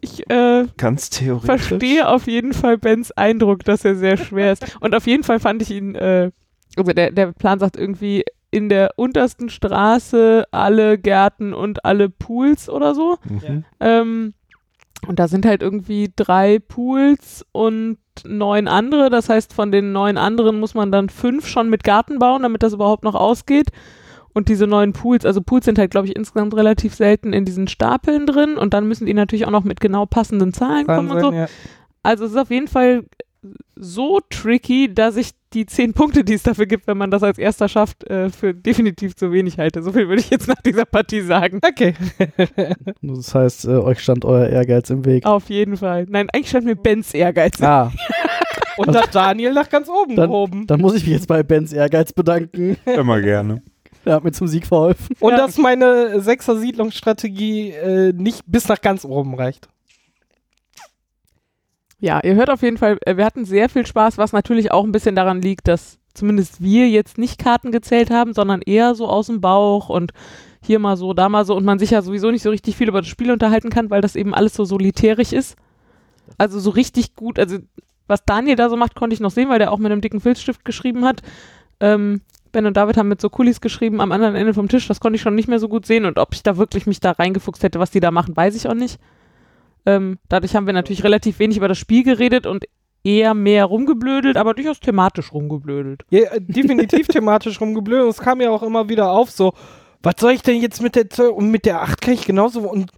Ich 0.00 0.28
äh, 0.30 0.66
ganz 0.76 1.10
theoretisch. 1.10 1.46
verstehe 1.46 2.08
auf 2.08 2.26
jeden 2.26 2.52
Fall 2.52 2.78
Bens 2.78 3.12
Eindruck, 3.12 3.64
dass 3.64 3.84
er 3.84 3.94
sehr 3.96 4.16
schwer 4.16 4.52
ist. 4.52 4.76
Und 4.80 4.94
auf 4.94 5.06
jeden 5.06 5.24
Fall 5.24 5.40
fand 5.40 5.62
ich 5.62 5.70
ihn, 5.70 5.94
äh, 5.94 6.30
also 6.76 6.92
der, 6.92 7.10
der 7.10 7.32
Plan 7.32 7.58
sagt 7.58 7.76
irgendwie 7.76 8.24
in 8.50 8.68
der 8.68 8.92
untersten 8.96 9.48
Straße 9.48 10.44
alle 10.50 10.98
Gärten 10.98 11.52
und 11.52 11.84
alle 11.84 12.08
Pools 12.08 12.68
oder 12.68 12.94
so. 12.94 13.18
Mhm. 13.24 13.64
Ähm, 13.80 14.34
und 15.06 15.18
da 15.18 15.28
sind 15.28 15.46
halt 15.46 15.62
irgendwie 15.62 16.12
drei 16.14 16.58
Pools 16.58 17.44
und 17.52 17.98
neun 18.24 18.66
andere. 18.66 19.10
Das 19.10 19.28
heißt, 19.28 19.52
von 19.52 19.70
den 19.70 19.92
neun 19.92 20.16
anderen 20.16 20.58
muss 20.58 20.74
man 20.74 20.90
dann 20.90 21.08
fünf 21.08 21.46
schon 21.46 21.68
mit 21.68 21.84
Garten 21.84 22.18
bauen, 22.18 22.42
damit 22.42 22.62
das 22.62 22.72
überhaupt 22.72 23.04
noch 23.04 23.14
ausgeht. 23.14 23.68
Und 24.36 24.50
diese 24.50 24.66
neuen 24.66 24.92
Pools, 24.92 25.24
also 25.24 25.40
Pools 25.40 25.64
sind 25.64 25.78
halt, 25.78 25.90
glaube 25.90 26.08
ich, 26.08 26.14
insgesamt 26.14 26.54
relativ 26.54 26.94
selten 26.94 27.32
in 27.32 27.46
diesen 27.46 27.68
Stapeln 27.68 28.26
drin. 28.26 28.58
Und 28.58 28.74
dann 28.74 28.86
müssen 28.86 29.06
die 29.06 29.14
natürlich 29.14 29.46
auch 29.46 29.50
noch 29.50 29.64
mit 29.64 29.80
genau 29.80 30.04
passenden 30.04 30.52
Zahlen 30.52 30.86
kommen 30.86 31.10
und 31.10 31.20
so. 31.20 31.32
Ja. 31.32 31.46
Also 32.02 32.26
es 32.26 32.32
ist 32.32 32.36
auf 32.36 32.50
jeden 32.50 32.68
Fall 32.68 33.04
so 33.76 34.20
tricky, 34.28 34.92
dass 34.92 35.16
ich 35.16 35.30
die 35.54 35.64
zehn 35.64 35.94
Punkte, 35.94 36.22
die 36.22 36.34
es 36.34 36.42
dafür 36.42 36.66
gibt, 36.66 36.86
wenn 36.86 36.98
man 36.98 37.10
das 37.10 37.22
als 37.22 37.38
erster 37.38 37.66
schafft, 37.70 38.04
äh, 38.10 38.28
für 38.28 38.52
definitiv 38.52 39.16
zu 39.16 39.32
wenig 39.32 39.58
halte. 39.58 39.82
So 39.82 39.90
viel 39.92 40.06
würde 40.06 40.20
ich 40.20 40.28
jetzt 40.28 40.48
nach 40.48 40.60
dieser 40.60 40.84
Partie 40.84 41.22
sagen. 41.22 41.60
Okay. 41.66 41.94
Das 43.00 43.34
heißt, 43.34 43.64
äh, 43.64 43.68
euch 43.78 44.00
stand 44.00 44.26
euer 44.26 44.48
Ehrgeiz 44.48 44.90
im 44.90 45.06
Weg. 45.06 45.24
Auf 45.24 45.48
jeden 45.48 45.78
Fall. 45.78 46.04
Nein, 46.10 46.28
eigentlich 46.34 46.50
stand 46.50 46.66
mir 46.66 46.76
Bens 46.76 47.14
Ehrgeiz. 47.14 47.62
Ah, 47.62 47.90
Und 48.76 48.94
hat 48.94 49.14
Daniel 49.14 49.54
nach 49.54 49.70
ganz 49.70 49.88
oben 49.88 50.14
Dann- 50.14 50.28
gehoben. 50.28 50.66
dann 50.66 50.82
muss 50.82 50.94
ich 50.94 51.04
mich 51.06 51.14
jetzt 51.14 51.26
bei 51.28 51.42
Bens 51.42 51.72
Ehrgeiz 51.72 52.12
bedanken. 52.12 52.76
Immer 52.84 53.22
gerne. 53.22 53.62
Der 54.06 54.14
hat 54.14 54.24
mir 54.24 54.32
zum 54.32 54.46
Sieg 54.46 54.66
verholfen. 54.66 55.16
Und 55.20 55.32
Ja. 55.32 55.36
dass 55.38 55.58
meine 55.58 56.20
Sechser-Siedlungsstrategie 56.20 57.70
äh, 57.70 58.12
nicht 58.12 58.42
bis 58.46 58.68
nach 58.68 58.80
ganz 58.80 59.04
oben 59.04 59.34
reicht. 59.34 59.68
Ja, 61.98 62.20
ihr 62.22 62.34
hört 62.34 62.50
auf 62.50 62.62
jeden 62.62 62.76
Fall, 62.76 62.98
äh, 63.04 63.16
wir 63.16 63.24
hatten 63.24 63.44
sehr 63.44 63.68
viel 63.68 63.86
Spaß, 63.86 64.16
was 64.18 64.32
natürlich 64.32 64.70
auch 64.70 64.84
ein 64.84 64.92
bisschen 64.92 65.16
daran 65.16 65.42
liegt, 65.42 65.66
dass 65.66 65.98
zumindest 66.14 66.62
wir 66.62 66.88
jetzt 66.88 67.18
nicht 67.18 67.38
Karten 67.38 67.72
gezählt 67.72 68.10
haben, 68.10 68.32
sondern 68.32 68.62
eher 68.62 68.94
so 68.94 69.08
aus 69.08 69.26
dem 69.26 69.40
Bauch 69.40 69.88
und 69.88 70.12
hier 70.62 70.78
mal 70.78 70.96
so, 70.96 71.12
da 71.12 71.28
mal 71.28 71.44
so 71.44 71.54
und 71.56 71.64
man 71.64 71.78
sich 71.78 71.90
ja 71.90 72.02
sowieso 72.02 72.30
nicht 72.30 72.42
so 72.42 72.50
richtig 72.50 72.76
viel 72.76 72.88
über 72.88 73.00
das 73.00 73.08
Spiel 73.08 73.30
unterhalten 73.30 73.70
kann, 73.70 73.90
weil 73.90 74.00
das 74.02 74.16
eben 74.16 74.34
alles 74.34 74.54
so 74.54 74.64
solitärisch 74.64 75.32
ist. 75.32 75.56
Also 76.38 76.58
so 76.60 76.70
richtig 76.70 77.14
gut, 77.14 77.38
also 77.38 77.58
was 78.06 78.24
Daniel 78.24 78.56
da 78.56 78.68
so 78.68 78.76
macht, 78.76 78.94
konnte 78.94 79.14
ich 79.14 79.20
noch 79.20 79.30
sehen, 79.30 79.48
weil 79.48 79.58
der 79.58 79.72
auch 79.72 79.78
mit 79.78 79.90
einem 79.90 80.00
dicken 80.00 80.20
Filzstift 80.20 80.64
geschrieben 80.64 81.04
hat. 81.04 81.22
Ähm, 81.80 82.20
Ben 82.56 82.64
und 82.64 82.74
David 82.74 82.96
haben 82.96 83.08
mit 83.08 83.20
so 83.20 83.28
Kulis 83.28 83.60
geschrieben 83.60 84.00
am 84.00 84.12
anderen 84.12 84.34
Ende 84.34 84.54
vom 84.54 84.66
Tisch, 84.66 84.88
das 84.88 84.98
konnte 84.98 85.16
ich 85.16 85.20
schon 85.20 85.34
nicht 85.34 85.46
mehr 85.46 85.58
so 85.58 85.68
gut 85.68 85.84
sehen 85.84 86.06
und 86.06 86.18
ob 86.18 86.32
ich 86.32 86.42
da 86.42 86.56
wirklich 86.56 86.86
mich 86.86 87.00
da 87.00 87.10
reingefuchst 87.10 87.62
hätte, 87.62 87.78
was 87.78 87.90
die 87.90 88.00
da 88.00 88.10
machen, 88.10 88.34
weiß 88.34 88.56
ich 88.56 88.66
auch 88.66 88.72
nicht. 88.72 88.98
Ähm, 89.84 90.18
dadurch 90.30 90.56
haben 90.56 90.64
wir 90.64 90.72
natürlich 90.72 91.04
relativ 91.04 91.38
wenig 91.38 91.58
über 91.58 91.68
das 91.68 91.76
Spiel 91.76 92.02
geredet 92.02 92.46
und 92.46 92.64
eher 93.04 93.34
mehr 93.34 93.66
rumgeblödelt, 93.66 94.38
aber 94.38 94.54
durchaus 94.54 94.80
thematisch 94.80 95.34
rumgeblödelt. 95.34 96.04
Ja, 96.08 96.32
äh, 96.32 96.40
definitiv 96.40 97.08
thematisch 97.08 97.60
rumgeblödet. 97.60 98.04
Und 98.04 98.10
es 98.12 98.20
kam 98.20 98.40
ja 98.40 98.48
auch 98.48 98.62
immer 98.62 98.88
wieder 98.88 99.10
auf, 99.10 99.30
so, 99.30 99.52
was 100.02 100.14
soll 100.18 100.32
ich 100.32 100.40
denn 100.40 100.58
jetzt 100.58 100.80
mit 100.80 100.96
der 100.96 101.10
Zoll 101.10 101.28
und 101.28 101.50
mit 101.50 101.66
der 101.66 101.82
8 101.82 102.00
kann 102.00 102.14
ich 102.14 102.24
genauso 102.24 102.60
und 102.60 102.90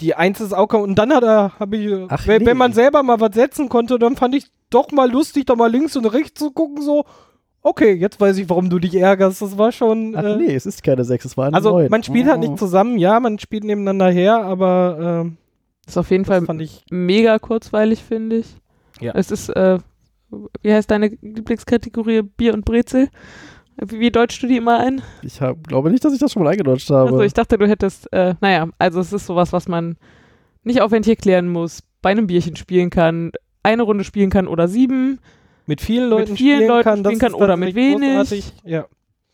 die 0.00 0.16
1 0.16 0.40
ist 0.40 0.52
auch 0.52 0.74
und 0.74 0.96
dann 0.96 1.14
hat 1.14 1.22
er, 1.22 1.60
habe 1.60 1.76
ich, 1.76 2.06
Ach, 2.08 2.26
wenn, 2.26 2.42
nee. 2.42 2.48
wenn 2.48 2.56
man 2.56 2.72
selber 2.72 3.04
mal 3.04 3.20
was 3.20 3.36
setzen 3.36 3.68
konnte, 3.68 4.00
dann 4.00 4.16
fand 4.16 4.34
ich 4.34 4.46
doch 4.68 4.90
mal 4.90 5.08
lustig, 5.08 5.46
da 5.46 5.54
mal 5.54 5.70
links 5.70 5.94
und 5.94 6.06
rechts 6.06 6.40
zu 6.40 6.50
gucken, 6.50 6.82
so, 6.82 7.04
Okay, 7.64 7.92
jetzt 7.92 8.20
weiß 8.20 8.38
ich, 8.38 8.48
warum 8.48 8.68
du 8.70 8.78
dich 8.80 8.94
ärgerst. 8.96 9.40
Das 9.40 9.56
war 9.56 9.70
schon. 9.72 10.14
Ach 10.16 10.24
äh, 10.24 10.36
nee, 10.36 10.54
es 10.54 10.66
ist 10.66 10.82
keine 10.82 11.04
6, 11.04 11.24
es 11.24 11.36
war 11.36 11.46
eine 11.46 11.56
Also 11.56 11.70
9. 11.70 11.88
man 11.90 12.02
spielt 12.02 12.26
halt 12.26 12.38
Oh. 12.38 12.40
nicht 12.48 12.58
zusammen, 12.58 12.98
ja, 12.98 13.20
man 13.20 13.38
spielt 13.38 13.62
nebeneinander 13.64 14.10
her, 14.10 14.42
aber 14.44 15.22
ähm, 15.24 15.36
Ist 15.86 15.96
auf 15.96 16.10
jeden 16.10 16.24
Fall 16.24 16.42
fand 16.44 16.60
ich. 16.60 16.84
mega 16.90 17.38
kurzweilig, 17.38 18.02
finde 18.02 18.36
ich. 18.38 18.46
Ja. 19.00 19.12
Es 19.14 19.30
ist, 19.30 19.48
äh, 19.50 19.78
wie 20.62 20.72
heißt 20.72 20.90
deine 20.90 21.08
Lieblingskategorie? 21.22 22.22
Bier 22.22 22.54
und 22.54 22.64
Brezel? 22.64 23.08
Wie, 23.80 24.00
wie 24.00 24.10
deutschst 24.10 24.42
du 24.42 24.46
die 24.48 24.56
immer 24.56 24.80
ein? 24.80 25.00
Ich 25.22 25.40
hab, 25.40 25.66
glaube 25.68 25.90
nicht, 25.90 26.04
dass 26.04 26.12
ich 26.12 26.18
das 26.20 26.32
schon 26.32 26.42
mal 26.42 26.50
eingedeutscht 26.50 26.90
habe. 26.90 27.10
Also 27.10 27.22
ich 27.22 27.32
dachte, 27.32 27.58
du 27.58 27.68
hättest, 27.68 28.12
äh, 28.12 28.34
naja, 28.40 28.68
also 28.78 29.00
es 29.00 29.12
ist 29.12 29.26
sowas, 29.26 29.52
was 29.52 29.68
man 29.68 29.96
nicht 30.64 30.80
aufwendig 30.80 31.10
erklären 31.10 31.48
muss, 31.48 31.82
bei 32.02 32.10
einem 32.10 32.26
Bierchen 32.26 32.56
spielen 32.56 32.90
kann, 32.90 33.30
eine 33.62 33.82
Runde 33.82 34.04
spielen 34.04 34.30
kann 34.30 34.48
oder 34.48 34.66
sieben. 34.68 35.20
Mit 35.66 35.80
vielen 35.80 36.10
Leuten 36.10 36.36
vielen 36.36 36.56
spielen 36.58 36.68
Leuten 36.68 36.84
kann, 36.84 36.98
spielen 37.00 37.18
das 37.18 37.32
kann 37.32 37.34
oder 37.34 37.56
mit 37.56 37.74
wenig. 37.74 38.52
Ja. 38.64 38.84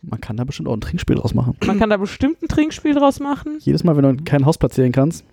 Man 0.02 0.20
kann 0.20 0.36
da 0.36 0.44
bestimmt 0.44 0.68
auch 0.68 0.74
ein 0.74 0.80
Trinkspiel 0.80 1.16
draus 1.16 1.34
machen. 1.34 1.56
Man 1.66 1.78
kann 1.78 1.90
da 1.90 1.96
bestimmt 1.96 2.42
ein 2.42 2.48
Trinkspiel 2.48 2.94
draus 2.94 3.18
machen. 3.18 3.58
Jedes 3.60 3.82
Mal, 3.82 3.96
wenn 3.96 4.16
du 4.16 4.22
kein 4.24 4.46
Haus 4.46 4.56
platzieren 4.58 4.92
kannst, 4.92 5.24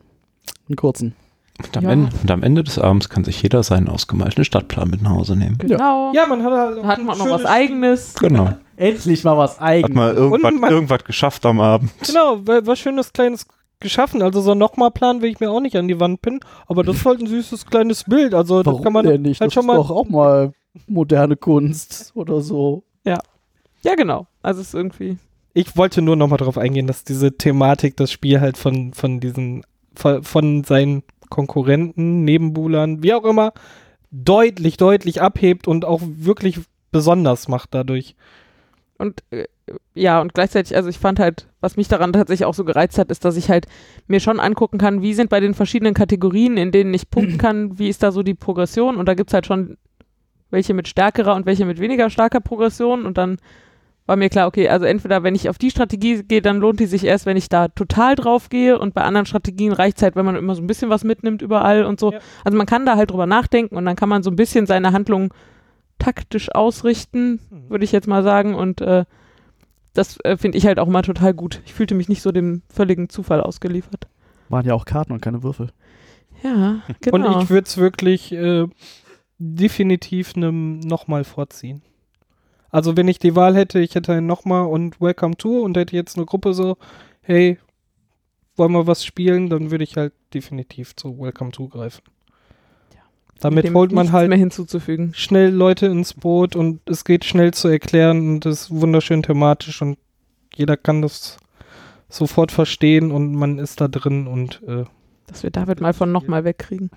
einen 0.67 0.75
kurzen. 0.75 1.13
Und 1.59 1.77
am, 1.77 1.83
Ja. 1.83 1.89
Ende, 1.91 2.09
und 2.21 2.31
am 2.31 2.43
Ende 2.43 2.63
des 2.63 2.79
Abends 2.79 3.07
kann 3.09 3.23
sich 3.23 3.41
jeder 3.41 3.63
seinen 3.63 3.87
ausgemalten 3.87 4.43
Stadtplan 4.43 4.89
mit 4.89 5.01
nach 5.01 5.11
Hause 5.11 5.35
nehmen. 5.37 5.57
Genau. 5.59 6.11
ja, 6.13 6.25
man 6.25 6.43
hat 6.43 6.51
halt 6.51 6.83
hat 6.83 6.99
ein 6.99 7.05
man 7.05 7.17
noch 7.17 7.29
was 7.29 7.45
eigenes. 7.45 8.15
Genau. 8.15 8.49
Endlich 8.77 9.23
mal 9.23 9.37
was 9.37 9.55
Hat 9.59 9.61
eigenes. 9.67 9.95
mal 9.95 10.13
irgendwas, 10.15 10.51
Und 10.51 10.59
man- 10.61 10.71
irgendwas 10.71 11.03
geschafft 11.05 11.45
am 11.45 11.61
Abend. 11.61 11.91
Genau, 12.05 12.39
wa- 12.45 12.61
was 12.63 12.79
schönes 12.79 13.13
kleines 13.13 13.45
geschaffen. 13.79 14.21
Also 14.21 14.41
so 14.41 14.53
nochmal 14.55 14.91
Plan 14.91 15.21
will 15.21 15.29
ich 15.29 15.39
mir 15.39 15.49
auch 15.51 15.61
nicht 15.61 15.75
an 15.77 15.87
die 15.87 15.99
Wand 15.99 16.21
pinnen, 16.21 16.39
aber 16.67 16.83
das 16.83 16.97
ist 16.97 17.05
halt 17.05 17.19
ein 17.21 17.27
süßes 17.27 17.67
kleines 17.67 18.03
Bild. 18.03 18.33
Also 18.33 18.57
das 18.63 18.65
Warum 18.65 18.83
kann 18.83 18.93
man 18.93 19.05
denn 19.05 19.21
nicht? 19.21 19.39
halt 19.39 19.47
das 19.49 19.53
schon 19.53 19.61
ist 19.63 19.67
mal. 19.67 19.75
doch 19.77 19.91
auch 19.91 20.09
mal 20.09 20.51
moderne 20.87 21.35
Kunst 21.35 22.11
oder 22.15 22.41
so. 22.41 22.83
Ja, 23.85 23.93
genau. 23.93 24.25
Also 24.41 24.61
es 24.61 24.69
ist 24.69 24.73
irgendwie. 24.73 25.17
Ich 25.53 25.77
wollte 25.77 26.01
nur 26.01 26.15
nochmal 26.15 26.39
darauf 26.39 26.57
eingehen, 26.57 26.87
dass 26.87 27.03
diese 27.03 27.37
Thematik 27.37 27.95
das 27.95 28.11
Spiel 28.11 28.41
halt 28.41 28.57
von, 28.57 28.93
von 28.93 29.19
diesen, 29.19 29.63
von, 29.93 30.23
von 30.23 30.63
seinen 30.63 31.03
Konkurrenten, 31.29 32.25
Nebenbuhlern, 32.25 33.03
wie 33.03 33.13
auch 33.13 33.23
immer, 33.23 33.53
deutlich, 34.09 34.77
deutlich 34.77 35.21
abhebt 35.21 35.67
und 35.67 35.85
auch 35.85 36.01
wirklich 36.03 36.61
besonders 36.91 37.47
macht 37.47 37.75
dadurch. 37.75 38.15
Und 38.97 39.23
äh, 39.29 39.45
ja, 39.93 40.19
und 40.19 40.33
gleichzeitig, 40.33 40.75
also 40.75 40.89
ich 40.89 40.97
fand 40.97 41.19
halt, 41.19 41.47
was 41.61 41.77
mich 41.77 41.87
daran 41.87 42.11
tatsächlich 42.11 42.45
auch 42.45 42.53
so 42.55 42.65
gereizt 42.65 42.97
hat, 42.97 43.11
ist, 43.11 43.23
dass 43.23 43.37
ich 43.37 43.49
halt 43.49 43.67
mir 44.07 44.19
schon 44.19 44.39
angucken 44.39 44.79
kann, 44.79 45.03
wie 45.03 45.13
sind 45.13 45.29
bei 45.29 45.39
den 45.39 45.53
verschiedenen 45.53 45.93
Kategorien, 45.93 46.57
in 46.57 46.71
denen 46.71 46.93
ich 46.93 47.11
punkten 47.11 47.37
kann, 47.37 47.77
wie 47.77 47.89
ist 47.89 48.01
da 48.01 48.11
so 48.11 48.23
die 48.23 48.33
Progression 48.33 48.97
und 48.97 49.05
da 49.05 49.13
gibt 49.13 49.29
es 49.29 49.35
halt 49.35 49.45
schon 49.45 49.77
welche 50.55 50.73
mit 50.73 50.87
stärkerer 50.87 51.35
und 51.35 51.45
welche 51.45 51.65
mit 51.65 51.79
weniger 51.79 52.09
starker 52.09 52.39
Progression 52.41 53.05
und 53.05 53.17
dann 53.19 53.37
war 54.07 54.15
mir 54.17 54.29
klar, 54.29 54.47
okay, 54.47 54.69
also 54.69 54.85
entweder 54.85 55.23
wenn 55.23 55.33
ich 55.35 55.49
auf 55.49 55.57
die 55.57 55.71
Strategie 55.71 56.21
gehe, 56.23 56.41
dann 56.41 56.57
lohnt 56.57 56.79
die 56.79 56.85
sich 56.85 57.03
erst, 57.03 57.25
wenn 57.25 57.37
ich 57.37 57.49
da 57.49 57.67
total 57.69 58.15
drauf 58.15 58.49
gehe 58.49 58.77
und 58.77 58.93
bei 58.93 59.01
anderen 59.01 59.25
Strategien 59.25 59.71
reicht 59.73 59.97
es 59.97 60.03
halt, 60.03 60.15
wenn 60.15 60.25
man 60.25 60.35
immer 60.35 60.53
so 60.55 60.61
ein 60.61 60.67
bisschen 60.67 60.89
was 60.91 61.03
mitnimmt 61.03 61.41
überall 61.41 61.85
und 61.85 61.99
so. 61.99 62.11
Ja. 62.11 62.19
Also 62.43 62.55
man 62.57 62.67
kann 62.67 62.85
da 62.85 62.97
halt 62.97 63.09
drüber 63.11 63.25
nachdenken 63.25 63.75
und 63.75 63.83
dann 63.85 63.95
kann 63.95 64.09
man 64.09 64.21
so 64.23 64.29
ein 64.29 64.35
bisschen 64.35 64.67
seine 64.67 64.91
Handlung 64.91 65.33
taktisch 65.97 66.53
ausrichten, 66.53 67.39
Mhm. 67.49 67.69
würde 67.69 67.83
ich 67.85 67.91
jetzt 67.91 68.07
mal 68.07 68.21
sagen 68.23 68.53
und 68.53 68.79
äh, 68.81 69.05
das 69.93 70.19
äh, 70.23 70.37
finde 70.37 70.57
ich 70.57 70.67
halt 70.67 70.77
auch 70.77 70.87
mal 70.87 71.01
total 71.01 71.33
gut. 71.33 71.61
Ich 71.65 71.73
fühlte 71.73 71.95
mich 71.95 72.09
nicht 72.09 72.21
so 72.21 72.31
dem 72.31 72.61
völligen 72.69 73.09
Zufall 73.09 73.41
ausgeliefert. 73.41 74.07
Waren 74.49 74.65
ja 74.67 74.73
auch 74.75 74.85
Karten 74.85 75.13
und 75.13 75.21
keine 75.21 75.41
Würfel. 75.41 75.69
Ja, 76.43 76.81
genau. 77.01 77.37
Und 77.37 77.41
ich 77.43 77.49
würde 77.49 77.65
es 77.65 77.77
wirklich 77.77 78.31
äh, 78.33 78.67
definitiv 79.37 80.35
einem 80.35 80.79
nochmal 80.79 81.23
vorziehen. 81.23 81.81
Also 82.69 82.97
wenn 82.97 83.07
ich 83.07 83.19
die 83.19 83.35
Wahl 83.35 83.55
hätte, 83.55 83.79
ich 83.79 83.95
hätte 83.95 84.13
ein 84.13 84.25
nochmal 84.25 84.65
und 84.65 84.99
Welcome 84.99 85.37
to 85.37 85.61
und 85.61 85.77
hätte 85.77 85.95
jetzt 85.95 86.17
eine 86.17 86.25
Gruppe 86.25 86.53
so, 86.53 86.77
hey, 87.21 87.57
wollen 88.55 88.71
wir 88.71 88.87
was 88.87 89.05
spielen, 89.05 89.49
dann 89.49 89.71
würde 89.71 89.83
ich 89.83 89.97
halt 89.97 90.13
definitiv 90.33 90.95
zu 90.95 91.17
Welcome 91.19 91.51
to 91.51 91.67
greifen. 91.67 92.03
Damit 93.39 93.65
Dem 93.65 93.75
holt 93.75 93.91
man 93.91 94.11
halt 94.11 94.29
mehr 94.29 94.37
hinzuzufügen. 94.37 95.13
schnell 95.13 95.53
Leute 95.53 95.87
ins 95.87 96.13
Boot 96.13 96.55
und 96.55 96.79
es 96.89 97.03
geht 97.03 97.25
schnell 97.25 97.53
zu 97.53 97.67
erklären 97.67 98.29
und 98.29 98.45
es 98.45 98.63
ist 98.63 98.71
wunderschön 98.71 99.23
thematisch 99.23 99.81
und 99.81 99.97
jeder 100.55 100.77
kann 100.77 101.01
das 101.01 101.37
sofort 102.07 102.51
verstehen 102.51 103.11
und 103.11 103.35
man 103.35 103.59
ist 103.59 103.81
da 103.81 103.89
drin 103.89 104.27
und 104.27 104.61
äh, 104.67 104.85
Dass 105.27 105.43
wir 105.43 105.49
David 105.49 105.81
mal 105.81 105.93
von 105.93 106.11
nochmal 106.11 106.43
wegkriegen. 106.45 106.91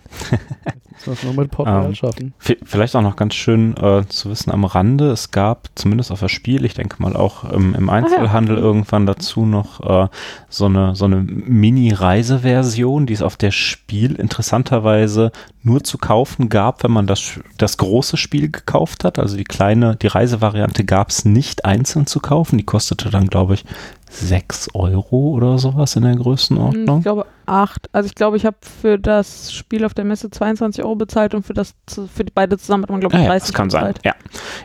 Das 0.99 1.07
müssen 1.07 1.31
wir 1.37 1.43
mit 1.43 1.51
Portugal 1.51 1.87
Ähm, 1.87 1.95
schaffen. 1.95 2.35
Vielleicht 2.39 2.95
auch 2.97 3.03
noch 3.03 3.17
ganz 3.17 3.35
schön 3.35 3.77
äh, 3.77 4.05
zu 4.09 4.31
wissen 4.31 4.51
am 4.51 4.65
Rande, 4.65 5.11
es 5.11 5.31
gab 5.31 5.69
zumindest 5.77 6.11
auf 6.11 6.21
das 6.21 6.31
Spiel, 6.33 6.65
ich 6.65 6.75
denke 6.75 7.01
mal 7.01 7.17
auch 7.17 7.45
im, 7.45 7.75
im 7.75 7.89
Einzelhandel 7.89 8.57
Mhm. 8.57 8.63
irgendwann 8.63 9.07
dazu 9.07 9.47
noch 9.47 9.81
äh, 9.81 10.09
so 10.49 10.67
eine, 10.67 10.95
so 10.97 11.05
eine 11.05 11.17
Mini-Reiseversion, 11.17 13.07
die 13.07 13.13
es 13.15 13.23
auf 13.23 13.37
der 13.37 13.51
Spiel 13.51 14.15
interessanterweise 14.15 15.31
nur 15.63 15.85
zu 15.85 15.99
kaufen 15.99 16.49
gab, 16.49 16.83
wenn 16.83 16.91
man 16.91 17.07
das, 17.07 17.41
das 17.59 17.77
große 17.77 18.17
Spiel 18.17 18.51
gekauft 18.51 19.05
hat. 19.05 19.19
Also 19.19 19.37
die 19.37 19.45
kleine, 19.45 19.97
die 19.97 20.07
Reisevariante 20.07 20.85
gab 20.85 21.11
es 21.11 21.25
nicht 21.25 21.65
einzeln 21.65 22.07
zu 22.07 22.21
kaufen. 22.21 22.59
Die 22.59 22.65
kostete 22.65 23.11
dann, 23.11 23.29
glaube 23.29 23.55
ich, 23.55 23.65
6 24.11 24.69
Euro 24.75 25.31
oder 25.31 25.59
sowas 25.59 25.95
in 25.97 26.03
der 26.03 26.13
Hm, 26.13 26.19
Größenordnung. 26.23 26.99
Ich 26.99 27.05
glaube 27.05 27.27
acht. 27.47 27.89
Also 27.93 28.07
ich 28.07 28.15
glaube, 28.15 28.37
ich 28.37 28.45
habe 28.47 28.57
für 28.61 28.99
das 28.99 29.53
Spiel 29.53 29.85
auf 29.85 29.95
der 29.95 30.05
Messe 30.05 30.31
22 30.31 30.85
Euro 30.85 30.97
bezahlt 30.97 31.35
und 31.35 31.45
für 31.45 31.55
das 31.55 31.75
für 32.15 32.25
die 32.25 32.33
beide 32.35 32.59
zusammen 32.59 32.85
hat 32.85 32.91
man 32.91 33.01
glaube 33.01 33.15
ich 33.17 33.21
Ah, 33.21 33.25
ja, 33.25 33.31
30 33.31 33.47
das 33.49 33.55
kann 33.55 33.71
sein. 33.71 33.81
bezahlt. 33.95 34.01
Ja, 34.05 34.15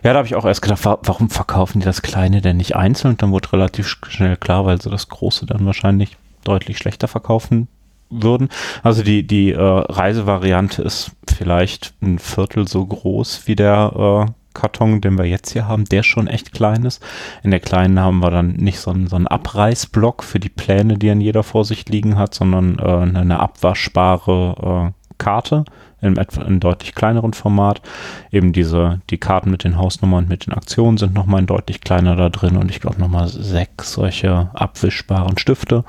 ja 0.03 0.13
da 0.13 0.17
habe 0.17 0.27
ich 0.27 0.36
auch 0.36 0.45
erst 0.45 0.62
gedacht, 0.62 0.84
wa 0.86 0.97
warum 1.03 1.29
verkaufen 1.29 1.79
die 1.79 1.86
das 1.86 2.01
Kleine 2.01 2.41
denn 2.41 2.58
nicht 2.58 2.75
einzeln? 2.75 3.12
Und 3.12 3.21
dann 3.21 3.32
wurde 3.32 3.51
relativ 3.53 3.88
sch- 3.88 4.10
schnell 4.10 4.38
klar, 4.38 4.65
weil 4.65 4.82
sie 4.82 4.89
das 4.89 5.10
Große 5.10 5.45
dann 5.45 5.65
wahrscheinlich 5.65 6.17
deutlich 6.43 6.77
schlechter 6.77 7.08
verkaufen 7.08 7.67
würden. 8.10 8.49
Also 8.84 9.01
die, 9.03 9.25
die 9.25 9.51
äh, 9.51 9.58
Reisevariante 9.60 10.82
ist 10.84 11.12
vielleicht 11.27 11.93
ein 12.01 12.19
Viertel 12.19 12.67
so 12.67 12.86
groß 12.86 13.47
wie 13.47 13.56
der 13.56 14.27
äh, 14.27 14.32
Karton, 14.53 15.01
den 15.01 15.17
wir 15.17 15.25
jetzt 15.25 15.51
hier 15.51 15.67
haben, 15.67 15.85
der 15.85 16.03
schon 16.03 16.27
echt 16.27 16.53
klein 16.53 16.85
ist. 16.85 17.03
In 17.43 17.51
der 17.51 17.59
kleinen 17.59 17.99
haben 17.99 18.19
wir 18.19 18.31
dann 18.31 18.53
nicht 18.53 18.79
so 18.79 18.91
einen, 18.91 19.07
so 19.07 19.15
einen 19.15 19.27
Abreißblock 19.27 20.23
für 20.23 20.39
die 20.39 20.49
Pläne, 20.49 20.97
die 20.97 21.07
dann 21.07 21.21
jeder 21.21 21.43
vor 21.43 21.65
sich 21.65 21.87
liegen 21.89 22.17
hat, 22.17 22.33
sondern 22.33 22.79
äh, 22.79 23.17
eine 23.19 23.39
abwaschbare 23.39 24.91
äh, 24.91 25.13
Karte 25.17 25.65
in 26.01 26.17
etwa 26.17 26.41
in 26.43 26.59
deutlich 26.59 26.93
kleineren 26.95 27.33
Format. 27.33 27.81
Eben 28.29 28.51
diese, 28.51 29.01
die 29.09 29.17
Karten 29.17 29.51
mit 29.51 29.63
den 29.63 29.77
Hausnummern 29.77 30.25
und 30.25 30.29
mit 30.29 30.45
den 30.45 30.53
Aktionen 30.53 30.97
sind 30.97 31.13
nochmal 31.13 31.41
ein 31.41 31.47
deutlich 31.47 31.81
kleiner 31.81 32.15
da 32.15 32.29
drin 32.29 32.57
und 32.57 32.69
ich 32.69 32.81
glaube 32.81 32.99
nochmal 32.99 33.27
sechs 33.27 33.93
solche 33.93 34.49
abwischbaren 34.53 35.37
Stifte. 35.37 35.85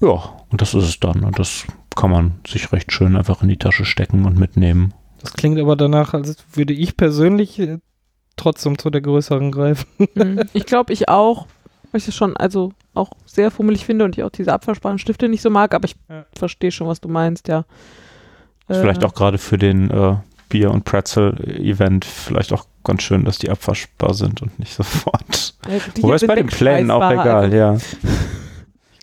Ja, 0.00 0.34
und 0.50 0.60
das 0.60 0.74
ist 0.74 0.84
es 0.84 1.00
dann. 1.00 1.24
Und 1.24 1.38
das 1.38 1.66
kann 1.94 2.10
man 2.10 2.40
sich 2.46 2.72
recht 2.72 2.90
schön 2.90 3.16
einfach 3.16 3.42
in 3.42 3.48
die 3.48 3.58
Tasche 3.58 3.84
stecken 3.84 4.24
und 4.24 4.38
mitnehmen. 4.38 4.94
Das 5.22 5.32
klingt 5.32 5.58
aber 5.58 5.76
danach, 5.76 6.12
als 6.14 6.36
würde 6.52 6.72
ich 6.74 6.96
persönlich 6.96 7.58
äh, 7.58 7.78
trotzdem 8.36 8.78
zu 8.78 8.90
der 8.90 9.00
größeren 9.00 9.50
greifen. 9.52 9.86
Mhm. 10.14 10.42
Ich 10.52 10.66
glaube, 10.66 10.92
ich 10.92 11.08
auch, 11.08 11.46
weil 11.90 12.00
ich 12.00 12.08
es 12.08 12.14
schon 12.14 12.36
also 12.36 12.72
auch 12.94 13.10
sehr 13.24 13.50
fummelig 13.50 13.84
finde 13.86 14.04
und 14.04 14.16
ich 14.18 14.24
auch 14.24 14.30
diese 14.30 14.52
abwaschbaren 14.52 14.98
Stifte 14.98 15.28
nicht 15.28 15.42
so 15.42 15.48
mag, 15.50 15.74
aber 15.74 15.86
ich 15.86 15.96
Ja. 16.10 16.24
verstehe 16.36 16.70
schon, 16.70 16.86
was 16.88 17.00
du 17.00 17.08
meinst, 17.08 17.48
ja. 17.48 17.64
Ist 18.68 18.76
Äh, 18.76 18.80
vielleicht 18.80 19.04
auch 19.04 19.14
gerade 19.14 19.38
für 19.38 19.58
den 19.58 19.90
äh, 19.90 20.16
Bier- 20.48 20.70
und 20.70 20.84
Pretzel-Event 20.84 22.04
vielleicht 22.04 22.52
auch 22.52 22.66
ganz 22.84 23.02
schön, 23.02 23.24
dass 23.24 23.38
die 23.38 23.48
abwaschbar 23.50 24.12
sind 24.14 24.42
und 24.42 24.58
nicht 24.58 24.74
sofort. 24.80 25.54
die 25.96 26.02
Wobei 26.02 26.16
es 26.16 26.26
bei 26.26 26.34
den 26.34 26.46
Plänen 26.48 26.90
auch 26.90 27.08
egal, 27.10 27.54
ja. 27.54 27.78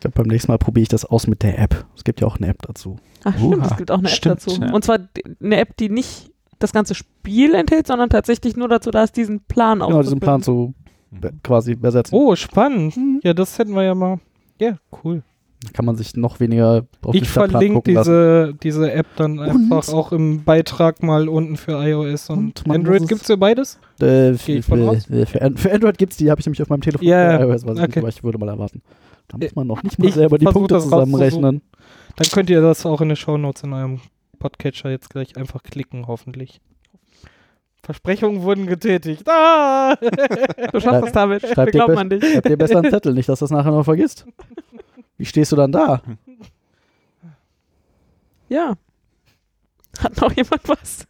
Ich 0.00 0.02
glaube, 0.02 0.14
beim 0.14 0.28
nächsten 0.28 0.50
Mal 0.50 0.56
probiere 0.56 0.84
ich 0.84 0.88
das 0.88 1.04
aus 1.04 1.26
mit 1.26 1.42
der 1.42 1.58
App. 1.58 1.84
Es 1.94 2.04
gibt 2.04 2.22
ja 2.22 2.26
auch 2.26 2.38
eine 2.38 2.46
App 2.48 2.62
dazu. 2.62 2.96
Ach 3.22 3.34
stimmt, 3.36 3.56
Uha, 3.58 3.66
es 3.66 3.76
gibt 3.76 3.90
auch 3.90 3.98
eine 3.98 4.08
App 4.08 4.14
stimmt, 4.14 4.36
dazu. 4.46 4.58
ja. 4.58 4.72
Und 4.72 4.82
zwar 4.82 4.96
die- 4.98 5.22
eine 5.44 5.58
App, 5.58 5.76
die 5.76 5.90
nicht 5.90 6.30
das 6.58 6.72
ganze 6.72 6.94
Spiel 6.94 7.54
enthält, 7.54 7.86
sondern 7.86 8.08
tatsächlich 8.08 8.56
nur 8.56 8.68
dazu 8.68 8.90
da 8.90 9.02
ist, 9.02 9.14
diesen 9.18 9.40
Plan 9.40 9.80
Genau, 9.80 10.00
diesen 10.02 10.18
Plan 10.18 10.42
zu 10.42 10.72
be- 11.10 11.32
quasi 11.42 11.72
übersetzen. 11.72 12.16
Oh, 12.18 12.34
spannend. 12.34 12.94
Ja, 13.22 13.34
das 13.34 13.58
hätten 13.58 13.74
wir 13.74 13.82
ja 13.82 13.94
mal. 13.94 14.20
Ja, 14.58 14.78
cool. 15.04 15.22
Da 15.62 15.68
kann 15.74 15.84
man 15.84 15.96
sich 15.96 16.16
noch 16.16 16.40
weniger 16.40 16.86
auf 17.02 17.12
den 17.12 17.22
Ich 17.22 17.28
Stadtplan 17.28 17.50
verlinke 17.50 17.74
gucken 17.74 17.92
lassen. 17.96 18.10
diese, 18.10 18.54
diese 18.62 18.92
App 18.92 19.06
dann 19.16 19.38
einfach 19.38 19.86
auch 19.92 20.12
im 20.12 20.44
Beitrag 20.44 21.02
mal 21.02 21.28
unten 21.28 21.58
für 21.58 21.72
iOS 21.72 22.30
und, 22.30 22.64
Und 22.64 22.72
Android. 22.74 23.00
muss 23.02 23.02
es- 23.02 23.08
Gibt's 23.10 23.28
ja 23.28 23.36
beides? 23.36 23.78
Äh, 24.00 24.32
für, 24.32 24.52
ich 24.52 24.64
für, 24.64 25.26
für, 25.26 25.42
An- 25.42 25.58
für 25.58 25.70
Android 25.70 25.98
gibt 25.98 26.12
es 26.12 26.16
die, 26.16 26.30
habe 26.30 26.40
ich 26.40 26.46
nämlich 26.46 26.62
auf 26.62 26.70
meinem 26.70 26.80
Telefon. 26.80 27.06
Ja, 27.06 27.36
Für 27.38 27.44
iOS 27.44 27.66
weiß 27.66 27.72
ich 27.72 27.80
nicht, 27.82 27.82
okay. 27.90 27.98
aber 27.98 28.08
ich 28.08 28.24
würde 28.24 28.38
mal 28.38 28.48
erwarten. 28.48 28.80
Da 29.30 29.38
muss 29.38 29.54
man 29.54 29.66
noch 29.66 29.82
nicht 29.82 29.98
mal 29.98 30.08
ich 30.08 30.14
selber 30.14 30.38
die 30.38 30.44
Punkte 30.44 30.74
das 30.74 30.84
zusammenrechnen. 30.84 31.62
Dann 32.16 32.28
könnt 32.32 32.50
ihr 32.50 32.60
das 32.60 32.84
auch 32.84 33.00
in 33.00 33.08
den 33.08 33.16
Shownotes 33.16 33.62
in 33.62 33.72
eurem 33.72 34.00
Podcatcher 34.40 34.90
jetzt 34.90 35.10
gleich 35.10 35.36
einfach 35.36 35.62
klicken, 35.62 36.08
hoffentlich. 36.08 36.60
Versprechungen 37.82 38.42
wurden 38.42 38.66
getätigt. 38.66 39.28
Ah! 39.28 39.96
Du 40.72 40.80
schaffst 40.80 41.06
es 41.08 41.12
damit. 41.12 41.46
Schreib 41.46 41.66
dir, 41.72 41.78
glauben 41.78 41.94
be 41.94 42.00
an 42.00 42.10
dich. 42.10 42.24
schreib 42.24 42.44
dir 42.44 42.56
besser 42.56 42.78
einen 42.78 42.90
Zettel, 42.90 43.14
nicht, 43.14 43.28
dass 43.28 43.38
du 43.38 43.44
das 43.44 43.50
nachher 43.50 43.70
noch 43.70 43.84
vergisst. 43.84 44.26
Wie 45.16 45.24
stehst 45.24 45.52
du 45.52 45.56
dann 45.56 45.72
da? 45.72 46.02
Ja. 48.48 48.74
Hat 50.00 50.20
noch 50.20 50.32
jemand 50.32 50.68
was? 50.68 51.06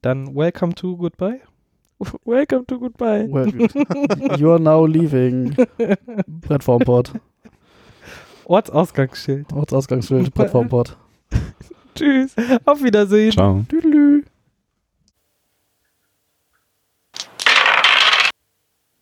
Dann 0.00 0.34
welcome 0.34 0.74
to 0.74 0.96
goodbye. 0.96 1.42
Welcome 2.24 2.66
to 2.66 2.78
Goodbye. 2.78 3.26
Well, 3.28 3.46
you 4.38 4.52
are 4.52 4.58
now 4.58 4.84
leaving 4.86 5.54
Brettformport. 6.28 7.12
Ortsausgangsschild. 8.44 9.52
Ortsausgangsschild, 9.52 10.34
Brettformport. 10.34 10.96
Tschüss. 11.94 12.34
Auf 12.64 12.82
Wiedersehen. 12.82 13.32
Ciao. 13.32 13.64
Tüdelü. 13.68 14.24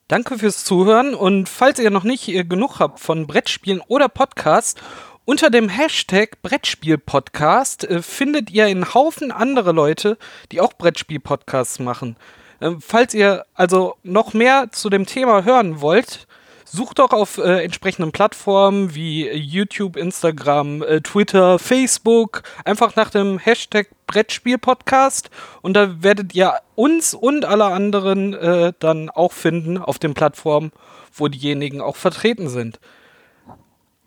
Danke 0.07 0.37
fürs 0.37 0.65
Zuhören 0.65 1.15
und 1.15 1.47
falls 1.47 1.79
ihr 1.79 1.89
noch 1.89 2.03
nicht 2.03 2.27
äh, 2.27 2.43
genug 2.43 2.79
habt 2.79 2.99
von 2.99 3.27
Brettspielen 3.27 3.81
oder 3.87 4.09
Podcasts, 4.09 4.75
unter 5.23 5.49
dem 5.49 5.69
Hashtag 5.69 6.41
Brettspiel-Podcast 6.41 7.85
äh, 7.85 8.01
findet 8.01 8.51
ihr 8.51 8.65
einen 8.65 8.93
Haufen 8.93 9.31
andere 9.31 9.71
Leute, 9.71 10.17
die 10.51 10.59
auch 10.59 10.73
Brettspiel-Podcasts 10.73 11.79
machen. 11.79 12.17
Ähm, 12.61 12.79
falls 12.79 13.13
ihr 13.13 13.45
also 13.53 13.95
noch 14.03 14.33
mehr 14.33 14.67
zu 14.71 14.89
dem 14.89 15.05
Thema 15.05 15.43
hören 15.43 15.81
wollt, 15.81 16.27
sucht 16.71 16.99
doch 16.99 17.11
auf 17.11 17.37
äh, 17.37 17.63
entsprechenden 17.63 18.11
Plattformen 18.11 18.95
wie 18.95 19.29
YouTube, 19.29 19.97
Instagram, 19.97 20.81
äh, 20.83 21.01
Twitter, 21.01 21.59
Facebook 21.59 22.43
einfach 22.63 22.95
nach 22.95 23.09
dem 23.09 23.39
Hashtag 23.39 23.89
Brettspiel-Podcast 24.07 25.29
und 25.61 25.73
da 25.73 26.01
werdet 26.01 26.33
ihr 26.33 26.53
uns 26.75 27.13
und 27.13 27.45
alle 27.45 27.65
anderen 27.65 28.33
äh, 28.33 28.73
dann 28.79 29.09
auch 29.09 29.33
finden 29.33 29.77
auf 29.77 29.99
den 29.99 30.13
Plattformen, 30.13 30.71
wo 31.13 31.27
diejenigen 31.27 31.81
auch 31.81 31.97
vertreten 31.97 32.47
sind. 32.47 32.79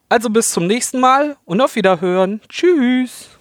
Also 0.08 0.30
bis 0.30 0.52
zum 0.52 0.66
nächsten 0.66 1.00
Mal 1.00 1.36
und 1.44 1.60
auf 1.60 1.74
Wiederhören. 1.74 2.40
Tschüss. 2.48 3.33